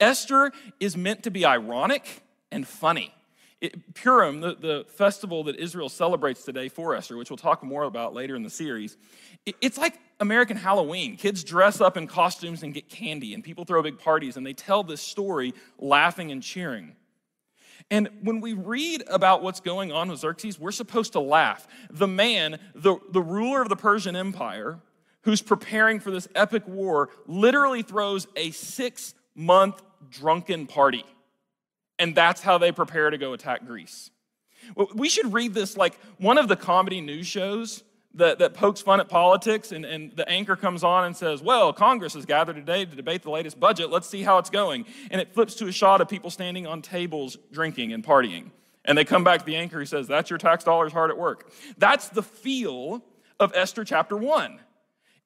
Esther 0.00 0.52
is 0.80 0.96
meant 0.96 1.22
to 1.22 1.30
be 1.30 1.46
ironic 1.46 2.22
and 2.50 2.66
funny. 2.66 3.14
It, 3.60 3.94
Purim, 3.94 4.40
the, 4.40 4.54
the 4.54 4.84
festival 4.88 5.44
that 5.44 5.56
Israel 5.56 5.88
celebrates 5.88 6.44
today 6.44 6.68
for 6.68 6.94
Esther, 6.94 7.16
which 7.16 7.30
we'll 7.30 7.38
talk 7.38 7.62
more 7.62 7.84
about 7.84 8.12
later 8.12 8.36
in 8.36 8.42
the 8.42 8.50
series, 8.50 8.98
it, 9.46 9.56
it's 9.62 9.78
like 9.78 9.98
American 10.20 10.58
Halloween. 10.58 11.16
Kids 11.16 11.42
dress 11.42 11.80
up 11.80 11.96
in 11.96 12.06
costumes 12.06 12.62
and 12.62 12.74
get 12.74 12.88
candy, 12.88 13.32
and 13.32 13.42
people 13.42 13.64
throw 13.64 13.82
big 13.82 13.98
parties, 13.98 14.36
and 14.36 14.46
they 14.46 14.52
tell 14.52 14.82
this 14.82 15.00
story 15.00 15.54
laughing 15.78 16.30
and 16.32 16.42
cheering. 16.42 16.96
And 17.90 18.08
when 18.22 18.40
we 18.40 18.52
read 18.52 19.04
about 19.08 19.42
what's 19.42 19.60
going 19.60 19.92
on 19.92 20.10
with 20.10 20.20
Xerxes, 20.20 20.58
we're 20.58 20.72
supposed 20.72 21.12
to 21.12 21.20
laugh. 21.20 21.66
The 21.90 22.08
man, 22.08 22.58
the, 22.74 22.96
the 23.10 23.22
ruler 23.22 23.62
of 23.62 23.68
the 23.68 23.76
Persian 23.76 24.16
Empire, 24.16 24.80
who's 25.22 25.40
preparing 25.40 26.00
for 26.00 26.10
this 26.10 26.28
epic 26.34 26.66
war, 26.66 27.10
literally 27.26 27.82
throws 27.82 28.26
a 28.36 28.50
six 28.50 29.14
month 29.34 29.82
drunken 30.10 30.66
party. 30.66 31.04
And 31.98 32.14
that's 32.14 32.42
how 32.42 32.58
they 32.58 32.72
prepare 32.72 33.10
to 33.10 33.18
go 33.18 33.32
attack 33.32 33.66
Greece. 33.66 34.10
We 34.94 35.08
should 35.08 35.32
read 35.32 35.54
this 35.54 35.76
like 35.76 35.98
one 36.18 36.38
of 36.38 36.48
the 36.48 36.56
comedy 36.56 37.00
news 37.00 37.26
shows 37.26 37.84
that, 38.16 38.38
that 38.38 38.54
pokes 38.54 38.80
fun 38.80 38.98
at 38.98 39.08
politics, 39.08 39.72
and, 39.72 39.84
and 39.84 40.10
the 40.16 40.28
anchor 40.28 40.56
comes 40.56 40.82
on 40.82 41.04
and 41.04 41.16
says, 41.16 41.42
Well, 41.42 41.72
Congress 41.72 42.14
has 42.14 42.26
gathered 42.26 42.56
today 42.56 42.84
to 42.84 42.96
debate 42.96 43.22
the 43.22 43.30
latest 43.30 43.60
budget. 43.60 43.90
Let's 43.90 44.08
see 44.08 44.22
how 44.22 44.38
it's 44.38 44.50
going. 44.50 44.86
And 45.10 45.20
it 45.20 45.34
flips 45.34 45.54
to 45.56 45.68
a 45.68 45.72
shot 45.72 46.00
of 46.00 46.08
people 46.08 46.30
standing 46.30 46.66
on 46.66 46.82
tables 46.82 47.36
drinking 47.52 47.92
and 47.92 48.02
partying. 48.04 48.50
And 48.84 48.96
they 48.96 49.04
come 49.04 49.24
back 49.24 49.40
to 49.40 49.46
the 49.46 49.56
anchor 49.56 49.78
who 49.78 49.86
says, 49.86 50.08
That's 50.08 50.30
your 50.30 50.38
tax 50.38 50.64
dollars 50.64 50.92
hard 50.92 51.10
at 51.10 51.18
work. 51.18 51.50
That's 51.78 52.08
the 52.08 52.22
feel 52.22 53.04
of 53.38 53.52
Esther 53.54 53.84
chapter 53.84 54.16
1. 54.16 54.60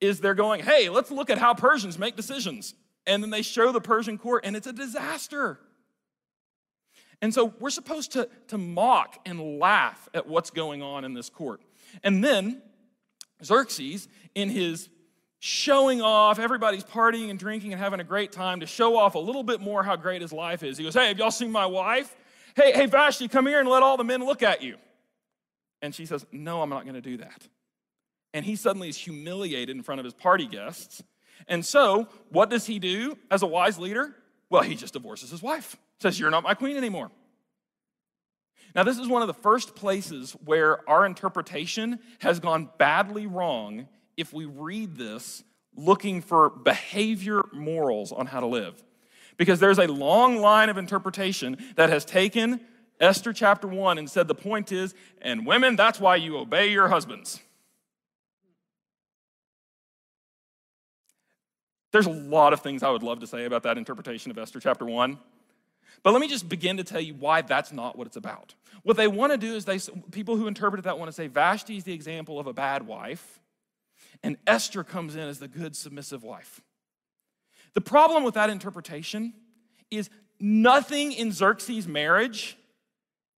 Is 0.01 0.21
they're 0.21 0.35
going, 0.35 0.63
Hey, 0.63 0.89
let's 0.89 1.11
look 1.11 1.31
at 1.31 1.39
how 1.39 1.55
Persians 1.55 1.99
make 1.99 2.17
decisions. 2.17 2.75
And 3.07 3.23
then 3.23 3.31
they 3.31 3.43
show 3.43 3.73
the 3.73 3.81
Persian 3.81 4.19
court, 4.19 4.45
and 4.45 4.57
it's 4.57 4.67
a 4.67 4.73
disaster. 4.73 5.59
And 7.23 7.35
so 7.35 7.53
we're 7.61 7.71
supposed 7.71 8.13
to, 8.13 8.29
to 8.49 8.59
mock 8.59 9.19
and 9.27 9.59
laugh 9.59 10.09
at 10.15 10.27
what's 10.27 10.51
going 10.51 10.83
on 10.83 11.05
in 11.05 11.15
this 11.15 11.29
court. 11.29 11.61
And 12.03 12.25
then 12.25 12.63
Xerxes, 13.45 14.09
in 14.35 14.49
his 14.49 14.89
showing 15.39 16.01
off, 16.01 16.39
everybody's 16.39 16.85
partying 16.85 17.31
and 17.31 17.39
drinking 17.39 17.73
and 17.73 17.81
having 17.81 18.01
a 18.01 18.05
great 18.05 18.33
time 18.33 18.61
to 18.61 18.67
show 18.67 18.97
off 18.97 19.15
a 19.15 19.19
little 19.19 19.43
bit 19.43 19.61
more 19.61 19.83
how 19.83 19.97
great 19.97 20.23
his 20.23 20.33
life 20.33 20.63
is. 20.63 20.79
He 20.79 20.85
goes, 20.85 20.95
Hey, 20.95 21.09
have 21.09 21.19
y'all 21.19 21.31
seen 21.31 21.53
my 21.53 21.67
wife? 21.67 22.15
Hey, 22.57 22.73
hey, 22.73 22.87
Vashti, 22.87 23.29
come 23.29 23.47
here 23.47 23.61
and 23.61 23.69
let 23.69 23.83
all 23.83 23.97
the 23.97 24.05
men 24.05 24.25
look 24.25 24.43
at 24.43 24.63
you. 24.63 24.77
And 25.83 25.95
she 25.95 26.07
says, 26.07 26.25
No, 26.33 26.63
I'm 26.63 26.71
not 26.71 26.85
going 26.85 26.95
to 26.95 27.01
do 27.01 27.19
that. 27.19 27.49
And 28.33 28.45
he 28.45 28.57
suddenly 28.57 28.89
is 28.89 28.97
humiliated 28.97 29.75
in 29.75 29.83
front 29.83 29.99
of 29.99 30.05
his 30.05 30.15
party 30.15 30.47
guests. 30.47 31.03
And 31.49 31.65
so, 31.65 32.09
what 32.29 32.51
does 32.51 32.67
he 32.67 32.79
do 32.79 33.17
as 33.31 33.43
a 33.43 33.47
wise 33.47 33.79
leader? 33.79 34.15
Well, 34.51 34.63
he 34.63 34.75
just 34.75 34.93
divorces 34.93 35.31
his 35.31 35.43
wife, 35.43 35.77
says, 36.01 36.19
You're 36.19 36.31
not 36.31 36.43
my 36.43 36.55
queen 36.55 36.77
anymore. 36.77 37.11
Now, 38.75 38.83
this 38.85 38.99
is 38.99 39.09
one 39.09 39.23
of 39.23 39.29
the 39.29 39.35
first 39.35 39.75
places 39.75 40.33
where 40.45 40.89
our 40.89 41.07
interpretation 41.07 41.99
has 42.21 42.39
gone 42.39 42.69
badly 42.79 43.27
wrong 43.27 43.89
if 44.17 44.33
we 44.33 44.45
read 44.45 44.97
this 44.97 45.43
looking 45.75 46.21
for 46.21 46.51
behavior 46.51 47.43
morals 47.53 48.13
on 48.13 48.27
how 48.27 48.41
to 48.41 48.47
live. 48.47 48.83
Because 49.37 49.59
there's 49.59 49.79
a 49.79 49.87
long 49.87 50.37
line 50.37 50.69
of 50.69 50.77
interpretation 50.77 51.57
that 51.77 51.91
has 51.91 52.05
taken 52.05 52.61
Esther 53.01 53.33
chapter 53.33 53.67
1 53.67 53.99
and 53.99 54.11
said 54.11 54.29
the 54.29 54.35
point 54.35 54.73
is, 54.73 54.95
and 55.23 55.47
women, 55.47 55.75
that's 55.75 55.99
why 55.99 56.17
you 56.17 56.37
obey 56.37 56.71
your 56.71 56.89
husbands. 56.89 57.41
There's 61.93 62.07
a 62.07 62.11
lot 62.11 62.53
of 62.53 62.61
things 62.61 62.83
I 62.83 62.91
would 62.91 63.03
love 63.03 63.21
to 63.21 63.27
say 63.27 63.45
about 63.45 63.63
that 63.65 63.77
interpretation 63.79 64.31
of 64.31 64.39
Esther 64.39 64.61
chapter 64.61 64.85
1. 64.85 65.19
But 66.03 66.13
let 66.13 66.21
me 66.21 66.29
just 66.29 66.49
begin 66.49 66.77
to 66.77 66.85
tell 66.85 67.01
you 67.01 67.15
why 67.15 67.43
that's 67.43 67.73
not 67.73 67.99
what 67.99 68.07
it's 68.07 68.17
about. 68.17 68.55
What 68.83 68.97
they 68.97 69.09
want 69.09 69.33
to 69.33 69.39
do 69.39 69.55
is 69.55 69.65
they 69.65 69.79
people 70.11 70.37
who 70.37 70.47
interpret 70.47 70.83
that 70.85 70.99
want 70.99 71.09
to 71.09 71.13
say 71.13 71.27
Vashti 71.27 71.77
is 71.77 71.85
the 71.85 71.93
example 71.93 72.39
of 72.39 72.47
a 72.47 72.53
bad 72.53 72.87
wife, 72.87 73.41
and 74.23 74.37
Esther 74.47 74.83
comes 74.85 75.15
in 75.15 75.23
as 75.23 75.39
the 75.39 75.49
good 75.49 75.77
submissive 75.77 76.23
wife. 76.23 76.63
The 77.75 77.81
problem 77.81 78.25
with 78.25 78.35
that 78.35 78.51
interpretation 78.51 79.35
is 79.91 80.09
nothing 80.39 81.13
in 81.13 81.33
Xerxes' 81.33 81.87
marriage 81.87 82.57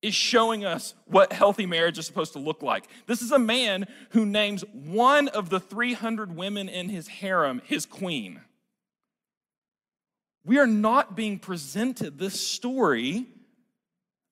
is 0.02 0.16
showing 0.16 0.66
us 0.66 0.96
what 1.06 1.32
healthy 1.32 1.66
marriage 1.66 1.98
is 1.98 2.06
supposed 2.06 2.34
to 2.34 2.40
look 2.40 2.64
like. 2.64 2.88
This 3.06 3.22
is 3.22 3.32
a 3.32 3.40
man 3.40 3.86
who 4.12 4.26
names 4.26 4.64
one 4.74 5.28
of 5.28 5.50
the 5.50 5.60
300 5.60 6.36
women 6.36 6.68
in 6.70 6.90
his 6.90 7.08
harem 7.08 7.62
his 7.66 7.86
queen. 7.86 8.42
We 10.44 10.58
are 10.58 10.68
not 10.68 11.16
being 11.16 11.38
presented 11.38 12.18
this 12.18 12.40
story 12.40 13.28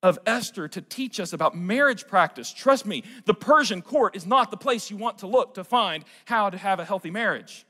of 0.02 0.18
Esther 0.26 0.68
to 0.70 0.82
teach 0.82 1.20
us 1.20 1.34
about 1.34 1.56
marriage 1.56 2.08
practice. 2.08 2.52
Trust 2.52 2.86
me, 2.86 3.04
the 3.26 3.34
Persian 3.34 3.82
court 3.82 4.16
is 4.16 4.26
not 4.26 4.50
the 4.50 4.58
place 4.58 4.90
you 4.90 4.98
want 4.98 5.20
to 5.20 5.28
look 5.28 5.56
to 5.56 5.64
find 5.64 6.04
how 6.26 6.50
to 6.50 6.58
have 6.58 6.80
a 6.80 6.86
healthy 6.86 7.12
marriage. 7.12 7.66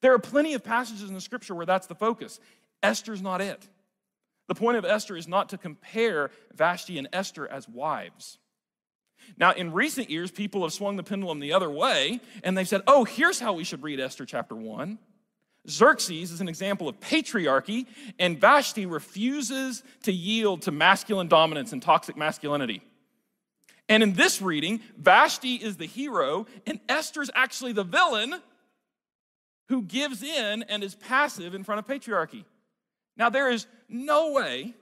There 0.00 0.12
are 0.12 0.18
plenty 0.18 0.54
of 0.54 0.64
passages 0.64 1.08
in 1.08 1.14
the 1.14 1.20
scripture 1.20 1.54
where 1.54 1.66
that's 1.66 1.86
the 1.86 1.94
focus. 1.94 2.40
Esther's 2.82 3.22
not 3.22 3.40
it. 3.40 3.66
The 4.50 4.56
point 4.56 4.76
of 4.76 4.84
Esther 4.84 5.16
is 5.16 5.28
not 5.28 5.50
to 5.50 5.58
compare 5.58 6.32
Vashti 6.56 6.98
and 6.98 7.06
Esther 7.12 7.46
as 7.46 7.68
wives. 7.68 8.38
Now, 9.36 9.52
in 9.52 9.72
recent 9.72 10.10
years, 10.10 10.32
people 10.32 10.62
have 10.62 10.72
swung 10.72 10.96
the 10.96 11.04
pendulum 11.04 11.38
the 11.38 11.52
other 11.52 11.70
way, 11.70 12.18
and 12.42 12.58
they've 12.58 12.66
said, 12.66 12.82
oh, 12.88 13.04
here's 13.04 13.38
how 13.38 13.52
we 13.52 13.62
should 13.62 13.84
read 13.84 14.00
Esther 14.00 14.26
chapter 14.26 14.56
1. 14.56 14.98
Xerxes 15.68 16.32
is 16.32 16.40
an 16.40 16.48
example 16.48 16.88
of 16.88 16.98
patriarchy, 16.98 17.86
and 18.18 18.40
Vashti 18.40 18.86
refuses 18.86 19.84
to 20.02 20.10
yield 20.10 20.62
to 20.62 20.72
masculine 20.72 21.28
dominance 21.28 21.72
and 21.72 21.80
toxic 21.80 22.16
masculinity. 22.16 22.82
And 23.88 24.02
in 24.02 24.14
this 24.14 24.42
reading, 24.42 24.80
Vashti 24.98 25.54
is 25.54 25.76
the 25.76 25.86
hero, 25.86 26.48
and 26.66 26.80
Esther's 26.88 27.30
actually 27.36 27.72
the 27.72 27.84
villain 27.84 28.34
who 29.68 29.82
gives 29.82 30.24
in 30.24 30.64
and 30.64 30.82
is 30.82 30.96
passive 30.96 31.54
in 31.54 31.62
front 31.62 31.78
of 31.78 31.86
patriarchy. 31.86 32.44
Now, 33.20 33.28
there 33.28 33.50
is 33.50 33.66
no 33.86 34.32
way 34.32 34.72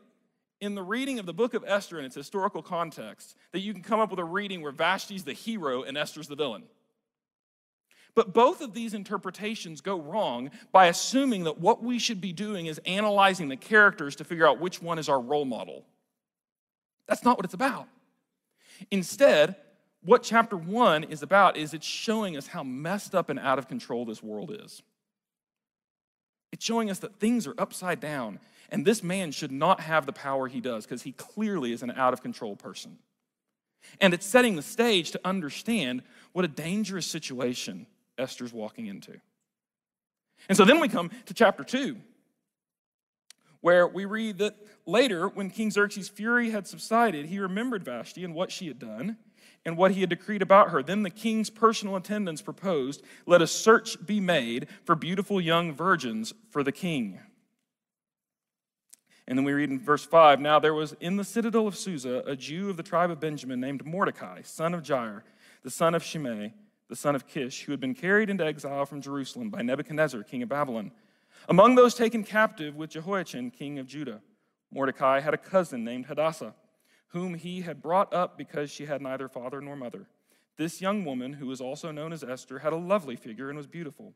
in 0.60 0.76
the 0.76 0.82
reading 0.82 1.18
of 1.18 1.26
the 1.26 1.32
book 1.32 1.54
of 1.54 1.64
Esther 1.66 1.98
in 1.98 2.04
its 2.04 2.14
historical 2.14 2.62
context 2.62 3.34
that 3.50 3.58
you 3.58 3.72
can 3.72 3.82
come 3.82 3.98
up 3.98 4.10
with 4.10 4.20
a 4.20 4.24
reading 4.24 4.62
where 4.62 4.70
Vashti's 4.70 5.24
the 5.24 5.32
hero 5.32 5.82
and 5.82 5.98
Esther's 5.98 6.28
the 6.28 6.36
villain. 6.36 6.62
But 8.14 8.32
both 8.32 8.60
of 8.60 8.74
these 8.74 8.94
interpretations 8.94 9.80
go 9.80 10.00
wrong 10.00 10.52
by 10.70 10.86
assuming 10.86 11.44
that 11.44 11.58
what 11.58 11.82
we 11.82 11.98
should 11.98 12.20
be 12.20 12.32
doing 12.32 12.66
is 12.66 12.80
analyzing 12.86 13.48
the 13.48 13.56
characters 13.56 14.14
to 14.16 14.24
figure 14.24 14.46
out 14.46 14.60
which 14.60 14.80
one 14.80 15.00
is 15.00 15.08
our 15.08 15.20
role 15.20 15.44
model. 15.44 15.84
That's 17.08 17.24
not 17.24 17.38
what 17.38 17.44
it's 17.44 17.54
about. 17.54 17.88
Instead, 18.92 19.56
what 20.04 20.22
chapter 20.22 20.56
one 20.56 21.02
is 21.02 21.24
about 21.24 21.56
is 21.56 21.74
it's 21.74 21.84
showing 21.84 22.36
us 22.36 22.46
how 22.46 22.62
messed 22.62 23.16
up 23.16 23.30
and 23.30 23.40
out 23.40 23.58
of 23.58 23.66
control 23.66 24.04
this 24.04 24.22
world 24.22 24.56
is. 24.64 24.80
It's 26.52 26.64
showing 26.64 26.90
us 26.90 27.00
that 27.00 27.18
things 27.20 27.46
are 27.46 27.54
upside 27.58 28.00
down, 28.00 28.40
and 28.70 28.84
this 28.84 29.02
man 29.02 29.32
should 29.32 29.52
not 29.52 29.80
have 29.80 30.06
the 30.06 30.12
power 30.12 30.48
he 30.48 30.60
does 30.60 30.84
because 30.84 31.02
he 31.02 31.12
clearly 31.12 31.72
is 31.72 31.82
an 31.82 31.90
out 31.92 32.12
of 32.12 32.22
control 32.22 32.56
person. 32.56 32.98
And 34.00 34.12
it's 34.12 34.26
setting 34.26 34.56
the 34.56 34.62
stage 34.62 35.12
to 35.12 35.20
understand 35.24 36.02
what 36.32 36.44
a 36.44 36.48
dangerous 36.48 37.06
situation 37.06 37.86
Esther's 38.16 38.52
walking 38.52 38.86
into. 38.86 39.20
And 40.48 40.56
so 40.56 40.64
then 40.64 40.80
we 40.80 40.88
come 40.88 41.10
to 41.26 41.34
chapter 41.34 41.64
2, 41.64 41.96
where 43.60 43.86
we 43.86 44.04
read 44.04 44.38
that 44.38 44.56
later, 44.86 45.28
when 45.28 45.50
King 45.50 45.70
Xerxes' 45.70 46.08
fury 46.08 46.50
had 46.50 46.66
subsided, 46.66 47.26
he 47.26 47.38
remembered 47.38 47.84
Vashti 47.84 48.24
and 48.24 48.34
what 48.34 48.50
she 48.50 48.68
had 48.68 48.78
done 48.78 49.16
and 49.68 49.76
what 49.76 49.92
he 49.92 50.00
had 50.00 50.10
decreed 50.10 50.42
about 50.42 50.70
her. 50.70 50.82
Then 50.82 51.04
the 51.04 51.10
king's 51.10 51.50
personal 51.50 51.94
attendants 51.94 52.42
proposed, 52.42 53.02
Let 53.26 53.40
a 53.40 53.46
search 53.46 54.04
be 54.04 54.18
made 54.18 54.66
for 54.84 54.96
beautiful 54.96 55.40
young 55.40 55.72
virgins 55.72 56.32
for 56.50 56.64
the 56.64 56.72
king. 56.72 57.20
And 59.28 59.38
then 59.38 59.44
we 59.44 59.52
read 59.52 59.70
in 59.70 59.78
verse 59.78 60.04
5 60.04 60.40
Now 60.40 60.58
there 60.58 60.74
was 60.74 60.94
in 61.00 61.16
the 61.16 61.24
citadel 61.24 61.68
of 61.68 61.76
Susa 61.76 62.24
a 62.26 62.34
Jew 62.34 62.70
of 62.70 62.76
the 62.76 62.82
tribe 62.82 63.12
of 63.12 63.20
Benjamin 63.20 63.60
named 63.60 63.86
Mordecai, 63.86 64.42
son 64.42 64.74
of 64.74 64.82
Jair, 64.82 65.22
the 65.62 65.70
son 65.70 65.94
of 65.94 66.02
Shimei 66.02 66.54
the 66.88 66.96
son 66.96 67.14
of 67.14 67.26
Kish, 67.26 67.62
who 67.62 67.72
had 67.72 67.80
been 67.80 67.94
carried 67.94 68.30
into 68.30 68.44
exile 68.44 68.86
from 68.86 69.00
Jerusalem 69.00 69.50
by 69.50 69.62
Nebuchadnezzar, 69.62 70.22
king 70.22 70.42
of 70.42 70.48
Babylon. 70.48 70.90
Among 71.48 71.74
those 71.74 71.94
taken 71.94 72.24
captive 72.24 72.76
with 72.76 72.90
Jehoiachin, 72.90 73.50
king 73.50 73.78
of 73.78 73.86
Judah, 73.86 74.20
Mordecai 74.72 75.20
had 75.20 75.34
a 75.34 75.38
cousin 75.38 75.84
named 75.84 76.06
Hadassah, 76.06 76.54
whom 77.08 77.34
he 77.34 77.62
had 77.62 77.82
brought 77.82 78.12
up 78.12 78.36
because 78.36 78.70
she 78.70 78.86
had 78.86 79.00
neither 79.00 79.28
father 79.28 79.60
nor 79.60 79.76
mother. 79.76 80.06
This 80.56 80.80
young 80.80 81.04
woman, 81.04 81.34
who 81.34 81.46
was 81.46 81.60
also 81.60 81.90
known 81.90 82.12
as 82.12 82.24
Esther, 82.24 82.58
had 82.58 82.72
a 82.72 82.76
lovely 82.76 83.16
figure 83.16 83.48
and 83.48 83.56
was 83.56 83.66
beautiful. 83.66 84.14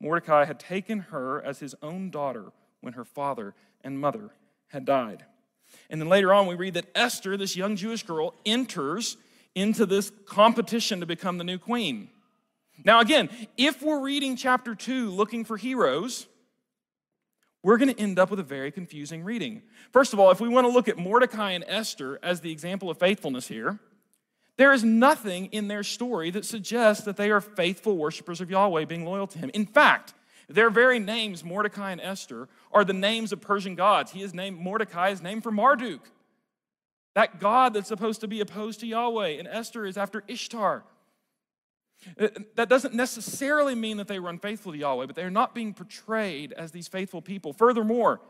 Mordecai 0.00 0.44
had 0.44 0.60
taken 0.60 1.00
her 1.00 1.42
as 1.44 1.58
his 1.58 1.74
own 1.82 2.10
daughter 2.10 2.52
when 2.80 2.92
her 2.92 3.04
father 3.04 3.54
and 3.82 4.00
mother 4.00 4.30
had 4.68 4.84
died. 4.84 5.24
And 5.90 6.00
then 6.00 6.08
later 6.08 6.32
on, 6.32 6.46
we 6.46 6.54
read 6.54 6.74
that 6.74 6.90
Esther, 6.94 7.36
this 7.36 7.56
young 7.56 7.76
Jewish 7.76 8.02
girl, 8.02 8.34
enters 8.46 9.16
into 9.54 9.86
this 9.86 10.12
competition 10.26 11.00
to 11.00 11.06
become 11.06 11.38
the 11.38 11.44
new 11.44 11.58
queen. 11.58 12.10
Now, 12.84 13.00
again, 13.00 13.28
if 13.56 13.82
we're 13.82 14.00
reading 14.00 14.36
chapter 14.36 14.74
2 14.74 15.10
looking 15.10 15.44
for 15.44 15.56
heroes, 15.56 16.26
we're 17.68 17.76
going 17.76 17.94
to 17.94 18.00
end 18.00 18.18
up 18.18 18.30
with 18.30 18.40
a 18.40 18.42
very 18.42 18.72
confusing 18.72 19.22
reading. 19.22 19.60
First 19.92 20.14
of 20.14 20.18
all, 20.18 20.30
if 20.30 20.40
we 20.40 20.48
want 20.48 20.66
to 20.66 20.72
look 20.72 20.88
at 20.88 20.96
Mordecai 20.96 21.50
and 21.50 21.62
Esther 21.68 22.18
as 22.22 22.40
the 22.40 22.50
example 22.50 22.88
of 22.88 22.96
faithfulness 22.96 23.46
here, 23.46 23.78
there 24.56 24.72
is 24.72 24.82
nothing 24.82 25.50
in 25.52 25.68
their 25.68 25.82
story 25.82 26.30
that 26.30 26.46
suggests 26.46 27.04
that 27.04 27.18
they 27.18 27.30
are 27.30 27.42
faithful 27.42 27.98
worshipers 27.98 28.40
of 28.40 28.50
Yahweh 28.50 28.86
being 28.86 29.04
loyal 29.04 29.26
to 29.26 29.38
him. 29.38 29.50
In 29.52 29.66
fact, 29.66 30.14
their 30.48 30.70
very 30.70 30.98
names, 30.98 31.44
Mordecai 31.44 31.92
and 31.92 32.00
Esther, 32.00 32.48
are 32.72 32.86
the 32.86 32.94
names 32.94 33.32
of 33.32 33.42
Persian 33.42 33.74
gods. 33.74 34.12
He 34.12 34.22
is 34.22 34.32
named 34.32 34.58
Mordecai 34.58 35.10
is 35.10 35.20
named 35.20 35.42
for 35.42 35.52
Marduk, 35.52 36.00
that 37.14 37.38
god 37.38 37.74
that's 37.74 37.88
supposed 37.88 38.22
to 38.22 38.28
be 38.28 38.40
opposed 38.40 38.80
to 38.80 38.86
Yahweh, 38.86 39.38
and 39.38 39.46
Esther 39.46 39.84
is 39.84 39.98
after 39.98 40.24
Ishtar. 40.26 40.84
Uh, 42.18 42.28
that 42.54 42.68
doesn't 42.68 42.94
necessarily 42.94 43.74
mean 43.74 43.96
that 43.96 44.08
they 44.08 44.18
were 44.18 44.30
unfaithful 44.30 44.72
to 44.72 44.78
Yahweh, 44.78 45.06
but 45.06 45.16
they're 45.16 45.30
not 45.30 45.54
being 45.54 45.74
portrayed 45.74 46.52
as 46.52 46.70
these 46.70 46.88
faithful 46.88 47.20
people. 47.20 47.52
Furthermore, 47.52 48.20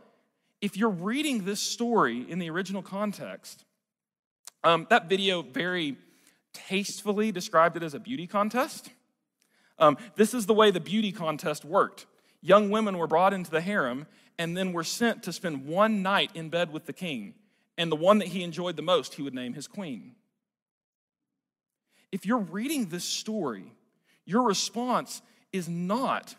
if 0.60 0.76
you're 0.76 0.88
reading 0.88 1.44
this 1.44 1.60
story 1.60 2.24
in 2.28 2.38
the 2.38 2.50
original 2.50 2.82
context, 2.82 3.64
um, 4.64 4.86
that 4.90 5.08
video 5.08 5.42
very 5.42 5.96
tastefully 6.52 7.30
described 7.30 7.76
it 7.76 7.82
as 7.82 7.94
a 7.94 8.00
beauty 8.00 8.26
contest. 8.26 8.90
Um, 9.78 9.96
this 10.16 10.34
is 10.34 10.46
the 10.46 10.54
way 10.54 10.70
the 10.70 10.80
beauty 10.80 11.12
contest 11.12 11.64
worked. 11.64 12.06
Young 12.40 12.70
women 12.70 12.98
were 12.98 13.06
brought 13.06 13.32
into 13.32 13.50
the 13.50 13.60
harem 13.60 14.06
and 14.38 14.56
then 14.56 14.72
were 14.72 14.84
sent 14.84 15.22
to 15.24 15.32
spend 15.32 15.66
one 15.66 16.02
night 16.02 16.30
in 16.34 16.48
bed 16.48 16.72
with 16.72 16.86
the 16.86 16.92
king. 16.92 17.34
And 17.76 17.92
the 17.92 17.96
one 17.96 18.18
that 18.18 18.28
he 18.28 18.42
enjoyed 18.42 18.76
the 18.76 18.82
most, 18.82 19.14
he 19.14 19.22
would 19.22 19.34
name 19.34 19.54
his 19.54 19.68
queen. 19.68 20.14
If 22.10 22.26
you're 22.26 22.38
reading 22.38 22.88
this 22.88 23.04
story, 23.04 23.72
your 24.24 24.42
response 24.42 25.22
is 25.52 25.68
not 25.68 26.34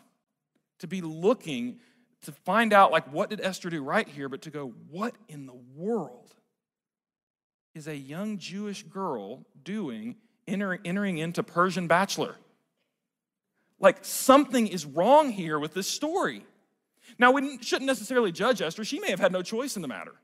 to 0.78 0.86
be 0.86 1.00
looking 1.00 1.78
to 2.22 2.32
find 2.32 2.72
out, 2.72 2.92
like, 2.92 3.10
what 3.12 3.30
did 3.30 3.40
Esther 3.40 3.70
do 3.70 3.82
right 3.82 4.06
here, 4.06 4.28
but 4.28 4.42
to 4.42 4.50
go, 4.50 4.74
what 4.90 5.14
in 5.28 5.46
the 5.46 5.58
world 5.74 6.34
is 7.74 7.86
a 7.88 7.96
young 7.96 8.38
Jewish 8.38 8.82
girl 8.82 9.46
doing 9.62 10.16
entering, 10.46 10.80
entering 10.84 11.18
into 11.18 11.42
Persian 11.42 11.86
bachelor? 11.86 12.36
Like, 13.78 14.04
something 14.04 14.66
is 14.66 14.84
wrong 14.84 15.30
here 15.30 15.58
with 15.58 15.72
this 15.72 15.86
story. 15.88 16.44
Now, 17.18 17.32
we 17.32 17.58
shouldn't 17.62 17.86
necessarily 17.86 18.32
judge 18.32 18.60
Esther. 18.60 18.84
She 18.84 19.00
may 19.00 19.10
have 19.10 19.20
had 19.20 19.32
no 19.32 19.42
choice 19.42 19.76
in 19.76 19.82
the 19.82 19.88
matter. 19.88 20.14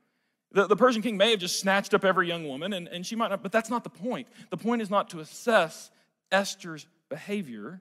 The, 0.53 0.67
the 0.67 0.77
Persian 0.77 1.03
king 1.03 1.17
may 1.17 1.31
have 1.31 1.41
just 1.41 1.61
snatched 1.61 1.93
up 1.95 2.05
every 2.05 2.29
young 2.29 2.47
woman, 2.47 2.73
and, 2.73 2.89
and 2.89 3.05
she 3.05 3.17
might 3.17 3.29
not, 3.29 3.43
but 3.43 3.53
that's 3.53 3.71
not 3.71 3.85
the 3.85 3.91
point. 3.91 4.29
The 4.51 4.57
point 4.57 4.83
is 4.83 4.91
not 4.91 5.11
to 5.11 5.21
assess 5.21 5.91
Esther's 6.31 6.87
behavior. 7.09 7.81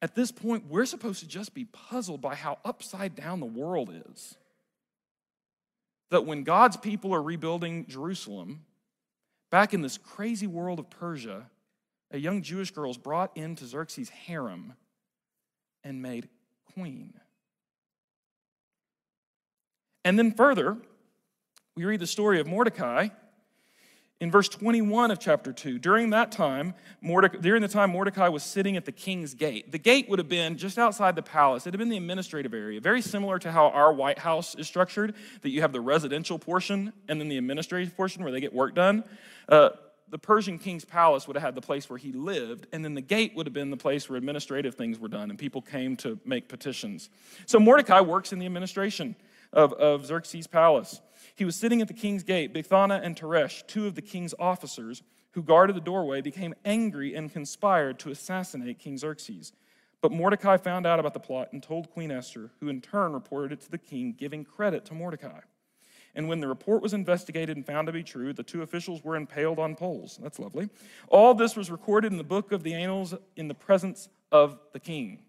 At 0.00 0.14
this 0.14 0.30
point, 0.30 0.66
we're 0.68 0.86
supposed 0.86 1.20
to 1.20 1.28
just 1.28 1.54
be 1.54 1.64
puzzled 1.64 2.20
by 2.20 2.34
how 2.34 2.58
upside 2.64 3.16
down 3.16 3.40
the 3.40 3.46
world 3.46 3.90
is. 4.10 4.36
That 6.10 6.24
when 6.24 6.44
God's 6.44 6.76
people 6.76 7.14
are 7.14 7.22
rebuilding 7.22 7.86
Jerusalem, 7.86 8.64
back 9.50 9.74
in 9.74 9.82
this 9.82 9.98
crazy 9.98 10.46
world 10.46 10.78
of 10.78 10.88
Persia, 10.88 11.50
a 12.10 12.18
young 12.18 12.40
Jewish 12.42 12.70
girl 12.70 12.90
is 12.90 12.96
brought 12.96 13.36
into 13.36 13.66
Xerxes' 13.66 14.08
harem 14.08 14.74
and 15.84 16.00
made 16.00 16.28
queen. 16.72 17.14
And 20.04 20.18
then 20.18 20.32
further, 20.32 20.78
we 21.78 21.84
read 21.84 22.00
the 22.00 22.08
story 22.08 22.40
of 22.40 22.46
Mordecai 22.48 23.06
in 24.18 24.32
verse 24.32 24.48
21 24.48 25.12
of 25.12 25.20
chapter 25.20 25.52
2. 25.52 25.78
During 25.78 26.10
that 26.10 26.32
time, 26.32 26.74
Mordecai, 27.00 27.38
during 27.38 27.62
the 27.62 27.68
time 27.68 27.90
Mordecai 27.90 28.26
was 28.26 28.42
sitting 28.42 28.76
at 28.76 28.84
the 28.84 28.90
king's 28.90 29.32
gate. 29.32 29.70
The 29.70 29.78
gate 29.78 30.08
would 30.08 30.18
have 30.18 30.28
been 30.28 30.58
just 30.58 30.76
outside 30.76 31.14
the 31.14 31.22
palace. 31.22 31.68
It 31.68 31.74
had 31.74 31.78
been 31.78 31.88
the 31.88 31.96
administrative 31.96 32.52
area, 32.52 32.80
very 32.80 33.00
similar 33.00 33.38
to 33.38 33.52
how 33.52 33.68
our 33.68 33.92
White 33.92 34.18
House 34.18 34.56
is 34.56 34.66
structured, 34.66 35.14
that 35.42 35.50
you 35.50 35.60
have 35.60 35.72
the 35.72 35.80
residential 35.80 36.36
portion 36.36 36.92
and 37.06 37.20
then 37.20 37.28
the 37.28 37.38
administrative 37.38 37.96
portion 37.96 38.24
where 38.24 38.32
they 38.32 38.40
get 38.40 38.52
work 38.52 38.74
done. 38.74 39.04
Uh, 39.48 39.68
the 40.08 40.18
Persian 40.18 40.58
king's 40.58 40.84
palace 40.84 41.28
would 41.28 41.36
have 41.36 41.44
had 41.44 41.54
the 41.54 41.60
place 41.60 41.88
where 41.88 41.98
he 41.98 42.10
lived, 42.10 42.66
and 42.72 42.84
then 42.84 42.94
the 42.94 43.00
gate 43.00 43.36
would 43.36 43.46
have 43.46 43.54
been 43.54 43.70
the 43.70 43.76
place 43.76 44.08
where 44.08 44.16
administrative 44.16 44.74
things 44.74 44.98
were 44.98 45.06
done, 45.06 45.30
and 45.30 45.38
people 45.38 45.62
came 45.62 45.96
to 45.98 46.18
make 46.24 46.48
petitions. 46.48 47.08
So 47.46 47.60
Mordecai 47.60 48.00
works 48.00 48.32
in 48.32 48.40
the 48.40 48.46
administration 48.46 49.14
of, 49.52 49.72
of 49.74 50.06
Xerxes' 50.06 50.48
palace. 50.48 51.00
He 51.38 51.44
was 51.44 51.54
sitting 51.54 51.80
at 51.80 51.86
the 51.86 51.94
king's 51.94 52.24
gate. 52.24 52.52
Bigthana 52.52 53.00
and 53.00 53.14
Teresh, 53.14 53.64
two 53.68 53.86
of 53.86 53.94
the 53.94 54.02
king's 54.02 54.34
officers 54.40 55.04
who 55.30 55.42
guarded 55.42 55.76
the 55.76 55.80
doorway, 55.80 56.20
became 56.20 56.52
angry 56.64 57.14
and 57.14 57.32
conspired 57.32 58.00
to 58.00 58.10
assassinate 58.10 58.80
King 58.80 58.98
Xerxes. 58.98 59.52
But 60.00 60.10
Mordecai 60.10 60.56
found 60.56 60.84
out 60.84 60.98
about 60.98 61.14
the 61.14 61.20
plot 61.20 61.52
and 61.52 61.62
told 61.62 61.90
Queen 61.90 62.10
Esther, 62.10 62.50
who 62.58 62.68
in 62.68 62.80
turn 62.80 63.12
reported 63.12 63.52
it 63.52 63.60
to 63.60 63.70
the 63.70 63.78
king, 63.78 64.16
giving 64.18 64.44
credit 64.44 64.84
to 64.86 64.94
Mordecai. 64.94 65.38
And 66.12 66.28
when 66.28 66.40
the 66.40 66.48
report 66.48 66.82
was 66.82 66.92
investigated 66.92 67.56
and 67.56 67.64
found 67.64 67.86
to 67.86 67.92
be 67.92 68.02
true, 68.02 68.32
the 68.32 68.42
two 68.42 68.62
officials 68.62 69.04
were 69.04 69.14
impaled 69.14 69.60
on 69.60 69.76
poles. 69.76 70.18
That's 70.20 70.40
lovely. 70.40 70.68
All 71.06 71.34
this 71.34 71.54
was 71.54 71.70
recorded 71.70 72.10
in 72.10 72.18
the 72.18 72.24
book 72.24 72.50
of 72.50 72.64
the 72.64 72.74
annals 72.74 73.14
in 73.36 73.46
the 73.46 73.54
presence 73.54 74.08
of 74.32 74.58
the 74.72 74.80
king. 74.80 75.20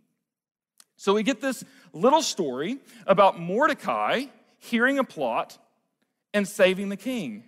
So 0.97 1.14
we 1.14 1.22
get 1.22 1.39
this 1.39 1.64
little 1.93 2.24
story 2.24 2.80
about 3.05 3.39
Mordecai 3.39 4.26
hearing 4.57 4.97
a 4.97 5.03
plot 5.03 5.60
and 6.34 6.47
saving 6.47 6.89
the 6.89 6.97
king. 6.97 7.43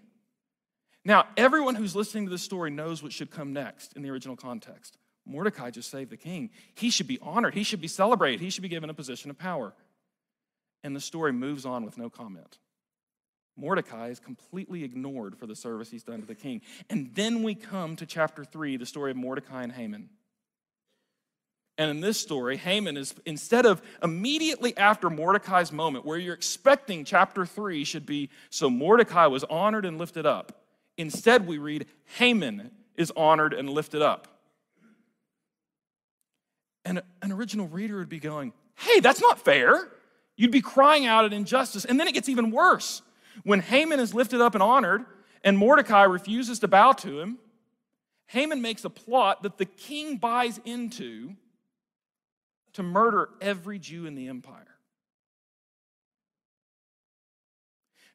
Now, 1.04 1.26
everyone 1.36 1.76
who's 1.76 1.96
listening 1.96 2.26
to 2.26 2.32
this 2.32 2.44
story 2.44 2.70
knows 2.70 3.02
what 3.02 3.12
should 3.12 3.32
come 3.32 3.54
next 3.54 3.94
in 3.94 4.04
the 4.04 4.10
original 4.10 4.36
context. 4.36 4.98
Mordecai 5.26 5.72
just 5.72 5.90
saved 5.90 6.12
the 6.12 6.18
king. 6.18 6.50
He 6.76 6.90
should 6.90 7.08
be 7.08 7.20
honored. 7.22 7.54
He 7.54 7.64
should 7.64 7.82
be 7.82 7.88
celebrated. 7.88 8.40
He 8.40 8.50
should 8.50 8.64
be 8.64 8.70
given 8.70 8.90
a 8.90 8.94
position 8.94 9.30
of 9.30 9.38
power. 9.38 9.74
And 10.84 10.96
the 10.96 11.00
story 11.00 11.32
moves 11.32 11.66
on 11.66 11.86
with 11.86 11.98
no 11.98 12.10
comment. 12.10 12.58
Mordecai 13.56 14.08
is 14.08 14.20
completely 14.20 14.84
ignored 14.84 15.38
for 15.38 15.46
the 15.46 15.56
service 15.56 15.92
he's 15.92 16.04
done 16.04 16.22
to 16.22 16.26
the 16.26 16.36
king. 16.36 16.62
And 16.90 17.14
then 17.14 17.44
we 17.44 17.54
come 17.54 17.96
to 17.98 18.06
chapter 18.06 18.44
3, 18.44 18.78
the 18.78 18.86
story 18.86 19.12
of 19.12 19.18
Mordecai 19.18 19.64
and 19.64 19.72
Haman. 19.72 20.10
And 21.78 21.90
in 21.90 22.02
this 22.02 22.20
story, 22.20 22.58
Haman 22.58 22.98
is, 22.98 23.16
instead 23.26 23.66
of 23.66 23.82
immediately 24.04 24.76
after 24.78 25.10
Mordecai's 25.10 25.72
moment, 25.72 26.06
where 26.06 26.18
you're 26.18 26.36
expecting 26.36 27.06
chapter 27.06 27.46
3 27.46 27.84
should 27.84 28.06
be, 28.06 28.30
so 28.50 28.70
Mordecai 28.70 29.28
was 29.28 29.44
honored 29.46 29.86
and 29.86 29.98
lifted 29.98 30.26
up. 30.26 30.64
Instead, 30.98 31.48
we 31.48 31.58
read, 31.58 31.88
Haman 32.18 32.72
is 32.96 33.12
honored 33.16 33.54
and 33.54 33.70
lifted 33.70 34.02
up. 34.02 34.28
And 36.84 37.02
an 37.22 37.32
original 37.32 37.68
reader 37.68 37.98
would 37.98 38.10
be 38.10 38.20
going, 38.20 38.54
hey, 38.76 39.00
that's 39.00 39.22
not 39.22 39.40
fair. 39.40 39.88
You'd 40.36 40.52
be 40.52 40.62
crying 40.62 41.06
out 41.06 41.26
at 41.26 41.34
injustice. 41.34 41.86
And 41.86 42.00
then 42.00 42.08
it 42.08 42.14
gets 42.14 42.30
even 42.30 42.52
worse. 42.52 43.02
When 43.44 43.62
Haman 43.62 44.00
is 44.00 44.14
lifted 44.14 44.42
up 44.42 44.56
and 44.56 44.64
honored, 44.64 45.06
and 45.44 45.58
Mordecai 45.58 46.04
refuses 46.04 46.60
to 46.60 46.68
bow 46.68 46.92
to 46.94 47.20
him, 47.20 47.38
Haman 48.28 48.62
makes 48.62 48.86
a 48.86 48.90
plot 48.90 49.44
that 49.44 49.58
the 49.58 49.66
king 49.66 50.18
buys 50.18 50.60
into 50.66 51.36
to 52.74 52.84
murder 52.84 53.30
every 53.42 53.80
Jew 53.80 54.06
in 54.06 54.16
the 54.16 54.28
empire. 54.28 54.68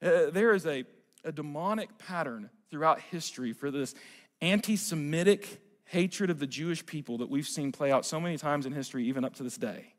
Uh, 0.03 0.31
there 0.31 0.53
is 0.53 0.67
a, 0.67 0.85
a 1.25 1.33
demonic 1.33 1.99
pattern 1.99 2.51
throughout 2.71 3.01
history 3.01 3.53
for 3.53 3.71
this 3.71 3.95
anti 4.41 4.77
Semitic 4.77 5.63
hatred 5.85 6.31
of 6.31 6.39
the 6.39 6.47
Jewish 6.47 6.85
people 6.85 7.19
that 7.19 7.31
we've 7.31 7.47
seen 7.47 7.73
play 7.73 7.91
out 7.91 8.05
so 8.05 8.21
many 8.21 8.37
times 8.37 8.67
in 8.67 8.73
history, 8.73 9.07
even 9.07 9.25
up 9.25 9.35
to 9.37 9.43
this 9.43 9.57
day. 9.57 9.95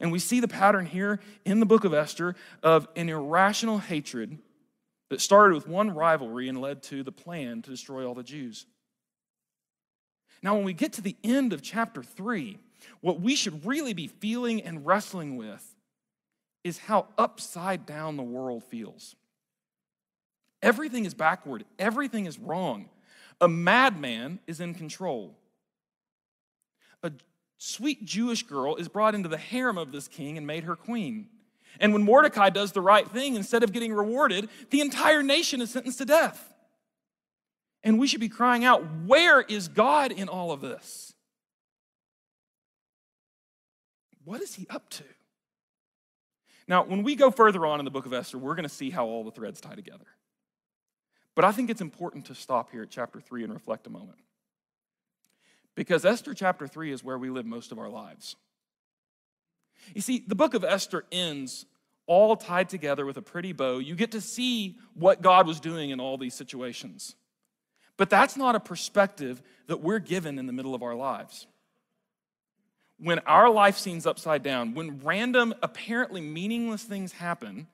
And 0.00 0.12
we 0.12 0.18
see 0.18 0.40
the 0.40 0.48
pattern 0.48 0.86
here 0.86 1.20
in 1.44 1.60
the 1.60 1.66
book 1.66 1.84
of 1.84 1.94
Esther 1.94 2.34
of 2.62 2.86
an 2.96 3.08
irrational 3.08 3.78
hatred 3.78 4.38
that 5.08 5.20
started 5.20 5.54
with 5.54 5.66
one 5.66 5.90
rivalry 5.90 6.48
and 6.48 6.60
led 6.60 6.82
to 6.84 7.02
the 7.02 7.12
plan 7.12 7.62
to 7.62 7.70
destroy 7.70 8.06
all 8.06 8.14
the 8.14 8.22
Jews. 8.22 8.66
Now, 10.42 10.54
when 10.54 10.64
we 10.64 10.72
get 10.72 10.92
to 10.94 11.02
the 11.02 11.16
end 11.24 11.52
of 11.52 11.62
chapter 11.62 12.02
3, 12.02 12.58
what 13.00 13.20
we 13.20 13.34
should 13.34 13.64
really 13.64 13.92
be 13.92 14.06
feeling 14.06 14.62
and 14.62 14.84
wrestling 14.86 15.36
with 15.36 15.74
is 16.64 16.78
how 16.78 17.06
upside 17.16 17.86
down 17.86 18.16
the 18.16 18.22
world 18.22 18.64
feels. 18.64 19.16
Everything 20.62 21.04
is 21.04 21.14
backward, 21.14 21.64
everything 21.78 22.26
is 22.26 22.38
wrong. 22.38 22.88
A 23.40 23.48
madman 23.48 24.40
is 24.48 24.60
in 24.60 24.74
control. 24.74 25.36
A 27.04 27.12
sweet 27.58 28.04
Jewish 28.04 28.42
girl 28.42 28.74
is 28.74 28.88
brought 28.88 29.14
into 29.14 29.28
the 29.28 29.38
harem 29.38 29.78
of 29.78 29.92
this 29.92 30.08
king 30.08 30.36
and 30.36 30.46
made 30.46 30.64
her 30.64 30.74
queen. 30.74 31.28
And 31.78 31.92
when 31.92 32.02
Mordecai 32.02 32.50
does 32.50 32.72
the 32.72 32.80
right 32.80 33.08
thing, 33.08 33.36
instead 33.36 33.62
of 33.62 33.72
getting 33.72 33.92
rewarded, 33.92 34.48
the 34.70 34.80
entire 34.80 35.22
nation 35.22 35.60
is 35.60 35.70
sentenced 35.70 35.98
to 35.98 36.04
death. 36.04 36.52
And 37.84 37.98
we 37.98 38.08
should 38.08 38.20
be 38.20 38.28
crying 38.28 38.64
out, 38.64 38.82
Where 39.06 39.40
is 39.40 39.68
God 39.68 40.10
in 40.10 40.28
all 40.28 40.50
of 40.50 40.60
this? 40.60 41.07
What 44.28 44.42
is 44.42 44.54
he 44.54 44.66
up 44.68 44.90
to? 44.90 45.04
Now, 46.66 46.84
when 46.84 47.02
we 47.02 47.16
go 47.16 47.30
further 47.30 47.64
on 47.64 47.78
in 47.78 47.86
the 47.86 47.90
book 47.90 48.04
of 48.04 48.12
Esther, 48.12 48.36
we're 48.36 48.54
going 48.54 48.68
to 48.68 48.74
see 48.74 48.90
how 48.90 49.06
all 49.06 49.24
the 49.24 49.30
threads 49.30 49.58
tie 49.58 49.74
together. 49.74 50.04
But 51.34 51.46
I 51.46 51.52
think 51.52 51.70
it's 51.70 51.80
important 51.80 52.26
to 52.26 52.34
stop 52.34 52.70
here 52.70 52.82
at 52.82 52.90
chapter 52.90 53.22
3 53.22 53.44
and 53.44 53.54
reflect 53.54 53.86
a 53.86 53.90
moment. 53.90 54.18
Because 55.74 56.04
Esther 56.04 56.34
chapter 56.34 56.66
3 56.66 56.92
is 56.92 57.02
where 57.02 57.16
we 57.16 57.30
live 57.30 57.46
most 57.46 57.72
of 57.72 57.78
our 57.78 57.88
lives. 57.88 58.36
You 59.94 60.02
see, 60.02 60.22
the 60.26 60.34
book 60.34 60.52
of 60.52 60.62
Esther 60.62 61.06
ends 61.10 61.64
all 62.06 62.36
tied 62.36 62.68
together 62.68 63.06
with 63.06 63.16
a 63.16 63.22
pretty 63.22 63.54
bow. 63.54 63.78
You 63.78 63.94
get 63.94 64.12
to 64.12 64.20
see 64.20 64.76
what 64.92 65.22
God 65.22 65.46
was 65.46 65.58
doing 65.58 65.88
in 65.88 66.00
all 66.00 66.18
these 66.18 66.34
situations. 66.34 67.14
But 67.96 68.10
that's 68.10 68.36
not 68.36 68.54
a 68.54 68.60
perspective 68.60 69.40
that 69.68 69.80
we're 69.80 70.00
given 70.00 70.38
in 70.38 70.46
the 70.46 70.52
middle 70.52 70.74
of 70.74 70.82
our 70.82 70.94
lives. 70.94 71.46
When 73.00 73.20
our 73.20 73.48
life 73.48 73.78
seems 73.78 74.06
upside 74.06 74.42
down, 74.42 74.74
when 74.74 75.00
random, 75.00 75.54
apparently 75.62 76.20
meaningless 76.20 76.82
things 76.82 77.12
happen, 77.12 77.68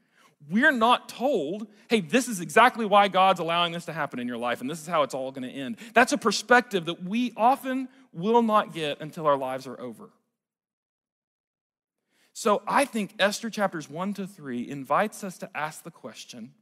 we're 0.51 0.73
not 0.73 1.09
told, 1.09 1.67
hey, 1.89 2.01
this 2.01 2.29
is 2.29 2.41
exactly 2.41 2.85
why 2.85 3.09
God's 3.09 3.41
allowing 3.41 3.73
this 3.73 3.87
to 3.87 3.93
happen 3.93 4.19
in 4.19 4.29
your 4.29 4.37
life, 4.37 4.61
and 4.61 4.69
this 4.69 4.81
is 4.81 4.87
how 4.87 5.03
it's 5.03 5.15
all 5.15 5.33
going 5.33 5.49
to 5.49 5.55
end. 5.55 5.77
That's 5.95 6.13
a 6.13 6.19
perspective 6.19 6.85
that 6.87 7.03
we 7.03 7.33
often 7.37 7.89
will 8.13 8.43
not 8.43 8.75
get 8.75 9.01
until 9.01 9.27
our 9.27 9.39
lives 9.39 9.67
are 9.67 9.81
over. 9.81 10.11
So 12.35 12.63
I 12.67 12.85
think 12.85 13.15
Esther 13.19 13.49
chapters 13.49 13.89
1 13.89 14.15
to 14.15 14.27
3 14.27 14.69
invites 14.69 15.25
us 15.25 15.39
to 15.39 15.51
ask 15.55 15.85
the 15.85 15.91
question 15.91 16.53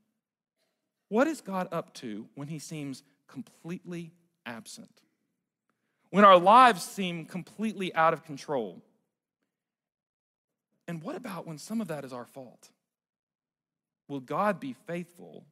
what 1.08 1.26
is 1.26 1.42
God 1.42 1.68
up 1.72 1.92
to 1.94 2.26
when 2.36 2.48
he 2.48 2.58
seems 2.58 3.02
completely 3.26 4.12
absent? 4.46 5.02
When 6.12 6.26
our 6.26 6.38
lives 6.38 6.82
seem 6.84 7.24
completely 7.24 7.94
out 7.94 8.12
of 8.12 8.22
control? 8.22 8.82
And 10.86 11.02
what 11.02 11.16
about 11.16 11.46
when 11.46 11.56
some 11.56 11.80
of 11.80 11.88
that 11.88 12.04
is 12.04 12.12
our 12.12 12.26
fault? 12.26 12.68
Will 14.08 14.20
God 14.20 14.60
be 14.60 14.74
faithful 14.86 15.46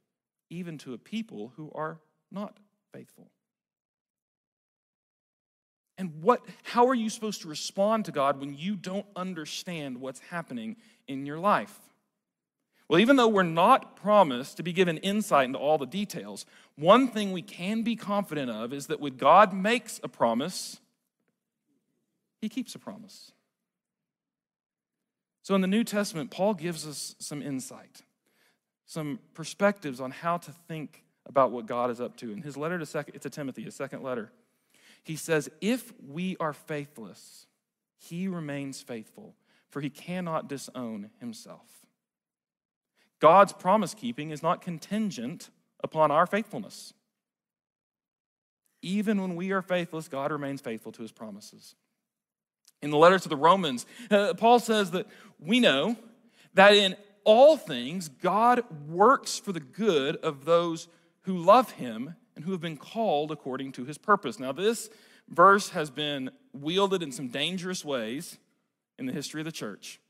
even 0.51 0.77
to 0.79 0.93
a 0.93 0.99
people 0.99 1.55
who 1.57 1.73
are 1.75 1.99
not 2.31 2.59
faithful? 2.93 3.31
And 5.97 6.23
what 6.23 6.43
how 6.63 6.89
are 6.89 6.95
you 6.95 7.09
supposed 7.09 7.41
to 7.41 7.49
respond 7.49 8.05
to 8.05 8.13
God 8.13 8.39
when 8.39 8.55
you 8.55 8.77
don't 8.77 9.07
understand 9.17 9.99
what's 9.99 10.21
happening 10.21 10.77
in 11.09 11.25
your 11.25 11.39
life? 11.39 11.75
Well, 12.91 12.99
even 12.99 13.15
though 13.15 13.29
we're 13.29 13.45
not 13.45 13.95
promised 13.95 14.57
to 14.57 14.65
be 14.65 14.73
given 14.73 14.97
insight 14.97 15.45
into 15.45 15.61
all 15.61 15.79
the 15.79 15.87
details, 15.87 16.45
one 16.75 17.07
thing 17.07 17.31
we 17.31 17.41
can 17.41 17.83
be 17.83 17.95
confident 17.95 18.51
of 18.51 18.73
is 18.73 18.89
that 18.89 18.99
when 18.99 19.17
God 19.17 19.53
makes 19.53 20.01
a 20.03 20.09
promise, 20.09 20.81
he 22.41 22.49
keeps 22.49 22.75
a 22.75 22.81
promise. 22.81 23.31
So 25.45 25.55
in 25.55 25.61
the 25.61 25.69
New 25.69 25.85
Testament, 25.85 26.33
Paul 26.33 26.53
gives 26.55 26.85
us 26.85 27.15
some 27.21 27.43
insight, 27.43 28.03
some 28.87 29.21
perspectives 29.35 30.01
on 30.01 30.11
how 30.11 30.39
to 30.39 30.51
think 30.51 31.05
about 31.27 31.53
what 31.53 31.67
God 31.67 31.93
is 31.93 32.01
up 32.01 32.17
to. 32.17 32.33
In 32.33 32.43
his 32.43 32.57
letter 32.57 32.77
to, 32.77 32.87
second, 32.87 33.21
to 33.21 33.31
Timothy, 33.31 33.63
his 33.63 33.77
second 33.77 34.03
letter, 34.03 34.33
he 35.05 35.15
says, 35.15 35.49
If 35.61 35.93
we 36.09 36.37
are 36.41 36.53
faithless, 36.53 37.47
he 37.99 38.27
remains 38.27 38.83
faithful, 38.83 39.37
for 39.69 39.81
he 39.81 39.91
cannot 39.91 40.49
disown 40.49 41.11
himself. 41.21 41.80
God's 43.21 43.53
promise 43.53 43.95
keeping 43.95 44.31
is 44.31 44.43
not 44.43 44.63
contingent 44.63 45.51
upon 45.85 46.11
our 46.11 46.27
faithfulness. 46.27 46.95
Even 48.83 49.21
when 49.21 49.37
we 49.37 49.53
are 49.53 49.63
faithless, 49.63 50.09
God 50.09 50.33
remains 50.33 50.61
faithful 50.61 50.93
to 50.93 51.03
his 51.03 51.13
promises. 51.13 51.75
In 52.83 52.91
the 52.91 52.97
letter 52.97 53.19
to 53.19 53.29
the 53.29 53.37
Romans, 53.37 53.85
uh, 54.11 54.33
Paul 54.35 54.59
says 54.59 54.91
that 54.93 55.07
we 55.39 55.61
know 55.61 55.97
that 56.55 56.75
in 56.75 56.97
all 57.25 57.59
things, 57.59 58.09
God 58.09 58.65
works 58.89 59.39
for 59.39 59.53
the 59.53 59.61
good 59.61 60.17
of 60.17 60.47
those 60.47 60.89
who 61.23 61.37
love 61.37 61.73
him 61.73 62.17
and 62.35 62.45
who 62.45 62.53
have 62.53 62.61
been 62.63 62.79
called 62.79 63.31
according 63.31 63.73
to 63.73 63.85
his 63.85 63.99
purpose. 63.99 64.39
Now, 64.39 64.53
this 64.53 64.89
verse 65.29 65.71
has 65.71 65.91
been 65.91 66.31
wielded 66.55 67.03
in 67.03 67.13
some 67.13 67.29
dangerous 67.29 67.85
ways 67.85 68.39
in 68.99 69.05
the 69.05 69.13
history 69.13 69.43
of 69.43 69.45
the 69.45 69.53
church. 69.53 70.01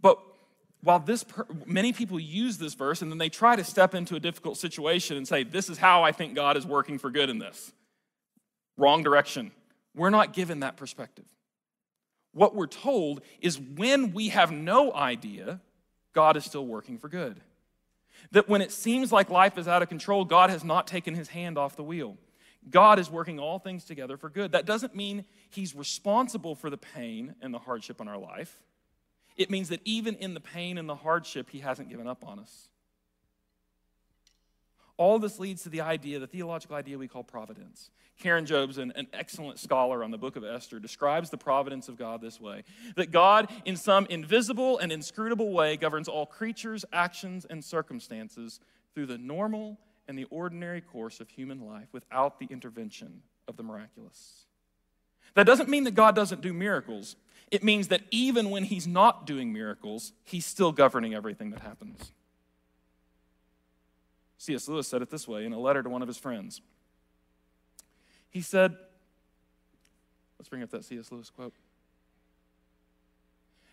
But 0.00 0.18
while 0.82 0.98
this 0.98 1.24
per- 1.24 1.46
many 1.66 1.92
people 1.92 2.18
use 2.18 2.58
this 2.58 2.74
verse 2.74 3.02
and 3.02 3.10
then 3.10 3.18
they 3.18 3.28
try 3.28 3.56
to 3.56 3.64
step 3.64 3.94
into 3.94 4.16
a 4.16 4.20
difficult 4.20 4.56
situation 4.56 5.16
and 5.16 5.26
say 5.26 5.42
this 5.42 5.68
is 5.68 5.78
how 5.78 6.02
i 6.02 6.12
think 6.12 6.34
god 6.34 6.56
is 6.56 6.66
working 6.66 6.98
for 6.98 7.10
good 7.10 7.30
in 7.30 7.38
this 7.38 7.72
wrong 8.76 9.02
direction 9.02 9.50
we're 9.94 10.10
not 10.10 10.32
given 10.32 10.60
that 10.60 10.76
perspective 10.76 11.26
what 12.32 12.54
we're 12.54 12.66
told 12.66 13.20
is 13.40 13.58
when 13.58 14.12
we 14.12 14.28
have 14.28 14.50
no 14.50 14.92
idea 14.92 15.60
god 16.12 16.36
is 16.36 16.44
still 16.44 16.66
working 16.66 16.98
for 16.98 17.08
good 17.08 17.40
that 18.30 18.48
when 18.48 18.62
it 18.62 18.72
seems 18.72 19.12
like 19.12 19.30
life 19.30 19.58
is 19.58 19.66
out 19.66 19.82
of 19.82 19.88
control, 19.88 20.24
God 20.24 20.50
has 20.50 20.64
not 20.64 20.86
taken 20.86 21.14
his 21.14 21.28
hand 21.28 21.58
off 21.58 21.76
the 21.76 21.82
wheel. 21.82 22.16
God 22.70 22.98
is 22.98 23.10
working 23.10 23.40
all 23.40 23.58
things 23.58 23.84
together 23.84 24.16
for 24.16 24.30
good. 24.30 24.52
That 24.52 24.66
doesn't 24.66 24.94
mean 24.94 25.24
he's 25.50 25.74
responsible 25.74 26.54
for 26.54 26.70
the 26.70 26.76
pain 26.76 27.34
and 27.42 27.52
the 27.52 27.58
hardship 27.58 28.00
in 28.00 28.06
our 28.06 28.18
life. 28.18 28.62
It 29.36 29.50
means 29.50 29.68
that 29.70 29.80
even 29.84 30.14
in 30.16 30.34
the 30.34 30.40
pain 30.40 30.78
and 30.78 30.88
the 30.88 30.94
hardship, 30.94 31.50
he 31.50 31.60
hasn't 31.60 31.88
given 31.88 32.06
up 32.06 32.26
on 32.26 32.38
us. 32.38 32.68
All 34.96 35.18
this 35.18 35.38
leads 35.38 35.62
to 35.62 35.68
the 35.68 35.80
idea, 35.80 36.18
the 36.18 36.26
theological 36.26 36.76
idea 36.76 36.98
we 36.98 37.08
call 37.08 37.24
providence. 37.24 37.90
Karen 38.20 38.46
Jobes, 38.46 38.78
an, 38.78 38.92
an, 38.94 39.08
excellent 39.12 39.58
scholar 39.58 40.04
on 40.04 40.10
the 40.10 40.18
book 40.18 40.36
of 40.36 40.44
Esther, 40.44 40.78
describes 40.78 41.30
the 41.30 41.38
providence 41.38 41.88
of 41.88 41.96
God 41.96 42.20
this 42.20 42.40
way 42.40 42.62
that 42.94 43.10
God, 43.10 43.50
in 43.64 43.76
some 43.76 44.06
invisible 44.10 44.78
and 44.78 44.92
inscrutable 44.92 45.52
way, 45.52 45.76
governs 45.76 46.08
all 46.08 46.26
creatures, 46.26 46.84
actions, 46.92 47.46
and 47.48 47.64
circumstances 47.64 48.60
through 48.94 49.06
the 49.06 49.18
normal 49.18 49.80
and 50.06 50.16
the 50.16 50.24
ordinary 50.24 50.80
course 50.80 51.20
of 51.20 51.30
human 51.30 51.66
life 51.66 51.88
without 51.92 52.38
the 52.38 52.46
intervention 52.46 53.22
of 53.48 53.56
the 53.56 53.62
miraculous. 53.62 54.46
That 55.34 55.46
doesn't 55.46 55.68
mean 55.68 55.84
that 55.84 55.94
God 55.94 56.14
doesn't 56.14 56.40
do 56.40 56.52
miracles. 56.52 57.16
It 57.50 57.62
means 57.62 57.88
that 57.88 58.02
even 58.10 58.50
when 58.50 58.64
He's 58.64 58.86
not 58.86 59.26
doing 59.26 59.52
miracles, 59.52 60.12
He's 60.24 60.46
still 60.46 60.72
governing 60.72 61.14
everything 61.14 61.50
that 61.50 61.60
happens. 61.60 62.12
C.S. 64.42 64.66
Lewis 64.66 64.88
said 64.88 65.02
it 65.02 65.10
this 65.10 65.28
way 65.28 65.44
in 65.44 65.52
a 65.52 65.58
letter 65.58 65.84
to 65.84 65.88
one 65.88 66.02
of 66.02 66.08
his 66.08 66.18
friends. 66.18 66.60
He 68.28 68.40
said, 68.40 68.74
let's 70.36 70.48
bring 70.48 70.64
up 70.64 70.70
that 70.70 70.84
C.S. 70.84 71.12
Lewis 71.12 71.30
quote. 71.30 71.54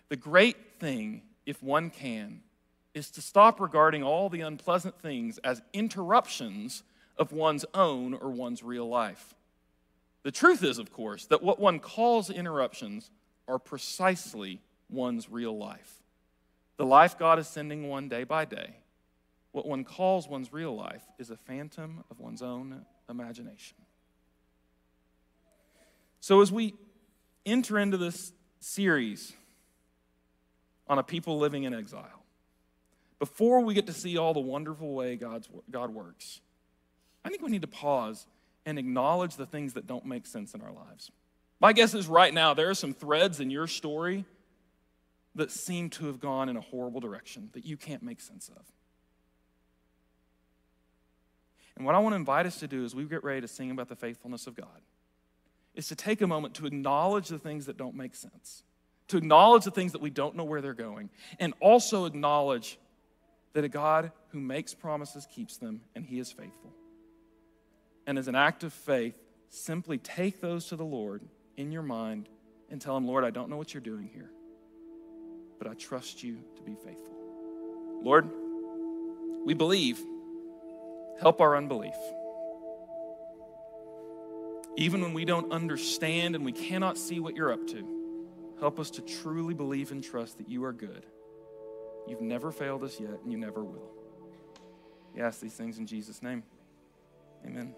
The 0.09 0.15
great 0.15 0.79
thing, 0.79 1.23
if 1.47 1.63
one 1.63 1.89
can, 1.89 2.41
is 2.93 3.09
to 3.11 3.21
stop 3.21 3.59
regarding 3.59 4.03
all 4.03 4.29
the 4.29 4.41
unpleasant 4.41 4.99
things 4.99 5.39
as 5.39 5.63
interruptions 5.73 6.83
of 7.17 7.31
one's 7.31 7.65
own 7.73 8.13
or 8.13 8.29
one's 8.29 8.61
real 8.61 8.87
life. 8.87 9.33
The 10.29 10.33
truth 10.33 10.63
is, 10.63 10.77
of 10.77 10.93
course, 10.93 11.25
that 11.25 11.41
what 11.41 11.57
one 11.57 11.79
calls 11.79 12.29
interruptions 12.29 13.09
are 13.47 13.57
precisely 13.57 14.61
one's 14.87 15.27
real 15.27 15.57
life. 15.57 16.03
The 16.77 16.85
life 16.85 17.17
God 17.17 17.39
is 17.39 17.47
sending 17.47 17.89
one 17.89 18.09
day 18.09 18.25
by 18.25 18.45
day. 18.45 18.75
What 19.53 19.65
one 19.65 19.83
calls 19.83 20.27
one's 20.27 20.53
real 20.53 20.75
life 20.75 21.01
is 21.17 21.31
a 21.31 21.35
phantom 21.35 22.03
of 22.11 22.19
one's 22.19 22.43
own 22.43 22.85
imagination. 23.09 23.75
So, 26.19 26.41
as 26.41 26.51
we 26.51 26.75
enter 27.43 27.79
into 27.79 27.97
this 27.97 28.31
series 28.59 29.33
on 30.87 30.99
a 30.99 31.03
people 31.03 31.39
living 31.39 31.63
in 31.63 31.73
exile, 31.73 32.23
before 33.17 33.61
we 33.61 33.73
get 33.73 33.87
to 33.87 33.93
see 33.93 34.15
all 34.19 34.35
the 34.35 34.39
wonderful 34.39 34.93
way 34.93 35.15
God's, 35.15 35.49
God 35.71 35.89
works, 35.89 36.39
I 37.25 37.29
think 37.29 37.41
we 37.41 37.49
need 37.49 37.63
to 37.63 37.67
pause 37.67 38.27
and 38.65 38.77
acknowledge 38.77 39.35
the 39.35 39.45
things 39.45 39.73
that 39.73 39.87
don't 39.87 40.05
make 40.05 40.25
sense 40.25 40.53
in 40.53 40.61
our 40.61 40.71
lives. 40.71 41.11
My 41.59 41.73
guess 41.73 41.93
is 41.93 42.07
right 42.07 42.33
now 42.33 42.53
there 42.53 42.69
are 42.69 42.75
some 42.75 42.93
threads 42.93 43.39
in 43.39 43.49
your 43.49 43.67
story 43.67 44.25
that 45.35 45.51
seem 45.51 45.89
to 45.91 46.05
have 46.07 46.19
gone 46.19 46.49
in 46.49 46.57
a 46.57 46.61
horrible 46.61 46.99
direction 46.99 47.49
that 47.53 47.65
you 47.65 47.77
can't 47.77 48.03
make 48.03 48.21
sense 48.21 48.49
of. 48.49 48.63
And 51.75 51.85
what 51.85 51.95
I 51.95 51.99
want 51.99 52.13
to 52.13 52.17
invite 52.17 52.45
us 52.45 52.59
to 52.59 52.67
do 52.67 52.83
as 52.83 52.93
we 52.93 53.05
get 53.05 53.23
ready 53.23 53.41
to 53.41 53.47
sing 53.47 53.71
about 53.71 53.87
the 53.87 53.95
faithfulness 53.95 54.47
of 54.47 54.55
God 54.55 54.81
is 55.75 55.87
to 55.87 55.95
take 55.95 56.21
a 56.21 56.27
moment 56.27 56.55
to 56.55 56.65
acknowledge 56.65 57.29
the 57.29 57.39
things 57.39 57.67
that 57.67 57.77
don't 57.77 57.95
make 57.95 58.15
sense, 58.15 58.63
to 59.07 59.17
acknowledge 59.17 59.63
the 59.63 59.71
things 59.71 59.93
that 59.93 60.01
we 60.01 60.09
don't 60.09 60.35
know 60.35 60.43
where 60.43 60.61
they're 60.61 60.73
going, 60.73 61.09
and 61.39 61.53
also 61.61 62.05
acknowledge 62.05 62.77
that 63.53 63.63
a 63.63 63.69
God 63.69 64.11
who 64.29 64.39
makes 64.41 64.73
promises 64.73 65.25
keeps 65.33 65.57
them, 65.57 65.81
and 65.95 66.05
He 66.05 66.19
is 66.19 66.31
faithful. 66.31 66.73
And 68.09 68.17
as 68.17 68.27
an 68.27 68.33
act 68.33 68.63
of 68.63 68.73
faith, 68.73 69.13
simply 69.49 69.99
take 69.99 70.41
those 70.41 70.69
to 70.69 70.75
the 70.75 70.83
Lord 70.83 71.21
in 71.57 71.71
your 71.71 71.83
mind 71.83 72.27
and 72.71 72.81
tell 72.81 72.97
Him, 72.97 73.05
Lord, 73.05 73.23
I 73.23 73.29
don't 73.29 73.51
know 73.51 73.55
what 73.55 73.71
you're 73.71 73.81
doing 73.81 74.09
here, 74.11 74.31
but 75.59 75.67
I 75.67 75.75
trust 75.75 76.23
you 76.23 76.39
to 76.55 76.63
be 76.63 76.73
faithful. 76.73 77.13
Lord, 78.01 78.27
we 79.45 79.53
believe. 79.53 79.99
Help 81.21 81.39
our 81.39 81.55
unbelief. 81.55 81.93
Even 84.75 85.01
when 85.01 85.13
we 85.13 85.23
don't 85.23 85.51
understand 85.51 86.33
and 86.33 86.43
we 86.43 86.51
cannot 86.51 86.97
see 86.97 87.19
what 87.19 87.35
you're 87.35 87.53
up 87.53 87.67
to, 87.67 87.85
help 88.59 88.79
us 88.79 88.89
to 88.89 89.03
truly 89.03 89.53
believe 89.53 89.91
and 89.91 90.03
trust 90.03 90.39
that 90.39 90.49
you 90.49 90.63
are 90.63 90.73
good. 90.73 91.05
You've 92.07 92.21
never 92.21 92.51
failed 92.51 92.83
us 92.83 92.99
yet, 92.99 93.19
and 93.23 93.31
you 93.31 93.37
never 93.37 93.63
will. 93.63 93.91
We 95.13 95.21
ask 95.21 95.39
these 95.39 95.53
things 95.53 95.77
in 95.77 95.85
Jesus' 95.85 96.23
name. 96.23 96.41
Amen. 97.45 97.75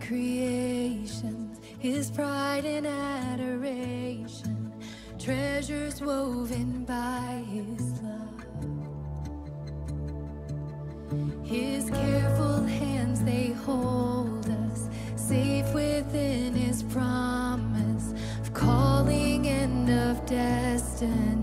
Creation, 0.00 1.56
his 1.78 2.10
pride 2.10 2.64
and 2.64 2.86
adoration, 2.86 4.72
treasures 5.18 6.00
woven 6.00 6.84
by 6.84 7.44
his 7.50 8.00
love. 8.02 8.28
His 11.44 11.90
careful 11.90 12.62
hands, 12.64 13.22
they 13.24 13.52
hold 13.64 14.48
us 14.48 14.88
safe 15.16 15.72
within 15.74 16.54
his 16.54 16.82
promise 16.82 18.12
of 18.40 18.52
calling 18.52 19.46
and 19.46 19.88
of 19.90 20.24
destiny. 20.26 21.37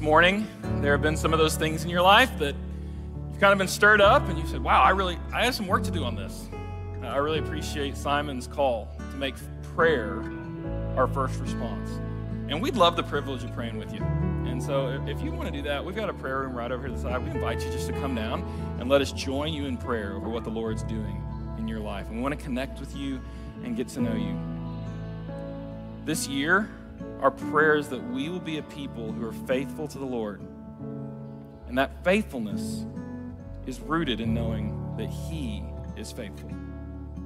Morning 0.00 0.46
there 0.80 0.92
have 0.92 1.02
been 1.02 1.16
some 1.16 1.32
of 1.32 1.38
those 1.38 1.56
things 1.56 1.84
in 1.84 1.90
your 1.90 2.02
life 2.02 2.30
that 2.38 2.54
you've 3.30 3.40
kind 3.40 3.52
of 3.52 3.58
been 3.58 3.68
stirred 3.68 4.00
up 4.00 4.26
and 4.28 4.38
you 4.38 4.46
said, 4.46 4.62
wow, 4.62 4.82
I 4.82 4.90
really, 4.90 5.18
I 5.32 5.44
have 5.44 5.54
some 5.54 5.66
work 5.66 5.82
to 5.84 5.90
do 5.90 6.04
on 6.04 6.14
this. 6.14 6.48
I 7.02 7.16
really 7.16 7.38
appreciate 7.38 7.96
Simon's 7.96 8.46
call 8.46 8.88
to 8.98 9.16
make 9.16 9.34
prayer 9.74 10.22
our 10.96 11.06
first 11.06 11.38
response. 11.40 11.90
And 12.48 12.62
we'd 12.62 12.76
love 12.76 12.96
the 12.96 13.02
privilege 13.02 13.44
of 13.44 13.52
praying 13.52 13.78
with 13.78 13.92
you. 13.92 14.02
And 14.46 14.62
so 14.62 14.88
if- 14.88 15.16
if 15.16 15.22
you 15.22 15.32
want 15.32 15.46
to 15.46 15.52
do 15.52 15.62
that, 15.62 15.84
we've 15.84 15.96
got 15.96 16.08
a 16.08 16.14
prayer 16.14 16.40
room 16.40 16.54
right 16.54 16.70
over 16.70 16.86
here 16.86 16.96
to 16.96 17.02
the 17.02 17.08
side. 17.08 17.22
We 17.24 17.30
invite 17.30 17.64
you 17.64 17.70
just 17.70 17.86
to 17.88 17.92
come 17.94 18.14
down 18.14 18.42
and 18.78 18.88
let 18.88 19.00
us 19.00 19.12
join 19.12 19.52
you 19.52 19.66
in 19.66 19.76
prayer 19.76 20.14
over 20.14 20.28
what 20.28 20.44
the 20.44 20.50
Lord's 20.50 20.82
doing 20.84 21.22
in 21.58 21.68
your 21.68 21.80
life. 21.80 22.06
And 22.08 22.16
we 22.16 22.22
want 22.22 22.38
to 22.38 22.42
connect 22.42 22.80
with 22.80 22.96
you 22.96 23.20
and 23.64 23.76
get 23.76 23.88
to 23.88 24.00
know 24.00 24.14
you. 24.14 24.36
This 26.06 26.26
year, 26.26 26.68
our 27.20 27.30
prayer 27.30 27.76
is 27.76 27.88
that 27.88 28.02
we 28.10 28.28
will 28.28 28.40
be 28.40 28.58
a 28.58 28.62
people 28.62 29.12
who 29.12 29.26
are 29.26 29.32
faithful 29.32 29.86
to 29.88 29.98
the 29.98 30.04
Lord. 30.04 30.40
And 31.68 31.76
that 31.78 32.02
faithfulness 32.02 32.86
is 33.66 33.80
rooted 33.80 34.20
in 34.20 34.32
knowing 34.34 34.94
that 34.96 35.08
He 35.08 35.62
is 35.96 36.10
faithful. 36.12 36.50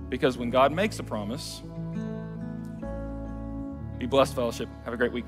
Because 0.08 0.36
when 0.36 0.50
God 0.50 0.72
makes 0.72 0.98
a 0.98 1.02
promise, 1.02 1.62
be 3.98 4.06
blessed, 4.06 4.34
fellowship. 4.34 4.68
Have 4.84 4.92
a 4.92 4.96
great 4.96 5.12
week. 5.12 5.24